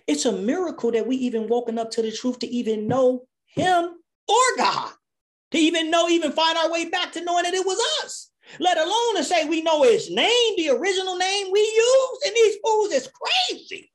It's 0.05 0.25
a 0.25 0.31
miracle 0.31 0.91
that 0.91 1.07
we 1.07 1.15
even 1.17 1.47
woken 1.47 1.77
up 1.77 1.91
to 1.91 2.01
the 2.01 2.11
truth 2.11 2.39
to 2.39 2.47
even 2.47 2.87
know 2.87 3.27
him 3.45 3.95
or 4.27 4.57
God, 4.57 4.91
to 5.51 5.57
even 5.57 5.89
know, 5.91 6.07
even 6.09 6.31
find 6.31 6.57
our 6.57 6.71
way 6.71 6.89
back 6.89 7.11
to 7.13 7.23
knowing 7.23 7.43
that 7.43 7.53
it 7.53 7.65
was 7.65 7.79
us, 8.03 8.31
let 8.59 8.77
alone 8.77 9.15
to 9.15 9.23
say 9.23 9.45
we 9.45 9.61
know 9.61 9.83
his 9.83 10.09
name, 10.09 10.53
the 10.57 10.69
original 10.69 11.17
name 11.17 11.47
we 11.51 11.59
use. 11.59 12.19
And 12.25 12.35
these 12.35 12.55
fools 12.63 12.91
is 12.91 13.09
crazy. 13.49 13.91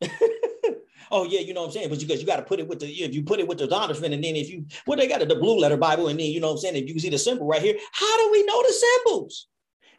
oh 1.10 1.24
yeah, 1.24 1.40
you 1.40 1.54
know 1.54 1.62
what 1.62 1.68
I'm 1.68 1.72
saying? 1.72 1.88
But 1.88 2.00
because 2.00 2.20
you 2.20 2.26
got 2.26 2.36
to 2.36 2.42
put 2.42 2.60
it 2.60 2.68
with 2.68 2.80
the 2.80 2.86
if 2.86 3.14
you 3.14 3.22
put 3.22 3.40
it 3.40 3.48
with 3.48 3.58
the 3.58 3.66
Donovan, 3.66 4.12
and 4.12 4.22
then 4.22 4.36
if 4.36 4.50
you 4.50 4.66
well, 4.86 4.98
they 4.98 5.08
got 5.08 5.26
the 5.26 5.34
blue 5.34 5.58
letter 5.58 5.76
Bible, 5.76 6.08
and 6.08 6.18
then 6.18 6.26
you 6.26 6.40
know 6.40 6.48
what 6.48 6.54
I'm 6.54 6.58
saying, 6.58 6.76
if 6.76 6.88
you 6.88 6.98
see 6.98 7.10
the 7.10 7.18
symbol 7.18 7.46
right 7.46 7.62
here, 7.62 7.76
how 7.92 8.16
do 8.18 8.32
we 8.32 8.44
know 8.44 8.62
the 8.62 8.72
symbols? 8.72 9.48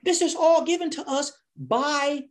This 0.03 0.21
is 0.21 0.36
all 0.36 0.63
given 0.63 0.89
to 0.91 1.10
us 1.10 1.31
by 1.58 2.25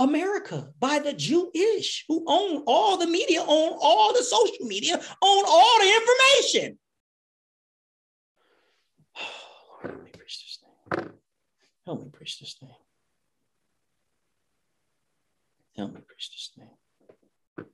America 0.00 0.72
by 0.80 0.98
the 0.98 1.12
Jewish 1.12 2.04
who 2.08 2.24
own 2.26 2.64
all 2.66 2.96
the 2.96 3.06
media, 3.06 3.40
own 3.46 3.78
all 3.80 4.14
the 4.14 4.22
social 4.22 4.66
media, 4.66 4.94
own 4.94 5.44
all 5.46 5.78
the 5.78 5.94
information. 5.94 6.78
help 9.82 10.02
me 10.02 10.10
preach 10.10 10.42
this 10.42 10.58
thing. 10.62 11.10
Help 11.86 12.02
me 12.02 12.08
preach 12.10 12.40
this 12.40 12.54
thing. 12.54 12.74
Help 15.76 15.94
me 15.94 16.00
preach 16.06 16.30
this 16.30 16.50
thing. 16.56 17.66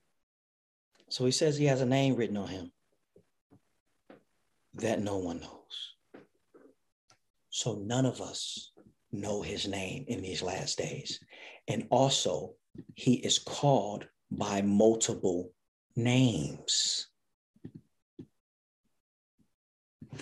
So 1.08 1.24
he 1.24 1.30
says 1.30 1.56
he 1.56 1.66
has 1.66 1.80
a 1.80 1.86
name 1.86 2.16
written 2.16 2.36
on 2.36 2.48
him 2.48 2.72
that 4.74 5.00
no 5.00 5.18
one 5.18 5.40
knows. 5.40 6.22
So 7.50 7.74
none 7.74 8.04
of 8.04 8.20
us 8.20 8.72
know 9.12 9.42
his 9.42 9.66
name 9.66 10.04
in 10.08 10.20
these 10.20 10.42
last 10.42 10.76
days. 10.76 11.20
And 11.68 11.86
also, 11.90 12.54
he 12.94 13.14
is 13.14 13.38
called 13.38 14.06
by 14.30 14.62
multiple 14.62 15.52
names. 15.94 17.08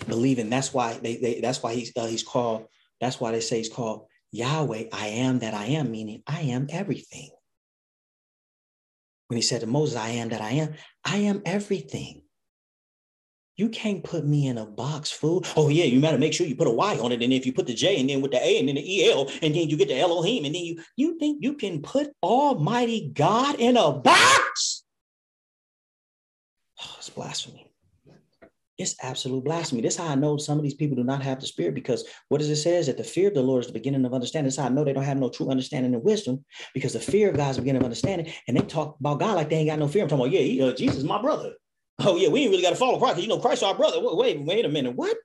Believing 0.07 0.49
that's 0.49 0.73
why 0.73 0.93
they, 0.93 1.17
they 1.17 1.39
that's 1.39 1.61
why 1.63 1.73
he's 1.73 1.91
uh, 1.95 2.05
he's 2.05 2.23
called 2.23 2.67
that's 2.99 3.19
why 3.19 3.31
they 3.31 3.39
say 3.39 3.57
he's 3.57 3.69
called 3.69 4.07
Yahweh. 4.31 4.85
I 4.91 5.07
am 5.07 5.39
that 5.39 5.53
I 5.53 5.65
am, 5.65 5.91
meaning 5.91 6.23
I 6.27 6.41
am 6.41 6.67
everything. 6.69 7.29
When 9.27 9.37
he 9.37 9.41
said 9.41 9.61
to 9.61 9.67
Moses, 9.67 9.97
I 9.97 10.09
am 10.09 10.29
that 10.29 10.41
I 10.41 10.51
am, 10.51 10.73
I 11.03 11.17
am 11.17 11.41
everything. 11.45 12.24
You 13.57 13.69
can't 13.69 14.03
put 14.03 14.25
me 14.25 14.47
in 14.47 14.57
a 14.57 14.65
box, 14.65 15.11
fool. 15.11 15.45
Oh, 15.55 15.69
yeah, 15.69 15.85
you 15.85 16.01
better 16.01 16.17
make 16.17 16.33
sure 16.33 16.45
you 16.45 16.55
put 16.55 16.67
a 16.67 16.71
Y 16.71 16.97
on 16.97 17.13
it. 17.13 17.21
And 17.21 17.31
if 17.31 17.45
you 17.45 17.53
put 17.53 17.67
the 17.67 17.73
J 17.73 17.99
and 17.99 18.09
then 18.09 18.21
with 18.21 18.31
the 18.31 18.45
A 18.45 18.59
and 18.59 18.67
then 18.67 18.75
the 18.75 19.09
EL, 19.09 19.29
and 19.41 19.55
then 19.55 19.69
you 19.69 19.77
get 19.77 19.87
the 19.87 19.97
Elohim, 19.97 20.43
and 20.43 20.53
then 20.53 20.63
you 20.63 20.81
you 20.97 21.17
think 21.19 21.41
you 21.41 21.53
can 21.53 21.81
put 21.81 22.11
Almighty 22.21 23.11
God 23.13 23.55
in 23.55 23.77
a 23.77 23.93
box? 23.93 24.83
Oh, 26.81 26.95
it's 26.97 27.09
blasphemy. 27.09 27.71
It's 28.77 28.95
absolute 29.01 29.45
blasphemy. 29.45 29.81
This 29.81 29.93
is 29.93 30.01
how 30.01 30.09
I 30.09 30.15
know 30.15 30.35
some 30.35 30.57
of 30.57 30.63
these 30.63 30.73
people 30.73 30.97
do 30.97 31.05
not 31.05 31.23
have 31.23 31.39
the 31.39 31.47
spirit 31.47 31.75
because 31.75 32.03
what 32.27 32.39
does 32.39 32.49
it 32.49 32.57
say 32.57 32.75
is 32.75 32.87
that 32.87 32.97
the 32.97 33.05
fear 33.05 33.29
of 33.29 33.33
the 33.33 33.41
Lord 33.41 33.61
is 33.61 33.67
the 33.67 33.73
beginning 33.73 34.03
of 34.03 34.13
understanding. 34.13 34.47
This 34.47 34.55
is 34.55 34.59
how 34.59 34.65
I 34.65 34.69
know 34.69 34.83
they 34.83 34.91
don't 34.91 35.03
have 35.03 35.15
no 35.15 35.29
true 35.29 35.49
understanding 35.49 35.93
and 35.93 36.03
wisdom 36.03 36.43
because 36.73 36.91
the 36.91 36.99
fear 36.99 37.29
of 37.29 37.37
God 37.37 37.51
is 37.51 37.55
the 37.55 37.61
beginning 37.61 37.83
of 37.83 37.85
understanding. 37.85 38.33
And 38.49 38.57
they 38.57 38.61
talk 38.61 38.97
about 38.99 39.21
God 39.21 39.35
like 39.35 39.49
they 39.49 39.55
ain't 39.57 39.69
got 39.69 39.79
no 39.79 39.87
fear. 39.87 40.03
I'm 40.03 40.09
talking 40.09 40.25
about, 40.25 40.33
yeah, 40.33 40.41
he, 40.41 40.61
uh, 40.61 40.73
Jesus 40.73 41.03
my 41.03 41.21
brother. 41.21 41.53
Oh 42.05 42.17
yeah, 42.17 42.29
we 42.29 42.41
ain't 42.41 42.51
really 42.51 42.61
got 42.61 42.69
to 42.69 42.75
follow 42.75 42.99
Christ. 42.99 43.19
You 43.19 43.27
know, 43.27 43.39
Christ 43.39 43.63
our 43.63 43.75
brother. 43.75 43.97
Wait, 43.99 44.39
wait 44.39 44.65
a 44.65 44.69
minute. 44.69 44.95
What? 44.95 45.17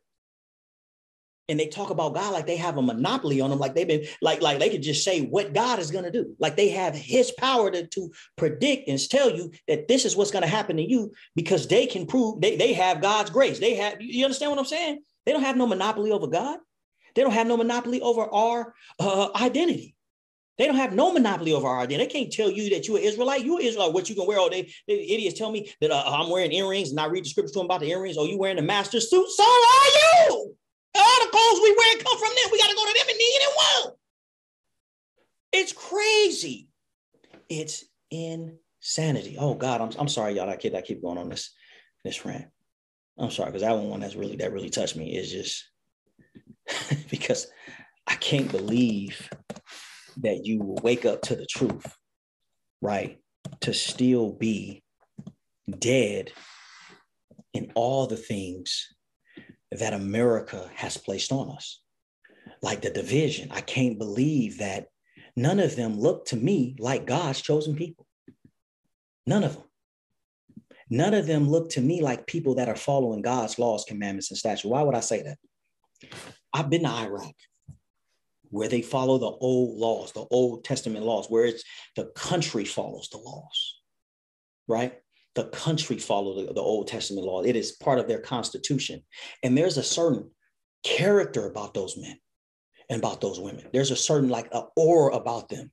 And 1.49 1.59
they 1.59 1.66
talk 1.66 1.90
about 1.90 2.14
God 2.14 2.33
like 2.33 2.47
they 2.47 2.57
have 2.57 2.79
a 2.79 2.83
monopoly 2.83 3.40
on 3.40 3.51
them, 3.51 3.59
like 3.59 3.75
they've 3.75 3.87
been 3.87 4.07
like 4.23 4.40
like 4.40 4.61
they 4.61 4.71
could 4.71 4.83
just 4.83 5.05
say 5.05 5.23
what 5.23 5.53
God 5.53 5.81
is 5.81 5.90
going 5.90 6.05
to 6.05 6.11
do, 6.11 6.37
like 6.38 6.57
they 6.57 6.69
have 6.71 6.95
His 6.95 7.33
power 7.33 7.71
to, 7.71 7.87
to 7.88 8.11
predict 8.37 8.88
and 8.88 8.99
tell 9.11 9.31
you 9.31 9.51
that 9.66 9.88
this 9.88 10.05
is 10.05 10.16
what's 10.16 10.31
going 10.31 10.45
to 10.45 10.49
happen 10.49 10.77
to 10.77 10.88
you 10.88 11.12
because 11.35 11.66
they 11.66 11.87
can 11.87 12.07
prove 12.07 12.40
they 12.40 12.57
they 12.57 12.73
have 12.73 13.03
God's 13.03 13.31
grace. 13.31 13.59
They 13.59 13.75
have 13.75 14.01
you 14.01 14.25
understand 14.25 14.53
what 14.53 14.61
I'm 14.61 14.64
saying? 14.64 15.01
They 15.27 15.33
don't 15.33 15.43
have 15.43 15.57
no 15.57 15.66
monopoly 15.66 16.12
over 16.12 16.29
God. 16.29 16.61
They 17.14 17.23
don't 17.23 17.33
have 17.33 17.49
no 17.49 17.57
monopoly 17.57 18.00
over 18.00 18.33
our 18.33 18.75
uh, 19.00 19.31
identity. 19.35 19.96
They 20.59 20.67
don't 20.67 20.77
have 20.77 20.92
no 20.92 21.13
monopoly 21.13 21.53
over 21.55 21.67
our 21.67 21.81
identity. 21.81 22.07
They 22.07 22.13
can't 22.13 22.33
tell 22.33 22.51
you 22.51 22.71
that 22.71 22.87
you're 22.87 22.98
Israelite. 22.98 23.44
You're 23.44 23.63
Israelite. 23.63 23.94
What 23.94 24.11
you 24.11 24.15
can 24.15 24.27
wear 24.27 24.38
all 24.38 24.51
day. 24.51 24.71
The 24.87 24.94
idiots 24.94 25.38
tell 25.38 25.51
me 25.51 25.73
that 25.81 25.90
uh, 25.90 26.05
I'm 26.07 26.29
wearing 26.29 26.53
earrings 26.53 26.90
and 26.90 27.01
I 27.01 27.07
read 27.07 27.25
the 27.25 27.29
scripture 27.31 27.53
to 27.55 27.59
them 27.61 27.67
about 27.67 27.81
the 27.81 27.90
earrings. 27.90 28.17
Oh, 28.19 28.27
you 28.27 28.38
wearing 28.38 28.57
the 28.57 28.63
master 28.63 29.01
suit? 29.01 29.29
So 29.31 29.42
are 29.42 30.27
you. 30.27 30.55
All 30.94 31.25
the 31.25 31.31
clothes 31.31 31.61
we 31.63 31.75
wear 31.77 32.05
come 32.05 32.19
from 32.19 32.29
them. 32.29 32.51
We 32.53 32.59
got 32.59 32.69
to 32.69 32.75
go 32.75 32.87
to 32.87 32.98
them 32.98 33.09
and 33.09 33.19
need 33.19 33.23
it 33.23 33.57
one. 33.57 33.94
It's 35.53 35.73
crazy. 35.73 36.69
It's 37.48 37.85
insanity. 38.11 39.37
Oh 39.38 39.55
God, 39.55 39.81
I'm, 39.81 39.90
I'm 39.98 40.09
sorry, 40.09 40.35
y'all. 40.35 40.48
I 40.48 40.57
keep 40.57 40.75
I 40.75 40.83
keep 40.83 41.03
going 41.03 41.19
on 41.19 41.29
this 41.29 41.55
this 42.05 42.25
rant. 42.25 42.46
I'm 43.19 43.31
sorry 43.31 43.51
because 43.51 43.63
that 43.63 43.77
one 43.77 44.01
that's 44.01 44.15
really 44.15 44.37
that 44.37 44.53
really 44.53 44.71
touched 44.71 44.96
me 44.96 45.17
is 45.17 45.31
just 45.31 45.69
because 47.11 47.46
I 48.07 48.15
can't 48.15 48.51
believe 48.51 49.29
that 50.19 50.44
you 50.44 50.58
will 50.58 50.79
wake 50.83 51.04
up 51.04 51.23
to 51.23 51.37
the 51.37 51.46
truth, 51.46 51.94
right? 52.81 53.19
To 53.63 53.75
still 53.75 54.33
be 54.33 54.83
dead 55.79 56.33
in 57.52 57.73
all 57.75 58.06
the 58.06 58.17
things 58.17 58.88
that 59.73 59.92
America 59.92 60.71
has 60.75 60.96
placed 60.96 61.33
on 61.33 61.50
us, 61.50 61.81
like 62.63 62.83
the 62.83 62.90
division. 62.90 63.50
I 63.52 63.61
can't 63.61 63.98
believe 63.98 64.58
that 64.58 64.87
none 65.37 65.61
of 65.61 65.77
them 65.77 65.98
look 65.98 66.27
to 66.27 66.37
me 66.37 66.77
like 66.79 67.06
God's 67.06 67.40
chosen 67.40 67.77
people. 67.77 68.06
None 69.27 69.44
of 69.44 69.54
them. 69.54 69.65
None 70.92 71.15
of 71.15 71.27
them 71.27 71.48
look 71.48 71.71
to 71.71 71.81
me 71.81 72.02
like 72.02 72.27
people 72.27 72.56
that 72.56 72.69
are 72.69 72.77
following 72.77 73.23
God's 73.23 73.61
laws, 73.61 73.85
commandments, 73.85 74.31
and 74.31 74.38
statutes. 74.38 74.65
Why 74.65 74.83
would 74.83 74.96
I 74.96 75.00
say 75.00 75.23
that? 75.23 75.38
I've 76.52 76.69
been 76.69 76.83
to 76.83 76.88
Iraq 76.88 77.35
where 78.51 78.69
they 78.69 78.83
follow 78.83 79.19
the 79.19 79.27
old 79.27 79.79
laws, 79.79 80.13
the 80.13 80.27
Old 80.31 80.65
Testament 80.65 81.05
laws, 81.05 81.27
where 81.29 81.44
it's 81.44 81.65
the 81.96 82.07
country 82.17 82.65
follows 82.65 83.09
the 83.11 83.19
laws, 83.19 83.81
right? 84.69 84.94
The 85.35 85.44
country 85.44 85.98
follows 85.98 86.46
the, 86.46 86.53
the 86.53 86.61
Old 86.61 86.88
Testament 86.88 87.27
law. 87.27 87.42
It 87.42 87.57
is 87.57 87.73
part 87.73 87.98
of 87.98 88.09
their 88.09 88.21
constitution. 88.21 89.03
And 89.42 89.57
there's 89.57 89.79
a 89.79 89.83
certain 89.83 90.31
character 90.83 91.46
about 91.46 91.75
those 91.75 91.96
men 91.96 92.19
and 92.88 92.98
about 92.98 93.21
those 93.21 93.38
women. 93.38 93.67
There's 93.73 93.92
a 93.92 93.96
certain 93.96 94.29
like 94.29 94.48
a 94.53 94.65
aura 94.77 95.15
about 95.15 95.48
them, 95.48 95.71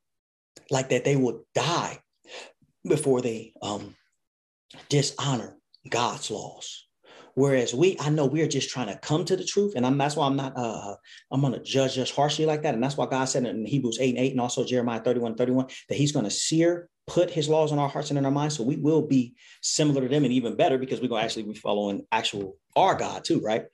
like 0.70 0.90
that 0.90 1.04
they 1.04 1.16
would 1.16 1.42
die 1.56 2.00
before 2.88 3.22
they 3.22 3.54
um, 3.62 3.96
dishonor 4.90 5.58
God's 5.90 6.30
laws. 6.30 6.87
Whereas 7.38 7.72
we, 7.72 7.96
I 8.00 8.10
know 8.10 8.26
we're 8.26 8.48
just 8.48 8.72
trying 8.72 8.88
to 8.88 8.98
come 8.98 9.24
to 9.26 9.36
the 9.36 9.44
truth, 9.44 9.74
and 9.76 9.86
I'm 9.86 9.96
that's 9.96 10.16
why 10.16 10.26
I'm 10.26 10.36
not 10.36 10.58
uh 10.58 10.96
I'm 11.32 11.40
gonna 11.40 11.62
judge 11.62 12.00
us 12.00 12.10
harshly 12.10 12.48
like 12.48 12.64
that. 12.64 12.74
And 12.74 12.82
that's 12.82 12.98
why 12.98 13.06
God 13.06 13.26
said 13.26 13.46
in 13.46 13.64
Hebrews 13.64 14.00
8 14.02 14.16
and 14.16 14.18
8 14.18 14.32
and 14.32 14.42
also 14.42 14.66
Jeremiah 14.66 15.02
31, 15.02 15.36
31, 15.36 15.68
that 15.88 15.96
He's 15.96 16.12
gonna 16.12 16.32
sear, 16.32 16.90
put 17.06 17.30
his 17.30 17.48
laws 17.48 17.72
in 17.72 17.78
our 17.78 17.90
hearts 17.90 18.10
and 18.10 18.18
in 18.18 18.26
our 18.26 18.32
minds. 18.32 18.58
So 18.58 18.64
we 18.64 18.78
will 18.78 19.04
be 19.04 19.36
similar 19.62 20.02
to 20.02 20.08
them 20.08 20.24
and 20.24 20.34
even 20.34 20.56
better 20.56 20.80
because 20.80 21.00
we're 21.00 21.10
gonna 21.10 21.22
actually 21.22 21.44
be 21.44 21.54
following 21.54 22.08
actual 22.12 22.58
our 22.76 22.96
God 22.96 23.24
too, 23.24 23.40
right? 23.42 23.66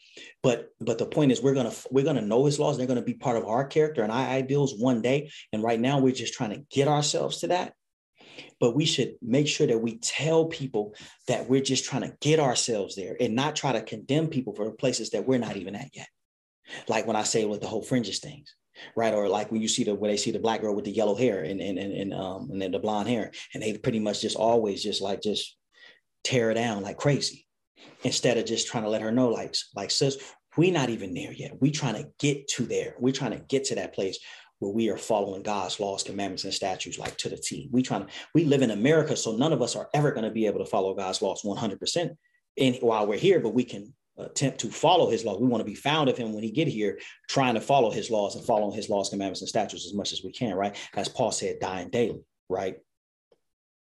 But 0.42 0.68
but 0.82 0.98
the 0.98 1.06
point 1.06 1.32
is 1.32 1.42
we're 1.42 1.54
gonna 1.54 1.72
we're 1.90 2.04
gonna 2.04 2.22
know 2.22 2.44
his 2.44 2.60
laws, 2.60 2.78
they're 2.78 2.86
gonna 2.86 3.02
be 3.02 3.14
part 3.14 3.38
of 3.38 3.46
our 3.46 3.66
character 3.66 4.04
and 4.04 4.12
our 4.12 4.28
ideals 4.28 4.78
one 4.78 5.02
day. 5.02 5.32
And 5.54 5.64
right 5.64 5.80
now 5.80 6.00
we're 6.00 6.12
just 6.12 6.34
trying 6.34 6.50
to 6.50 6.66
get 6.70 6.90
ourselves 6.90 7.40
to 7.40 7.48
that 7.48 7.76
but 8.64 8.78
we 8.78 8.86
should 8.86 9.16
make 9.22 9.46
sure 9.46 9.68
that 9.68 9.82
we 9.82 9.98
tell 9.98 10.46
people 10.46 10.96
that 11.28 11.50
we're 11.50 11.60
just 11.60 11.84
trying 11.84 12.04
to 12.04 12.16
get 12.22 12.40
ourselves 12.40 12.96
there 12.96 13.18
and 13.20 13.36
not 13.36 13.58
try 13.58 13.74
to 13.74 13.82
condemn 13.82 14.28
people 14.28 14.56
for 14.56 14.72
places 14.72 15.10
that 15.10 15.28
we're 15.28 15.38
not 15.38 15.58
even 15.58 15.76
at 15.76 15.94
yet. 15.94 16.08
Like 16.88 17.06
when 17.06 17.18
I 17.18 17.24
say 17.24 17.44
with 17.44 17.60
the 17.60 17.68
whole 17.68 17.82
fringes 17.82 18.20
things, 18.20 18.56
right? 18.96 19.14
Or 19.14 19.28
like 19.28 19.52
when 19.52 19.62
you 19.62 19.68
see 19.68 19.84
the 19.84 19.94
when 19.94 20.10
they 20.10 20.16
see 20.16 20.32
the 20.32 20.40
black 20.40 20.62
girl 20.62 20.74
with 20.74 20.86
the 20.86 20.92
yellow 20.92 21.14
hair 21.14 21.44
and 21.44 21.60
and 21.60 21.78
and, 21.78 21.92
and 21.92 22.14
um 22.14 22.52
and 22.52 22.62
then 22.62 22.72
the 22.72 22.80
blonde 22.80 23.10
hair, 23.10 23.32
and 23.54 23.62
they 23.62 23.78
pretty 23.78 24.00
much 24.00 24.22
just 24.22 24.38
always 24.38 24.82
just 24.82 25.02
like 25.02 25.22
just 25.22 25.58
tear 26.24 26.50
it 26.50 26.54
down 26.54 26.84
like 26.84 26.96
crazy, 26.96 27.46
instead 28.06 28.38
of 28.38 28.46
just 28.46 28.68
trying 28.68 28.86
to 28.86 28.90
let 28.90 29.02
her 29.02 29.12
know 29.12 29.28
like 29.28 29.58
like 29.76 29.92
sis, 29.92 30.16
we're 30.56 30.72
not 30.72 30.90
even 30.90 31.14
there 31.14 31.34
yet. 31.34 31.52
We're 31.60 31.74
trying 31.74 31.96
to 31.96 32.10
get 32.18 32.48
to 32.56 32.64
there. 32.64 32.96
We're 32.98 33.12
trying 33.12 33.32
to 33.32 33.44
get 33.46 33.66
to 33.66 33.76
that 33.76 33.94
place 33.94 34.20
where 34.60 34.72
we 34.72 34.90
are 34.90 34.98
following 34.98 35.44
God's 35.44 35.80
laws, 35.80 36.04
commandments, 36.04 36.44
and 36.44 36.54
statutes 36.54 36.98
like 36.98 37.18
to 37.18 37.30
the 37.30 37.38
T. 37.38 37.70
We 37.72 37.82
trying 37.82 38.06
to, 38.06 38.12
we 38.34 38.46
live 38.46 38.62
in 38.62 38.72
America, 38.72 39.16
so 39.16 39.36
none 39.36 39.54
of 39.54 39.62
us 39.62 39.76
are 39.76 39.90
ever 39.94 40.12
going 40.12 40.24
to 40.24 40.32
be 40.32 40.46
able 40.46 40.60
to 40.60 40.70
follow 40.70 40.94
God's 40.94 41.22
laws 41.22 41.42
100% 41.44 42.16
in, 42.58 42.74
while 42.76 43.08
we're 43.08 43.18
here, 43.18 43.40
but 43.40 43.54
we 43.54 43.64
can 43.64 43.94
attempt 44.18 44.60
to 44.60 44.70
follow 44.70 45.10
his 45.10 45.26
laws. 45.26 45.40
We 45.40 45.48
want 45.48 45.62
to 45.62 45.70
be 45.70 45.76
found 45.76 46.10
of 46.10 46.18
him 46.18 46.34
when 46.34 46.44
he 46.44 46.52
get 46.52 46.68
here, 46.68 47.00
trying 47.30 47.56
to 47.56 47.62
follow 47.62 47.92
his 47.92 48.10
laws 48.10 48.36
and 48.36 48.46
following 48.46 48.76
his 48.76 48.90
laws, 48.90 49.10
commandments, 49.10 49.42
and 49.42 49.50
statutes 49.50 49.86
as 49.86 49.94
much 49.94 50.14
as 50.14 50.24
we 50.24 50.32
can, 50.32 50.56
right? 50.56 50.76
As 50.96 51.10
Paul 51.10 51.32
said, 51.32 51.60
dying 51.60 51.90
daily, 51.90 52.24
right? 52.50 52.78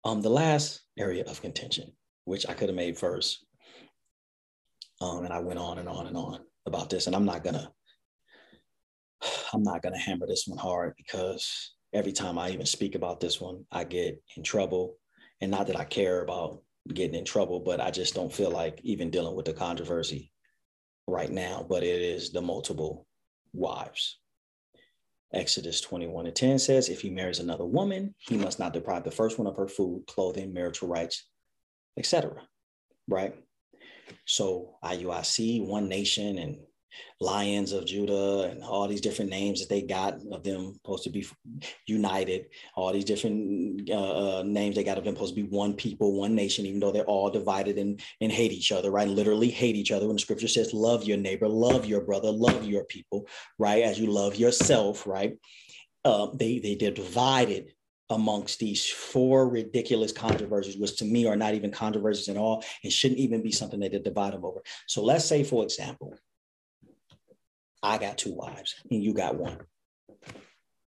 Um, 0.03 0.21
the 0.21 0.29
last 0.29 0.81
area 0.97 1.23
of 1.25 1.41
contention, 1.41 1.91
which 2.25 2.47
I 2.47 2.53
could 2.53 2.69
have 2.69 2.75
made 2.75 2.97
first, 2.97 3.45
um, 5.01 5.25
and 5.25 5.33
I 5.33 5.39
went 5.39 5.59
on 5.59 5.79
and 5.79 5.89
on 5.89 6.07
and 6.07 6.15
on 6.15 6.39
about 6.65 6.89
this, 6.89 7.07
and 7.07 7.15
I'm 7.15 7.25
not 7.25 7.43
gonna 7.43 7.71
I'm 9.53 9.63
not 9.63 9.81
going 9.81 9.93
to 9.93 9.99
hammer 9.99 10.27
this 10.27 10.47
one 10.47 10.57
hard 10.57 10.93
because 10.97 11.73
every 11.93 12.11
time 12.11 12.37
I 12.37 12.49
even 12.49 12.65
speak 12.65 12.95
about 12.95 13.19
this 13.19 13.39
one, 13.39 13.65
I 13.71 13.83
get 13.83 14.21
in 14.35 14.43
trouble. 14.43 14.97
And 15.41 15.51
not 15.51 15.67
that 15.67 15.79
I 15.79 15.85
care 15.85 16.21
about 16.21 16.61
getting 16.93 17.15
in 17.15 17.25
trouble, 17.25 17.59
but 17.59 17.81
I 17.81 17.91
just 17.91 18.13
don't 18.13 18.33
feel 18.33 18.51
like 18.51 18.79
even 18.83 19.09
dealing 19.09 19.35
with 19.35 19.45
the 19.45 19.53
controversy 19.53 20.31
right 21.07 21.31
now. 21.31 21.65
But 21.67 21.83
it 21.83 22.01
is 22.01 22.31
the 22.31 22.41
multiple 22.41 23.07
wives. 23.53 24.19
Exodus 25.33 25.79
21 25.81 26.27
and 26.27 26.35
10 26.35 26.59
says, 26.59 26.89
if 26.89 27.01
he 27.01 27.09
marries 27.09 27.39
another 27.39 27.65
woman, 27.65 28.13
he 28.17 28.37
must 28.37 28.59
not 28.59 28.73
deprive 28.73 29.03
the 29.03 29.11
first 29.11 29.37
one 29.37 29.47
of 29.47 29.55
her 29.55 29.67
food, 29.67 30.03
clothing, 30.07 30.53
marital 30.53 30.89
rights, 30.89 31.25
etc. 31.97 32.41
Right? 33.07 33.33
So 34.25 34.75
IUIC, 34.83 35.65
One 35.65 35.87
Nation, 35.87 36.37
and 36.37 36.57
lions 37.19 37.71
of 37.71 37.85
Judah 37.85 38.49
and 38.51 38.63
all 38.63 38.87
these 38.87 39.01
different 39.01 39.29
names 39.29 39.59
that 39.59 39.69
they 39.69 39.81
got 39.81 40.19
of 40.31 40.43
them 40.43 40.73
supposed 40.73 41.03
to 41.03 41.09
be 41.09 41.25
united, 41.87 42.47
all 42.75 42.91
these 42.91 43.05
different 43.05 43.89
uh, 43.89 44.39
uh, 44.39 44.43
names 44.43 44.75
they 44.75 44.83
got 44.83 44.97
of 44.97 45.03
them 45.03 45.15
supposed 45.15 45.35
to 45.35 45.41
be 45.41 45.47
one 45.47 45.73
people, 45.73 46.19
one 46.19 46.35
nation, 46.35 46.65
even 46.65 46.79
though 46.79 46.91
they're 46.91 47.03
all 47.03 47.29
divided 47.29 47.77
and, 47.77 48.01
and 48.21 48.31
hate 48.31 48.51
each 48.51 48.71
other, 48.71 48.91
right? 48.91 49.07
Literally 49.07 49.49
hate 49.49 49.75
each 49.75 49.91
other. 49.91 50.07
When 50.07 50.15
the 50.15 50.21
scripture 50.21 50.47
says, 50.47 50.73
love 50.73 51.03
your 51.03 51.17
neighbor, 51.17 51.47
love 51.47 51.85
your 51.85 52.01
brother, 52.01 52.31
love 52.31 52.65
your 52.65 52.83
people, 52.85 53.27
right? 53.57 53.83
As 53.83 53.99
you 53.99 54.07
love 54.07 54.35
yourself, 54.35 55.05
right? 55.05 55.37
Uh, 56.03 56.27
they, 56.33 56.59
they, 56.59 56.75
divided 56.75 57.73
amongst 58.11 58.59
these 58.59 58.89
four 58.89 59.47
ridiculous 59.47 60.11
controversies, 60.11 60.77
which 60.77 60.97
to 60.97 61.05
me 61.05 61.25
are 61.25 61.35
not 61.35 61.53
even 61.53 61.71
controversies 61.71 62.27
at 62.27 62.37
all 62.37 62.63
and 62.83 62.91
shouldn't 62.91 63.19
even 63.19 63.41
be 63.41 63.51
something 63.51 63.79
that 63.79 63.91
they 63.91 63.99
divide 63.99 64.33
them 64.33 64.43
over. 64.43 64.61
So 64.87 65.03
let's 65.03 65.25
say, 65.25 65.43
for 65.43 65.63
example, 65.63 66.15
I 67.83 67.97
got 67.97 68.17
two 68.17 68.33
wives 68.33 68.75
and 68.89 69.03
you 69.03 69.13
got 69.13 69.35
one. 69.35 69.57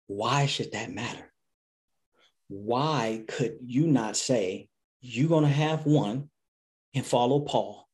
Why 0.06 0.46
should 0.46 0.72
that 0.72 0.90
matter? 0.92 1.32
Why 2.48 3.24
could 3.28 3.58
you 3.64 3.86
not 3.86 4.16
say, 4.16 4.68
you're 5.00 5.28
going 5.28 5.44
to 5.44 5.50
have 5.50 5.86
one 5.86 6.28
and 6.94 7.04
follow 7.04 7.40
Paul, 7.40 7.88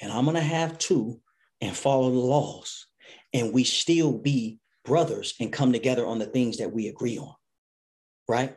and 0.00 0.12
I'm 0.12 0.24
going 0.24 0.36
to 0.36 0.42
have 0.42 0.78
two 0.78 1.20
and 1.60 1.76
follow 1.76 2.10
the 2.10 2.18
laws, 2.18 2.86
and 3.32 3.52
we 3.52 3.64
still 3.64 4.16
be 4.16 4.60
brothers 4.84 5.34
and 5.40 5.52
come 5.52 5.72
together 5.72 6.06
on 6.06 6.18
the 6.18 6.26
things 6.26 6.58
that 6.58 6.72
we 6.72 6.86
agree 6.86 7.18
on? 7.18 7.34
Right? 8.28 8.56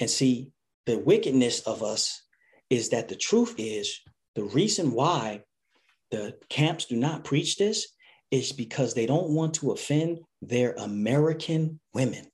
And 0.00 0.08
see, 0.08 0.50
the 0.86 0.98
wickedness 0.98 1.60
of 1.60 1.82
us 1.82 2.22
is 2.70 2.88
that 2.90 3.08
the 3.08 3.16
truth 3.16 3.54
is 3.58 4.00
the 4.34 4.44
reason 4.44 4.92
why 4.92 5.42
the 6.10 6.34
camps 6.48 6.86
do 6.86 6.96
not 6.96 7.24
preach 7.24 7.56
this 7.56 7.88
is 8.34 8.52
because 8.52 8.94
they 8.94 9.06
don't 9.06 9.30
want 9.30 9.54
to 9.54 9.70
offend 9.72 10.20
their 10.42 10.72
American 10.72 11.80
women, 11.92 12.26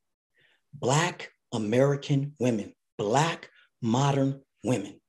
Black 0.75 1.33
American 1.53 2.35
women, 2.39 2.73
Black 2.97 3.51
modern 3.83 4.41
women. 4.65 5.01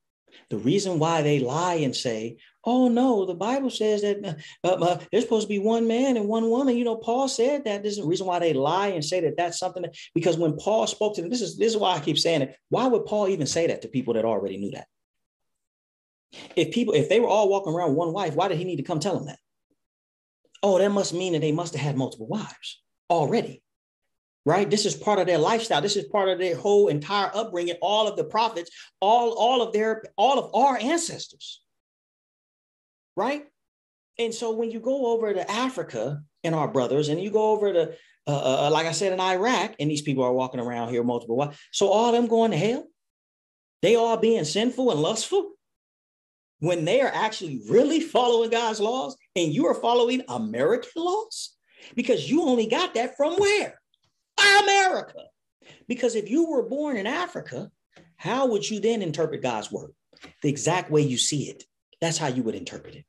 The 0.50 0.58
reason 0.58 0.98
why 0.98 1.22
they 1.22 1.40
lie 1.40 1.74
and 1.76 1.94
say, 1.94 2.36
oh 2.64 2.88
no, 2.88 3.26
the 3.26 3.34
Bible 3.34 3.70
says 3.70 4.02
that 4.02 4.24
uh, 4.64 4.68
uh, 4.68 4.84
uh, 4.84 4.98
there's 5.10 5.24
supposed 5.24 5.46
to 5.46 5.48
be 5.48 5.58
one 5.58 5.86
man 5.86 6.16
and 6.16 6.28
one 6.28 6.48
woman. 6.50 6.76
You 6.76 6.84
know, 6.84 6.96
Paul 6.96 7.28
said 7.28 7.64
that. 7.64 7.82
This 7.82 7.92
is 7.92 8.02
the 8.02 8.06
reason 8.06 8.26
why 8.26 8.38
they 8.38 8.52
lie 8.52 8.88
and 8.88 9.04
say 9.04 9.20
that 9.20 9.36
that's 9.36 9.58
something 9.58 9.82
that, 9.82 9.96
because 10.14 10.36
when 10.36 10.56
Paul 10.56 10.86
spoke 10.86 11.14
to 11.14 11.22
them, 11.22 11.30
this 11.30 11.42
is, 11.42 11.56
this 11.56 11.72
is 11.72 11.78
why 11.78 11.94
I 11.94 12.00
keep 12.00 12.18
saying 12.18 12.42
it. 12.42 12.56
Why 12.68 12.86
would 12.86 13.06
Paul 13.06 13.28
even 13.28 13.46
say 13.46 13.66
that 13.66 13.82
to 13.82 13.88
people 13.88 14.14
that 14.14 14.24
already 14.24 14.58
knew 14.58 14.70
that? 14.72 14.86
If 16.56 16.72
people, 16.72 16.94
if 16.94 17.08
they 17.08 17.20
were 17.20 17.28
all 17.28 17.48
walking 17.48 17.74
around 17.74 17.94
one 17.94 18.12
wife, 18.12 18.34
why 18.34 18.48
did 18.48 18.58
he 18.58 18.64
need 18.64 18.76
to 18.76 18.82
come 18.82 19.00
tell 19.00 19.16
them 19.16 19.26
that? 19.26 19.38
Oh, 20.62 20.78
that 20.78 20.90
must 20.90 21.12
mean 21.12 21.32
that 21.32 21.40
they 21.40 21.52
must 21.52 21.74
have 21.74 21.82
had 21.82 21.96
multiple 21.96 22.26
wives 22.26 22.82
already. 23.10 23.62
Right? 24.44 24.68
This 24.68 24.86
is 24.86 24.94
part 24.94 25.20
of 25.20 25.26
their 25.26 25.38
lifestyle. 25.38 25.80
This 25.80 25.96
is 25.96 26.04
part 26.06 26.28
of 26.28 26.38
their 26.38 26.56
whole 26.56 26.88
entire 26.88 27.30
upbringing, 27.32 27.76
all 27.80 28.08
of 28.08 28.16
the 28.16 28.24
prophets, 28.24 28.70
all, 29.00 29.32
all 29.34 29.62
of 29.62 29.72
their, 29.72 30.02
all 30.16 30.38
of 30.38 30.54
our 30.54 30.76
ancestors. 30.78 31.62
Right? 33.16 33.44
And 34.18 34.34
so 34.34 34.52
when 34.52 34.70
you 34.70 34.80
go 34.80 35.06
over 35.06 35.32
to 35.32 35.48
Africa 35.50 36.22
and 36.42 36.54
our 36.54 36.68
brothers, 36.68 37.08
and 37.08 37.20
you 37.20 37.30
go 37.30 37.52
over 37.52 37.72
to, 37.72 37.92
uh, 38.26 38.30
uh, 38.30 38.66
uh 38.66 38.70
like 38.70 38.86
I 38.86 38.92
said, 38.92 39.12
in 39.12 39.20
Iraq, 39.20 39.76
and 39.78 39.90
these 39.90 40.02
people 40.02 40.24
are 40.24 40.32
walking 40.32 40.60
around 40.60 40.90
here 40.90 41.04
multiple 41.04 41.36
wives. 41.36 41.58
So 41.70 41.88
all 41.88 42.06
of 42.06 42.12
them 42.12 42.26
going 42.26 42.50
to 42.50 42.56
hell? 42.56 42.86
They 43.80 43.96
all 43.96 44.16
being 44.16 44.44
sinful 44.44 44.90
and 44.90 45.00
lustful? 45.00 45.52
When 46.62 46.84
they 46.84 47.00
are 47.00 47.10
actually 47.12 47.60
really 47.68 47.98
following 47.98 48.48
God's 48.48 48.78
laws 48.78 49.16
and 49.34 49.52
you 49.52 49.66
are 49.66 49.74
following 49.74 50.22
American 50.28 50.92
laws? 50.94 51.56
Because 51.96 52.30
you 52.30 52.42
only 52.42 52.66
got 52.66 52.94
that 52.94 53.16
from 53.16 53.34
where? 53.34 53.80
America. 54.60 55.24
Because 55.88 56.14
if 56.14 56.30
you 56.30 56.48
were 56.48 56.62
born 56.62 56.96
in 56.96 57.08
Africa, 57.08 57.68
how 58.14 58.46
would 58.46 58.70
you 58.70 58.78
then 58.78 59.02
interpret 59.02 59.42
God's 59.42 59.72
word? 59.72 59.90
The 60.42 60.50
exact 60.50 60.88
way 60.88 61.02
you 61.02 61.18
see 61.18 61.50
it. 61.50 61.64
That's 62.00 62.16
how 62.16 62.28
you 62.28 62.44
would 62.44 62.54
interpret 62.54 62.94
it, 62.94 63.04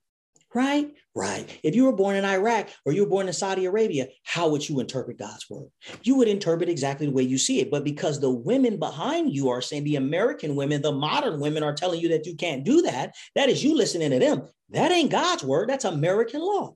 Right? 0.55 0.91
Right. 1.15 1.47
If 1.61 1.75
you 1.75 1.85
were 1.85 1.95
born 1.95 2.15
in 2.15 2.25
Iraq 2.25 2.69
or 2.85 2.91
you 2.91 3.03
were 3.03 3.09
born 3.09 3.27
in 3.27 3.33
Saudi 3.33 3.65
Arabia, 3.65 4.07
how 4.23 4.49
would 4.49 4.67
you 4.67 4.79
interpret 4.79 5.19
God's 5.19 5.47
word? 5.47 5.69
You 6.01 6.15
would 6.15 6.27
interpret 6.27 6.69
exactly 6.69 7.05
the 7.05 7.11
way 7.11 7.21
you 7.21 7.37
see 7.37 7.59
it. 7.59 7.69
But 7.69 7.83
because 7.83 8.19
the 8.19 8.31
women 8.31 8.79
behind 8.79 9.31
you 9.31 9.49
are 9.49 9.61
saying, 9.61 9.83
the 9.83 9.97
American 9.97 10.55
women, 10.55 10.81
the 10.81 10.91
modern 10.91 11.39
women 11.39 11.61
are 11.61 11.75
telling 11.75 11.99
you 11.99 12.09
that 12.09 12.25
you 12.25 12.35
can't 12.35 12.63
do 12.63 12.81
that, 12.81 13.13
that 13.35 13.47
is 13.47 13.63
you 13.63 13.75
listening 13.75 14.09
to 14.09 14.17
them. 14.17 14.47
That 14.71 14.91
ain't 14.91 15.11
God's 15.11 15.43
word. 15.43 15.69
That's 15.69 15.85
American 15.85 16.41
law. 16.41 16.75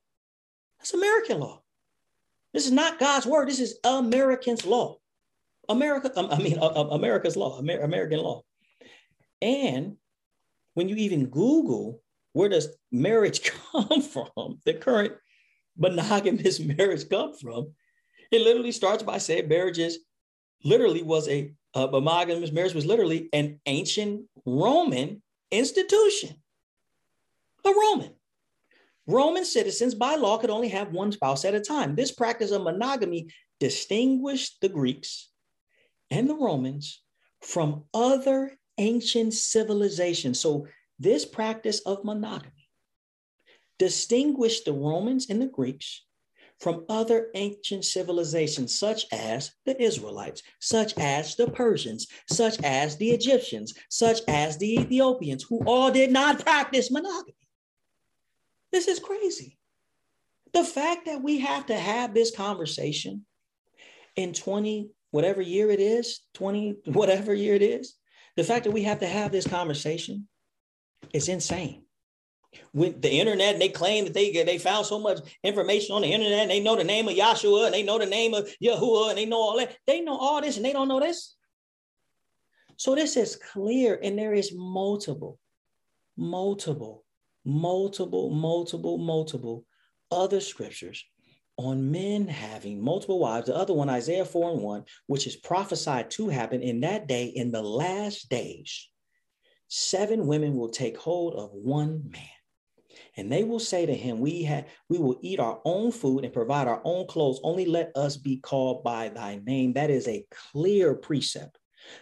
That's 0.78 0.94
American 0.94 1.40
law. 1.40 1.64
This 2.54 2.68
is 2.68 2.72
not 2.72 3.00
God's 3.00 3.26
word. 3.26 3.50
This 3.50 3.60
is 3.60 3.80
Americans' 3.84 4.66
law. 4.68 4.98
America, 5.68 6.12
um, 6.16 6.30
I 6.32 6.38
mean, 6.38 6.60
uh, 6.60 6.68
uh, 6.68 6.90
America's 6.92 7.36
law, 7.36 7.60
American 7.60 8.20
law. 8.20 8.44
And 9.42 9.98
when 10.76 10.88
you 10.90 10.96
even 10.96 11.26
Google 11.26 12.02
where 12.38 12.50
does 12.50 12.70
marriage 12.92 13.52
come 13.72 14.02
from, 14.02 14.60
the 14.64 14.76
current 14.76 15.14
monogamous 15.76 16.60
marriage 16.78 17.10
come 17.10 17.34
from, 17.34 17.72
it 18.32 18.42
literally 18.42 18.72
starts 18.72 19.02
by 19.02 19.18
saying 19.18 19.48
marriage 19.48 19.80
is 19.80 20.00
literally 20.64 21.02
was 21.02 21.28
a, 21.28 21.52
a 21.74 21.88
monogamous 21.88 22.52
marriage 22.52 22.76
was 22.76 22.86
literally 22.86 23.28
an 23.34 23.60
ancient 23.66 24.26
Roman 24.46 25.22
institution. 25.52 26.36
A 27.66 27.70
Roman. 27.70 28.14
Roman 29.08 29.46
citizens 29.46 29.96
by 29.96 30.16
law 30.16 30.38
could 30.38 30.50
only 30.52 30.70
have 30.70 30.92
one 30.92 31.12
spouse 31.12 31.44
at 31.44 31.56
a 31.56 31.60
time. 31.60 31.96
This 31.96 32.12
practice 32.12 32.52
of 32.52 32.62
monogamy 32.62 33.30
distinguished 33.60 34.58
the 34.62 34.70
Greeks 34.70 35.30
and 36.12 36.30
the 36.30 36.36
Romans 36.36 37.02
from 37.42 37.86
other 37.94 38.52
ancient 38.78 39.34
civilizations. 39.34 40.40
So, 40.40 40.68
this 41.00 41.26
practice 41.26 41.82
of 41.82 42.04
monogamy 42.04 42.70
distinguished 43.80 44.66
the 44.66 44.74
Romans 44.74 45.30
and 45.30 45.42
the 45.42 45.48
Greeks 45.48 46.04
from 46.60 46.86
other 46.90 47.28
ancient 47.36 47.86
civilizations, 47.86 48.78
such 48.78 49.06
as 49.12 49.52
the 49.66 49.80
Israelites, 49.82 50.42
such 50.60 50.98
as 50.98 51.36
the 51.36 51.48
Persians, 51.52 52.08
such 52.32 52.60
as 52.64 52.98
the 52.98 53.12
Egyptians, 53.12 53.76
such 53.90 54.22
as 54.28 54.58
the 54.58 54.80
Ethiopians, 54.80 55.44
who 55.44 55.62
all 55.66 55.92
did 55.92 56.12
not 56.12 56.44
practice 56.44 56.90
monogamy. 56.90 57.36
This 58.72 58.88
is 58.88 59.00
crazy. 59.00 59.58
The 60.54 60.64
fact 60.64 61.06
that 61.06 61.22
we 61.22 61.40
have 61.40 61.68
to 61.68 61.76
have 61.76 62.14
this 62.14 62.36
conversation 62.36 63.26
in 64.16 64.34
20, 64.34 64.90
whatever 65.12 65.42
year 65.42 65.70
it 65.70 65.80
is, 65.80 66.22
20, 66.34 66.78
whatever 66.86 67.34
year 67.36 67.54
it 67.54 67.62
is, 67.62 67.96
the 68.36 68.44
fact 68.44 68.66
that 68.66 68.72
we 68.72 68.84
have 68.84 69.00
to 69.00 69.08
have 69.08 69.32
this 69.32 69.48
conversation 69.48 70.28
is 71.14 71.30
insane. 71.30 71.84
With 72.74 73.02
the 73.02 73.20
internet, 73.20 73.60
they 73.60 73.70
claim 73.70 74.06
that 74.06 74.14
they 74.14 74.32
they 74.32 74.58
found 74.58 74.86
so 74.86 75.00
much 75.00 75.20
information 75.44 75.96
on 75.96 76.02
the 76.02 76.12
internet, 76.12 76.48
they 76.48 76.60
know 76.60 76.76
the 76.76 76.84
name 76.84 77.08
of 77.08 77.16
Yahshua, 77.16 77.66
and 77.66 77.74
they 77.74 77.84
know 77.84 78.00
the 78.00 78.06
name 78.06 78.34
of 78.34 78.50
Yahuwah, 78.64 79.10
and 79.10 79.18
they 79.18 79.26
know 79.26 79.42
all 79.42 79.58
that. 79.58 79.78
They 79.86 80.02
know 80.02 80.18
all 80.18 80.42
this, 80.42 80.58
and 80.58 80.66
they 80.66 80.74
don't 80.74 80.88
know 80.88 81.00
this. 81.00 81.36
So 82.78 82.96
this 82.96 83.18
is 83.18 83.36
clear, 83.36 84.00
and 84.02 84.18
there 84.18 84.34
is 84.34 84.54
multiple, 84.54 85.40
multiple, 86.16 87.04
multiple, 87.44 88.30
multiple, 88.30 88.98
multiple 88.98 89.66
other 90.12 90.40
scriptures 90.40 91.04
on 91.58 91.92
men 91.92 92.28
having 92.28 92.82
multiple 92.82 93.20
wives. 93.20 93.48
The 93.48 93.56
other 93.56 93.74
one, 93.74 93.90
Isaiah 93.90 94.26
4 94.26 94.52
and 94.52 94.62
1, 94.62 94.84
which 95.08 95.26
is 95.26 95.36
prophesied 95.36 96.12
to 96.12 96.30
happen 96.30 96.62
in 96.62 96.82
that 96.82 97.08
day 97.08 97.26
in 97.26 97.52
the 97.52 97.64
last 97.64 98.30
days. 98.30 98.90
Seven 99.68 100.28
women 100.28 100.56
will 100.56 100.70
take 100.70 100.98
hold 100.98 101.34
of 101.36 101.52
one 101.52 102.10
man. 102.10 102.22
And 103.16 103.32
they 103.32 103.44
will 103.44 103.60
say 103.60 103.86
to 103.86 103.94
him, 103.94 104.20
We 104.20 104.44
have 104.44 104.66
we 104.90 105.00
will 105.00 105.20
eat 105.22 105.40
our 105.40 105.60
own 105.66 105.92
food 105.92 106.24
and 106.24 106.34
provide 106.34 106.68
our 106.68 106.82
own 106.84 107.08
clothes. 107.08 107.40
Only 107.44 107.66
let 107.66 107.92
us 107.96 108.16
be 108.16 108.38
called 108.38 108.84
by 108.84 109.10
thy 109.10 109.42
name. 109.44 109.74
That 109.74 109.90
is 109.90 110.08
a 110.08 110.26
clear 110.52 110.94
precept 110.94 111.58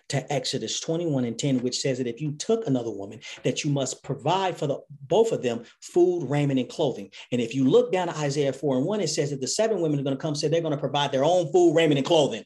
to 0.09 0.33
Exodus 0.33 0.79
21 0.79 1.25
and 1.25 1.37
10, 1.37 1.59
which 1.59 1.79
says 1.79 1.97
that 1.97 2.07
if 2.07 2.21
you 2.21 2.31
took 2.33 2.67
another 2.67 2.91
woman, 2.91 3.19
that 3.43 3.63
you 3.63 3.71
must 3.71 4.03
provide 4.03 4.57
for 4.57 4.67
the 4.67 4.79
both 5.07 5.31
of 5.31 5.41
them 5.41 5.63
food, 5.81 6.27
raiment, 6.29 6.59
and 6.59 6.69
clothing. 6.69 7.09
And 7.31 7.41
if 7.41 7.53
you 7.55 7.65
look 7.65 7.91
down 7.91 8.07
to 8.07 8.17
Isaiah 8.17 8.53
4 8.53 8.77
and 8.77 8.85
1, 8.85 9.01
it 9.01 9.09
says 9.09 9.29
that 9.29 9.41
the 9.41 9.47
seven 9.47 9.81
women 9.81 9.99
are 9.99 10.03
going 10.03 10.15
to 10.15 10.21
come 10.21 10.35
say 10.35 10.47
they're 10.47 10.61
going 10.61 10.71
to 10.71 10.77
provide 10.77 11.11
their 11.11 11.23
own 11.23 11.51
food, 11.51 11.75
raiment, 11.75 11.97
and 11.97 12.07
clothing. 12.07 12.43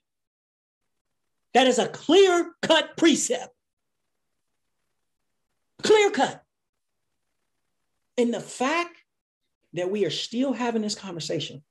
That 1.54 1.68
is 1.68 1.80
a 1.80 1.88
clear 1.88 2.52
cut 2.62 2.96
precept. 2.98 3.50
Clear 5.82 6.12
cut. 6.12 6.44
And 8.18 8.34
the 8.34 8.42
fact 8.42 8.98
that 9.74 9.90
we 9.90 10.06
are 10.06 10.12
still 10.12 10.54
having 10.54 10.82
this 10.82 10.96
conversation 10.96 11.64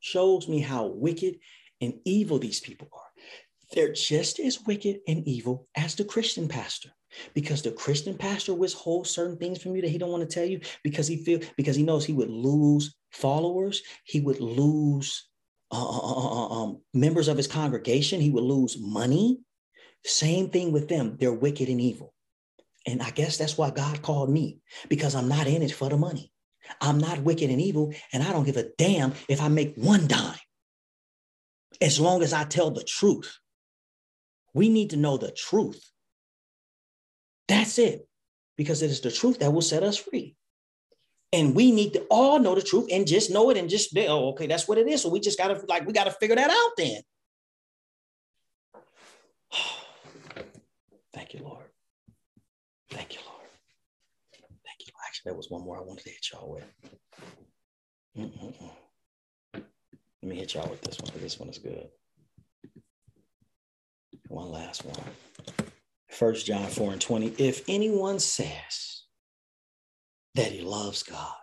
shows 0.00 0.48
me 0.48 0.60
how 0.60 0.86
wicked 0.86 1.38
and 1.80 1.94
evil 2.04 2.38
these 2.38 2.60
people 2.60 2.88
are. 2.92 3.00
They're 3.72 3.92
just 3.92 4.38
as 4.38 4.62
wicked 4.66 5.00
and 5.08 5.26
evil 5.26 5.66
as 5.76 5.94
the 5.94 6.04
Christian 6.04 6.48
pastor 6.48 6.90
because 7.34 7.62
the 7.62 7.72
Christian 7.72 8.16
pastor 8.16 8.54
withholds 8.54 9.10
certain 9.10 9.36
things 9.36 9.62
from 9.62 9.74
you 9.74 9.82
that 9.82 9.90
he 9.90 9.98
don't 9.98 10.10
want 10.10 10.28
to 10.28 10.34
tell 10.34 10.46
you 10.46 10.60
because 10.82 11.06
he 11.06 11.16
feel 11.16 11.40
because 11.56 11.76
he 11.76 11.82
knows 11.82 12.04
he 12.04 12.12
would 12.12 12.30
lose 12.30 12.94
followers, 13.10 13.82
he 14.04 14.20
would 14.20 14.40
lose 14.40 15.28
uh, 15.70 15.76
uh, 15.76 15.98
uh, 15.98 16.28
uh, 16.28 16.62
um, 16.62 16.80
members 16.92 17.28
of 17.28 17.36
his 17.36 17.46
congregation, 17.46 18.20
he 18.20 18.30
would 18.30 18.44
lose 18.44 18.76
money. 18.78 19.40
Same 20.04 20.50
thing 20.50 20.72
with 20.72 20.88
them; 20.88 21.16
they're 21.18 21.32
wicked 21.32 21.68
and 21.68 21.80
evil, 21.80 22.12
and 22.86 23.02
I 23.02 23.10
guess 23.10 23.36
that's 23.38 23.56
why 23.56 23.70
God 23.70 24.02
called 24.02 24.30
me 24.30 24.58
because 24.88 25.14
I'm 25.14 25.28
not 25.28 25.46
in 25.46 25.62
it 25.62 25.72
for 25.72 25.88
the 25.88 25.96
money. 25.96 26.32
I'm 26.80 26.98
not 26.98 27.22
wicked 27.22 27.50
and 27.50 27.60
evil, 27.60 27.92
and 28.12 28.22
I 28.22 28.32
don't 28.32 28.44
give 28.44 28.56
a 28.56 28.68
damn 28.78 29.14
if 29.28 29.40
I 29.42 29.48
make 29.48 29.74
one 29.76 30.06
dime, 30.06 30.38
as 31.80 31.98
long 31.98 32.22
as 32.22 32.32
I 32.32 32.44
tell 32.44 32.70
the 32.70 32.84
truth. 32.84 33.38
We 34.54 34.68
need 34.68 34.90
to 34.90 34.96
know 34.96 35.16
the 35.16 35.32
truth. 35.32 35.82
That's 37.48 37.78
it, 37.78 38.06
because 38.56 38.82
it 38.82 38.90
is 38.90 39.00
the 39.00 39.10
truth 39.10 39.40
that 39.40 39.52
will 39.52 39.62
set 39.62 39.82
us 39.82 39.96
free. 39.96 40.36
And 41.32 41.54
we 41.54 41.72
need 41.72 41.94
to 41.94 42.00
all 42.10 42.38
know 42.38 42.54
the 42.54 42.62
truth 42.62 42.88
and 42.92 43.06
just 43.06 43.30
know 43.30 43.50
it 43.50 43.56
and 43.56 43.70
just 43.70 43.94
be, 43.94 44.06
oh, 44.06 44.28
okay, 44.30 44.46
that's 44.46 44.68
what 44.68 44.76
it 44.78 44.86
is. 44.86 45.02
So 45.02 45.08
we 45.08 45.18
just 45.18 45.38
gotta 45.38 45.60
like 45.66 45.86
we 45.86 45.92
gotta 45.94 46.10
figure 46.10 46.36
that 46.36 46.50
out 46.50 46.72
then. 46.76 47.00
Thank 51.14 51.32
you, 51.32 51.40
Lord. 51.42 51.71
Thank 52.92 53.14
you, 53.14 53.20
Lord. 53.26 53.48
Thank 54.32 54.86
you. 54.86 54.92
Actually, 55.06 55.30
there 55.30 55.36
was 55.36 55.50
one 55.50 55.64
more 55.64 55.78
I 55.78 55.80
wanted 55.80 56.04
to 56.04 56.10
hit 56.10 56.26
y'all 56.32 56.52
with. 56.52 56.64
Mm-mm-mm. 58.18 58.70
Let 59.54 59.64
me 60.22 60.36
hit 60.36 60.54
y'all 60.54 60.68
with 60.68 60.82
this 60.82 60.98
one. 61.00 61.10
This 61.20 61.40
one 61.40 61.48
is 61.48 61.58
good. 61.58 61.88
One 64.28 64.50
last 64.50 64.84
one. 64.84 65.04
First 66.08 66.46
John 66.46 66.66
4 66.66 66.92
and 66.92 67.00
20. 67.00 67.34
If 67.38 67.64
anyone 67.68 68.18
says 68.18 69.04
that 70.34 70.52
he 70.52 70.60
loves 70.60 71.02
God, 71.02 71.34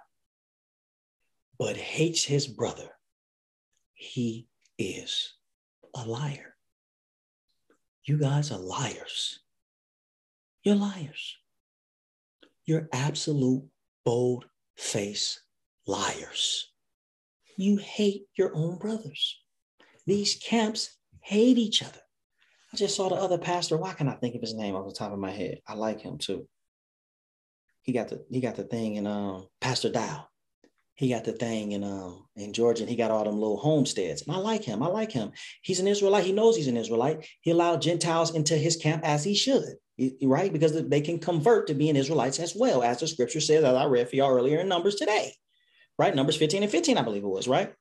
but 1.58 1.76
hates 1.76 2.24
his 2.24 2.48
brother, 2.48 2.90
he 3.96 4.48
is 4.78 5.34
a 5.96 6.06
liar. 6.06 6.56
You 8.06 8.18
guys 8.18 8.52
are 8.52 8.60
liars. 8.60 9.40
You're 10.64 10.76
liars. 10.76 11.38
You're 12.66 12.90
absolute 12.94 13.64
bold 14.06 14.46
face 14.76 15.42
liars. 15.88 16.72
You 17.58 17.78
hate 17.78 18.26
your 18.36 18.56
own 18.56 18.78
brothers. 18.78 19.40
These 20.06 20.36
camps 20.36 20.98
hate 21.22 21.58
each 21.58 21.84
other. 21.84 22.02
I 22.74 22.78
just 22.78 22.96
saw 22.96 23.10
the 23.10 23.16
other 23.16 23.38
pastor. 23.38 23.78
Why 23.78 23.94
can 23.94 24.08
I 24.08 24.16
think 24.16 24.36
of 24.36 24.42
his 24.42 24.54
name 24.54 24.76
off 24.76 24.88
the 24.88 24.94
top 24.94 25.12
of 25.12 25.20
my 25.20 25.32
head? 25.32 25.60
I 25.68 25.74
like 25.74 26.02
him 26.02 26.18
too. 26.18 26.48
He 27.82 27.92
got 27.92 28.10
the 28.10 28.24
he 28.30 28.40
got 28.40 28.56
the 28.56 28.64
thing 28.64 28.96
in 28.96 29.08
um 29.08 29.48
Pastor 29.62 29.90
Dow. 29.90 30.28
He 30.94 31.10
got 31.10 31.24
the 31.24 31.32
thing 31.32 31.72
in 31.72 31.84
um 31.84 32.28
in 32.36 32.54
Georgia, 32.54 32.84
and 32.84 32.90
he 32.90 32.96
got 32.96 33.10
all 33.10 33.24
them 33.24 33.40
little 33.40 33.58
homesteads. 33.58 34.22
And 34.22 34.36
I 34.36 34.40
like 34.40 34.64
him. 34.64 34.84
I 34.84 34.88
like 34.88 35.12
him. 35.12 35.32
He's 35.62 35.80
an 35.80 35.88
Israelite. 35.88 36.26
He 36.26 36.34
knows 36.34 36.56
he's 36.56 36.68
an 36.68 36.78
Israelite. 36.78 37.26
He 37.42 37.52
allowed 37.52 37.82
Gentiles 37.82 38.36
into 38.36 38.56
his 38.56 38.76
camp 38.76 39.04
as 39.04 39.24
he 39.24 39.34
should, 39.34 39.76
right? 40.24 40.52
Because 40.52 40.88
they 40.88 41.02
can 41.02 41.20
convert 41.20 41.68
to 41.68 41.74
being 41.74 41.96
Israelites 41.96 42.40
as 42.40 42.56
well, 42.56 42.84
as 42.84 43.00
the 43.00 43.08
scripture 43.08 43.42
says, 43.42 43.64
as 43.64 43.76
I 43.76 43.86
read 43.86 44.10
for 44.10 44.16
y'all 44.16 44.36
earlier 44.36 44.60
in 44.60 44.68
Numbers 44.68 44.96
today, 44.96 45.34
right? 45.98 46.16
Numbers 46.16 46.38
15 46.38 46.64
and 46.64 46.72
15, 46.72 46.98
I 46.98 47.02
believe 47.02 47.24
it 47.24 47.28
was, 47.28 47.48
right? 47.48 47.74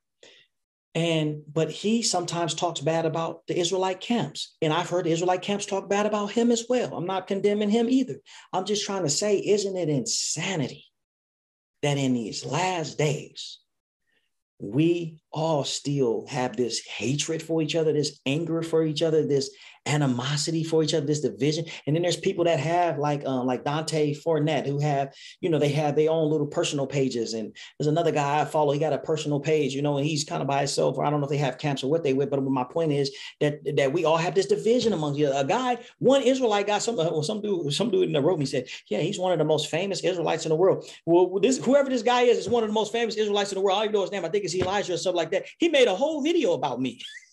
And 0.95 1.43
but 1.51 1.69
he 1.69 2.01
sometimes 2.01 2.55
talks 2.55 2.81
bad 2.81 3.05
about 3.05 3.45
the 3.47 3.57
Israelite 3.57 4.01
camps. 4.01 4.55
And 4.61 4.73
I've 4.73 4.89
heard 4.89 5.05
the 5.05 5.11
Israelite 5.11 5.43
camps 5.43 5.65
talk 5.65 5.87
bad 5.87 6.05
about 6.05 6.31
him 6.31 6.51
as 6.51 6.65
well. 6.67 6.95
I'm 6.95 7.05
not 7.05 7.27
condemning 7.27 7.69
him 7.69 7.89
either. 7.89 8.15
I'm 8.53 8.65
just 8.65 8.85
trying 8.85 9.03
to 9.03 9.09
say, 9.09 9.37
isn't 9.37 9.77
it 9.77 9.89
insanity 9.89 10.85
that 11.83 11.97
in 11.97 12.13
these 12.13 12.43
last 12.43 12.97
days, 12.97 13.59
we 14.59 15.21
all 15.31 15.63
still 15.63 16.25
have 16.27 16.57
this 16.57 16.85
hatred 16.85 17.41
for 17.41 17.61
each 17.61 17.75
other, 17.75 17.93
this 17.93 18.19
anger 18.25 18.61
for 18.61 18.83
each 18.83 19.01
other, 19.01 19.25
this 19.25 19.51
animosity 19.89 20.63
for 20.63 20.83
each 20.83 20.93
other, 20.93 21.05
this 21.05 21.21
division. 21.21 21.65
And 21.85 21.95
then 21.95 22.03
there's 22.03 22.17
people 22.17 22.45
that 22.45 22.59
have 22.59 22.97
like 22.97 23.25
um, 23.25 23.45
like 23.45 23.63
Dante 23.63 24.13
Fortson 24.13 24.65
who 24.65 24.79
have, 24.79 25.13
you 25.41 25.49
know, 25.49 25.59
they 25.59 25.69
have 25.69 25.95
their 25.95 26.11
own 26.11 26.29
little 26.29 26.47
personal 26.47 26.87
pages. 26.87 27.33
And 27.33 27.55
there's 27.77 27.87
another 27.87 28.11
guy 28.11 28.41
I 28.41 28.45
follow, 28.45 28.71
he 28.71 28.79
got 28.79 28.93
a 28.93 28.97
personal 28.97 29.39
page, 29.39 29.73
you 29.73 29.81
know, 29.81 29.97
and 29.97 30.05
he's 30.05 30.23
kind 30.23 30.41
of 30.41 30.47
by 30.47 30.59
himself, 30.59 30.97
or 30.97 31.05
I 31.05 31.09
don't 31.09 31.19
know 31.19 31.25
if 31.25 31.31
they 31.31 31.37
have 31.37 31.57
camps 31.57 31.83
or 31.83 31.89
what 31.89 32.03
they 32.03 32.13
with, 32.13 32.29
but 32.29 32.43
my 32.43 32.63
point 32.63 32.91
is 32.91 33.11
that 33.39 33.59
that 33.75 33.93
we 33.93 34.05
all 34.05 34.17
have 34.17 34.35
this 34.35 34.45
division 34.45 34.93
among 34.93 35.15
you. 35.15 35.31
A 35.31 35.43
guy, 35.43 35.77
one 35.99 36.21
Israelite 36.21 36.67
guy, 36.67 36.79
some 36.79 36.95
well, 36.95 37.23
some 37.23 37.41
dude, 37.41 37.73
some 37.73 37.89
dude 37.89 38.03
in 38.03 38.13
the 38.13 38.21
room, 38.21 38.39
he 38.39 38.45
said, 38.45 38.67
Yeah, 38.87 38.99
he's 38.99 39.19
one 39.19 39.31
of 39.31 39.39
the 39.39 39.45
most 39.45 39.69
famous 39.69 40.01
Israelites 40.01 40.45
in 40.45 40.49
the 40.49 40.55
world. 40.55 40.85
Well, 41.05 41.39
this 41.39 41.57
whoever 41.57 41.89
this 41.89 42.03
guy 42.03 42.21
is 42.21 42.37
is 42.37 42.49
one 42.49 42.63
of 42.63 42.69
the 42.69 42.73
most 42.73 42.91
famous 42.91 43.15
Israelites 43.15 43.51
in 43.51 43.57
the 43.57 43.61
world. 43.61 43.79
I 43.79 43.85
don't 43.85 43.93
know 43.93 44.01
his 44.01 44.11
name. 44.11 44.25
I 44.25 44.29
think 44.29 44.45
it's 44.45 44.55
Elijah 44.55 44.93
or 44.93 44.97
something 44.97 45.17
like 45.17 45.31
that. 45.31 45.45
He 45.57 45.69
made 45.69 45.87
a 45.87 45.95
whole 45.95 46.21
video 46.21 46.53
about 46.53 46.81
me. 46.81 47.01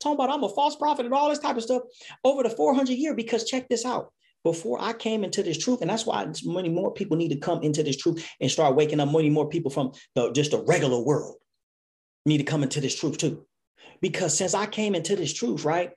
talking 0.00 0.14
about 0.14 0.30
I'm 0.30 0.44
a 0.44 0.48
false 0.48 0.76
prophet 0.76 1.04
and 1.04 1.14
all 1.14 1.28
this 1.28 1.38
type 1.38 1.56
of 1.56 1.62
stuff 1.62 1.82
over 2.24 2.42
the 2.42 2.50
400 2.50 2.92
year. 2.92 3.14
Because 3.14 3.44
check 3.44 3.68
this 3.68 3.84
out. 3.84 4.12
Before 4.42 4.80
I 4.80 4.94
came 4.94 5.22
into 5.22 5.42
this 5.42 5.58
truth, 5.58 5.82
and 5.82 5.90
that's 5.90 6.06
why 6.06 6.26
many 6.46 6.70
more 6.70 6.94
people 6.94 7.18
need 7.18 7.28
to 7.28 7.36
come 7.36 7.62
into 7.62 7.82
this 7.82 7.98
truth 7.98 8.26
and 8.40 8.50
start 8.50 8.74
waking 8.74 8.98
up. 8.98 9.12
Many 9.12 9.28
more 9.28 9.50
people 9.50 9.70
from 9.70 9.92
the 10.14 10.32
just 10.32 10.52
the 10.52 10.62
regular 10.62 10.98
world 10.98 11.36
need 12.24 12.38
to 12.38 12.44
come 12.44 12.62
into 12.62 12.80
this 12.80 12.98
truth 12.98 13.18
too. 13.18 13.44
Because 14.00 14.34
since 14.34 14.54
I 14.54 14.64
came 14.64 14.94
into 14.94 15.14
this 15.14 15.34
truth, 15.34 15.64
right, 15.64 15.90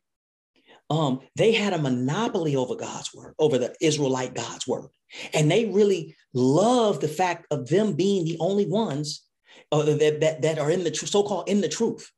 um, 0.90 1.22
they 1.36 1.54
had 1.54 1.74
a 1.74 1.78
monopoly 1.78 2.56
over 2.56 2.76
God's 2.76 3.14
word, 3.14 3.34
over 3.40 3.58
the 3.58 3.74
Israelite 3.82 4.36
God's 4.36 4.68
word, 4.68 4.90
and 5.34 5.50
they 5.50 5.66
really 5.66 6.16
love 6.34 7.00
the 7.00 7.08
fact 7.08 7.48
of 7.52 7.68
them 7.68 7.94
being 7.94 8.26
the 8.26 8.38
only 8.40 8.68
ones 8.68 9.24
uh, 9.72 9.84
that, 9.84 10.20
that 10.20 10.42
that 10.42 10.60
are 10.60 10.70
in 10.70 10.84
the 10.84 10.92
tr- 10.92 11.06
so-called 11.06 11.48
in 11.48 11.62
the 11.62 11.70
truth. 11.70 12.12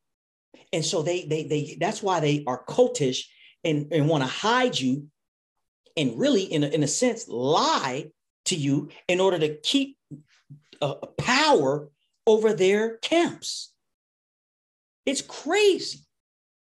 And 0.74 0.84
so 0.84 1.02
they 1.02 1.26
they 1.26 1.44
they 1.44 1.78
that's 1.80 2.02
why 2.04 2.20
they 2.20 2.44
are 2.48 2.64
cultish 2.66 3.26
and, 3.64 3.88
and 3.92 4.08
want 4.08 4.24
to 4.24 4.30
hide 4.30 4.80
you 4.80 5.08
and 5.98 6.20
really 6.20 6.44
in 6.44 6.64
a, 6.64 6.68
in 6.68 6.84
a 6.84 6.88
sense 6.88 7.28
lie 7.28 8.12
to 8.46 8.56
you 8.56 8.90
in 9.08 9.20
order 9.20 9.40
to 9.40 9.58
keep 9.58 9.98
uh, 10.82 10.96
power 11.18 11.90
over 12.28 12.54
their 12.54 12.98
camps. 12.98 13.74
It's 15.06 15.22
crazy. 15.22 16.00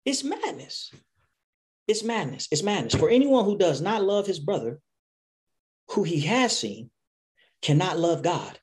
It's 0.04 0.24
madness. 0.24 0.92
It's 1.86 2.02
madness. 2.02 2.48
It's 2.50 2.62
madness. 2.62 2.94
For 2.94 3.10
anyone 3.10 3.44
who 3.44 3.58
does 3.58 3.80
not 3.80 4.02
love 4.02 4.26
his 4.26 4.38
brother, 4.38 4.80
who 5.90 6.02
he 6.02 6.20
has 6.20 6.56
seen, 6.56 6.90
cannot 7.62 7.98
love 7.98 8.22
God, 8.22 8.58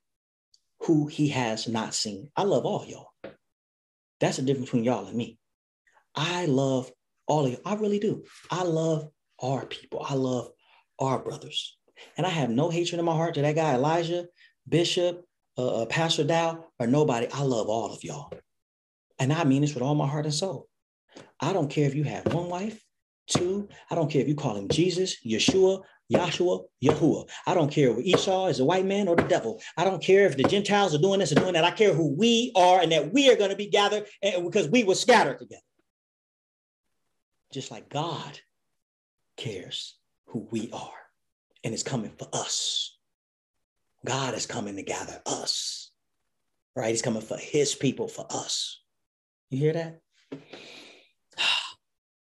who 0.82 1.08
he 1.08 1.30
has 1.30 1.68
not 1.68 1.94
seen. 1.94 2.30
I 2.36 2.44
love 2.44 2.66
all 2.66 2.86
y'all. 2.86 3.10
That's 4.20 4.38
the 4.38 4.44
difference 4.44 4.70
between 4.70 4.84
y'all 4.84 5.08
and 5.08 5.18
me. 5.18 5.38
I 6.16 6.46
love 6.46 6.92
all 7.28 7.46
of 7.46 7.52
you. 7.52 7.58
I 7.66 7.76
really 7.76 8.00
do. 8.00 8.24
I 8.50 8.64
love 8.64 9.10
our 9.42 9.66
people. 9.66 10.06
I 10.08 10.14
love 10.16 10.50
our 11.00 11.20
brothers. 11.20 11.78
And 12.18 12.26
I 12.26 12.30
have 12.30 12.50
no 12.50 12.70
hatred 12.70 13.00
in 13.00 13.06
my 13.06 13.16
heart 13.16 13.36
to 13.36 13.42
that 13.42 13.56
guy, 13.56 13.74
Elijah, 13.74 14.26
Bishop, 14.68 15.24
uh, 15.58 15.84
uh, 15.84 15.86
Pastor 15.86 16.24
Dow, 16.24 16.66
or 16.80 16.88
nobody. 16.88 17.28
I 17.34 17.44
love 17.44 17.68
all 17.68 17.94
of 17.94 18.04
y'all. 18.04 18.32
And 19.20 19.32
I 19.32 19.44
mean 19.44 19.62
this 19.62 19.74
with 19.74 19.84
all 19.84 19.96
my 19.96 20.08
heart 20.08 20.26
and 20.26 20.34
soul. 20.34 20.68
I 21.40 21.54
don't 21.54 21.70
care 21.70 21.88
if 21.88 21.96
you 21.96 22.04
have 22.04 22.34
one 22.34 22.50
wife, 22.50 22.82
two. 23.28 23.70
I 23.90 23.96
don't 23.96 24.12
care 24.12 24.22
if 24.22 24.28
you 24.28 24.36
call 24.36 24.56
him 24.56 24.68
Jesus, 24.68 25.18
Yeshua, 25.26 25.82
Yahshua, 26.12 26.66
Yahuwah. 26.84 27.30
I 27.48 27.54
don't 27.54 27.72
care 27.72 27.90
if 27.90 28.06
Esau 28.06 28.48
is 28.48 28.60
a 28.60 28.66
white 28.66 28.86
man 28.86 29.08
or 29.08 29.16
the 29.16 29.24
devil. 29.24 29.62
I 29.78 29.84
don't 29.84 30.04
care 30.04 30.26
if 30.26 30.38
the 30.38 30.44
Gentiles 30.44 30.94
are 30.94 31.00
doing 31.00 31.20
this 31.20 31.32
or 31.32 31.36
doing 31.36 31.54
that. 31.54 31.64
I 31.64 31.72
care 31.72 31.94
who 31.94 32.14
we 32.16 32.52
are 32.56 32.80
and 32.80 32.92
that 32.92 33.12
we 33.12 33.32
are 33.32 33.36
going 33.36 33.50
to 33.50 33.56
be 33.56 33.68
gathered 33.68 34.06
and, 34.22 34.46
because 34.46 34.70
we 34.70 34.84
were 34.84 34.96
scattered 34.96 35.40
together. 35.40 35.62
Just 37.52 37.72
like 37.72 37.90
God 37.90 38.40
cares 39.38 39.98
who 40.28 40.48
we 40.52 40.70
are 40.72 40.92
and 41.64 41.74
is 41.74 41.84
coming 41.84 42.12
for 42.18 42.28
us. 42.34 42.98
God 44.06 44.36
is 44.36 44.46
coming 44.46 44.76
to 44.76 44.84
gather 44.84 45.20
us, 45.26 45.92
right? 46.76 46.92
He's 46.92 47.02
coming 47.02 47.24
for 47.24 47.38
his 47.38 47.74
people, 47.74 48.08
for 48.08 48.28
us. 48.30 48.82
You 49.50 49.58
hear 49.58 49.74
that? 49.74 50.00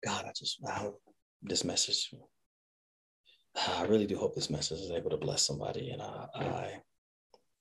God, 0.05 0.25
I 0.25 0.31
just, 0.35 0.59
I 0.67 0.73
hope 0.73 1.01
this 1.41 1.63
message 1.63 2.13
I 3.55 3.83
really 3.83 4.07
do 4.07 4.17
hope 4.17 4.35
this 4.35 4.49
message 4.49 4.79
is 4.79 4.91
able 4.91 5.09
to 5.09 5.17
bless 5.17 5.45
somebody. 5.45 5.89
And 5.89 6.01
I, 6.01 6.27
I, 6.35 6.71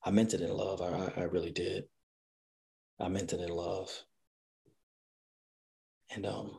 I 0.05 0.11
meant 0.11 0.35
it 0.35 0.41
in 0.41 0.53
love. 0.53 0.81
I, 0.81 1.21
I 1.21 1.25
really 1.25 1.51
did. 1.51 1.85
I 2.99 3.09
meant 3.09 3.33
it 3.33 3.41
in 3.41 3.49
love. 3.51 3.91
And 6.15 6.27
um, 6.27 6.53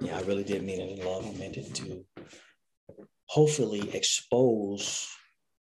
yeah, 0.00 0.18
I 0.18 0.22
really 0.22 0.44
did 0.44 0.62
mean 0.62 0.80
it 0.80 0.98
in 0.98 1.06
love. 1.06 1.26
I 1.26 1.38
meant 1.38 1.56
it 1.56 1.74
to 1.76 2.04
hopefully 3.26 3.94
expose 3.94 5.08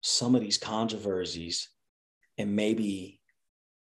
some 0.00 0.34
of 0.34 0.40
these 0.40 0.58
controversies 0.58 1.68
and 2.38 2.56
maybe 2.56 3.20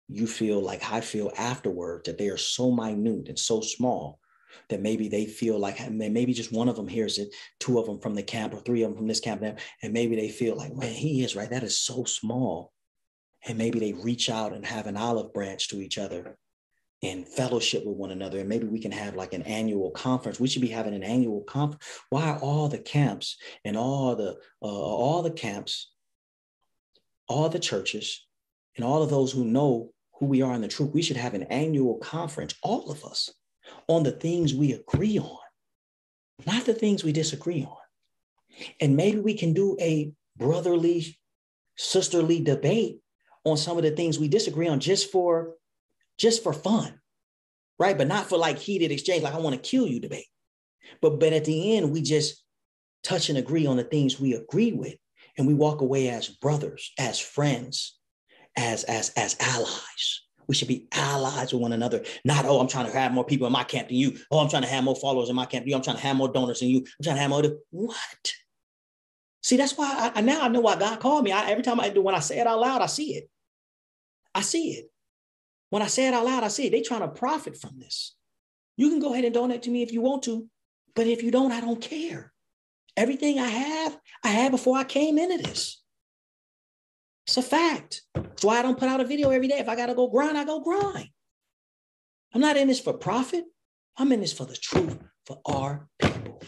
you 0.08 0.26
feel 0.26 0.60
like 0.60 0.92
I 0.92 1.00
feel 1.00 1.32
afterward 1.36 2.02
that 2.04 2.18
they 2.18 2.28
are 2.28 2.36
so 2.36 2.70
minute 2.70 3.28
and 3.28 3.38
so 3.38 3.60
small 3.62 4.20
that 4.68 4.80
maybe 4.80 5.08
they 5.08 5.26
feel 5.26 5.58
like 5.58 5.90
maybe 5.90 6.32
just 6.32 6.52
one 6.52 6.68
of 6.68 6.76
them 6.76 6.88
hears 6.88 7.18
it, 7.18 7.34
two 7.60 7.78
of 7.78 7.86
them 7.86 7.98
from 7.98 8.14
the 8.14 8.22
camp 8.22 8.54
or 8.54 8.60
three 8.60 8.82
of 8.82 8.90
them 8.90 8.98
from 8.98 9.08
this 9.08 9.20
camp, 9.20 9.42
and 9.42 9.92
maybe 9.92 10.16
they 10.16 10.28
feel 10.28 10.56
like, 10.56 10.74
man, 10.74 10.92
he 10.92 11.22
is 11.24 11.36
right. 11.36 11.50
That 11.50 11.62
is 11.62 11.78
so 11.78 12.04
small. 12.04 12.72
And 13.46 13.58
maybe 13.58 13.78
they 13.78 13.92
reach 13.92 14.30
out 14.30 14.52
and 14.52 14.64
have 14.64 14.86
an 14.86 14.96
olive 14.96 15.32
branch 15.34 15.68
to 15.68 15.80
each 15.80 15.98
other 15.98 16.38
and 17.02 17.28
fellowship 17.28 17.84
with 17.84 17.96
one 17.96 18.10
another. 18.10 18.40
And 18.40 18.48
maybe 18.48 18.66
we 18.66 18.80
can 18.80 18.92
have 18.92 19.14
like 19.14 19.34
an 19.34 19.42
annual 19.42 19.90
conference. 19.90 20.40
We 20.40 20.48
should 20.48 20.62
be 20.62 20.68
having 20.68 20.94
an 20.94 21.04
annual 21.04 21.42
conference. 21.42 21.84
Why 22.10 22.30
are 22.30 22.38
all 22.38 22.68
the 22.68 22.78
camps 22.78 23.36
and 23.64 23.76
all 23.76 24.16
the 24.16 24.36
uh, 24.62 24.66
all 24.66 25.22
the 25.22 25.30
camps, 25.30 25.92
all 27.28 27.48
the 27.48 27.58
churches, 27.58 28.26
and 28.76 28.84
all 28.84 29.02
of 29.02 29.10
those 29.10 29.32
who 29.32 29.44
know 29.44 29.92
who 30.18 30.26
we 30.26 30.42
are 30.42 30.54
in 30.54 30.62
the 30.62 30.68
truth? 30.68 30.94
We 30.94 31.02
should 31.02 31.18
have 31.18 31.34
an 31.34 31.44
annual 31.44 31.98
conference, 31.98 32.54
all 32.62 32.90
of 32.90 33.04
us, 33.04 33.30
on 33.88 34.02
the 34.02 34.12
things 34.12 34.54
we 34.54 34.72
agree 34.72 35.18
on, 35.18 35.38
not 36.46 36.64
the 36.64 36.74
things 36.74 37.04
we 37.04 37.12
disagree 37.12 37.64
on. 37.64 37.76
And 38.80 38.96
maybe 38.96 39.18
we 39.18 39.34
can 39.34 39.52
do 39.52 39.76
a 39.80 40.12
brotherly, 40.36 41.18
sisterly 41.76 42.40
debate 42.40 43.00
on 43.44 43.56
some 43.56 43.76
of 43.76 43.82
the 43.82 43.90
things 43.90 44.18
we 44.18 44.28
disagree 44.28 44.68
on 44.68 44.80
just 44.80 45.10
for 45.10 45.54
just 46.18 46.42
for 46.42 46.52
fun. 46.52 47.00
Right? 47.78 47.98
But 47.98 48.06
not 48.06 48.28
for 48.28 48.38
like 48.38 48.58
heated 48.58 48.92
exchange, 48.92 49.22
like 49.22 49.34
I 49.34 49.38
want 49.38 49.56
to 49.56 49.68
kill 49.68 49.86
you 49.86 50.00
debate. 50.00 50.26
But 51.00 51.18
but 51.18 51.32
at 51.32 51.44
the 51.44 51.76
end, 51.76 51.90
we 51.92 52.02
just 52.02 52.42
touch 53.02 53.28
and 53.28 53.38
agree 53.38 53.66
on 53.66 53.76
the 53.76 53.84
things 53.84 54.20
we 54.20 54.34
agree 54.34 54.72
with. 54.72 54.94
And 55.36 55.46
we 55.46 55.54
walk 55.54 55.80
away 55.80 56.08
as 56.08 56.28
brothers, 56.28 56.92
as 56.98 57.18
friends, 57.18 57.98
as 58.56 58.84
as 58.84 59.10
as 59.16 59.36
allies. 59.40 60.22
We 60.46 60.54
should 60.54 60.68
be 60.68 60.88
allies 60.92 61.52
with 61.52 61.62
one 61.62 61.72
another. 61.72 62.02
Not, 62.24 62.44
oh, 62.44 62.60
I'm 62.60 62.68
trying 62.68 62.86
to 62.86 62.92
have 62.92 63.12
more 63.12 63.24
people 63.24 63.46
in 63.46 63.52
my 63.52 63.64
camp 63.64 63.88
than 63.88 63.96
you. 63.96 64.18
Oh, 64.30 64.38
I'm 64.38 64.48
trying 64.48 64.62
to 64.62 64.68
have 64.68 64.84
more 64.84 64.96
followers 64.96 65.28
in 65.28 65.36
my 65.36 65.46
camp 65.46 65.64
than 65.64 65.70
you. 65.70 65.76
I'm 65.76 65.82
trying 65.82 65.96
to 65.96 66.02
have 66.02 66.16
more 66.16 66.28
donors 66.28 66.60
than 66.60 66.68
you. 66.68 66.78
I'm 66.78 67.02
trying 67.02 67.16
to 67.16 67.22
have 67.22 67.30
more. 67.30 67.42
What? 67.70 68.32
See, 69.42 69.56
that's 69.56 69.76
why 69.76 70.12
I, 70.14 70.20
now 70.22 70.42
I 70.42 70.48
know 70.48 70.60
why 70.60 70.76
God 70.76 71.00
called 71.00 71.24
me. 71.24 71.32
I, 71.32 71.50
every 71.50 71.62
time 71.62 71.78
I 71.78 71.90
do, 71.90 72.00
when 72.00 72.14
I 72.14 72.20
say 72.20 72.38
it 72.38 72.46
out 72.46 72.60
loud, 72.60 72.80
I 72.80 72.86
see 72.86 73.14
it. 73.14 73.28
I 74.34 74.40
see 74.40 74.72
it. 74.72 74.90
When 75.70 75.82
I 75.82 75.86
say 75.86 76.08
it 76.08 76.14
out 76.14 76.24
loud, 76.24 76.44
I 76.44 76.48
see 76.48 76.66
it. 76.66 76.70
They 76.70 76.82
trying 76.82 77.02
to 77.02 77.08
profit 77.08 77.56
from 77.56 77.78
this. 77.78 78.14
You 78.76 78.88
can 78.90 79.00
go 79.00 79.12
ahead 79.12 79.24
and 79.24 79.34
donate 79.34 79.62
to 79.64 79.70
me 79.70 79.82
if 79.82 79.92
you 79.92 80.00
want 80.00 80.22
to, 80.24 80.48
but 80.94 81.06
if 81.06 81.22
you 81.22 81.30
don't, 81.30 81.52
I 81.52 81.60
don't 81.60 81.80
care. 81.80 82.32
Everything 82.96 83.38
I 83.38 83.48
have, 83.48 83.98
I 84.22 84.28
had 84.28 84.50
before 84.50 84.78
I 84.78 84.84
came 84.84 85.18
into 85.18 85.38
this. 85.38 85.82
It's 87.26 87.36
a 87.36 87.42
fact. 87.42 88.02
That's 88.14 88.44
why 88.44 88.58
I 88.58 88.62
don't 88.62 88.78
put 88.78 88.88
out 88.88 89.00
a 89.00 89.04
video 89.04 89.30
every 89.30 89.48
day. 89.48 89.58
If 89.58 89.68
I 89.68 89.76
got 89.76 89.86
to 89.86 89.94
go 89.94 90.08
grind, 90.08 90.36
I 90.36 90.44
go 90.44 90.60
grind. 90.60 91.08
I'm 92.34 92.40
not 92.40 92.56
in 92.56 92.68
this 92.68 92.80
for 92.80 92.92
profit. 92.92 93.44
I'm 93.96 94.12
in 94.12 94.20
this 94.20 94.32
for 94.32 94.44
the 94.44 94.56
truth, 94.56 94.98
for 95.24 95.40
our 95.46 95.88
people. 95.98 96.42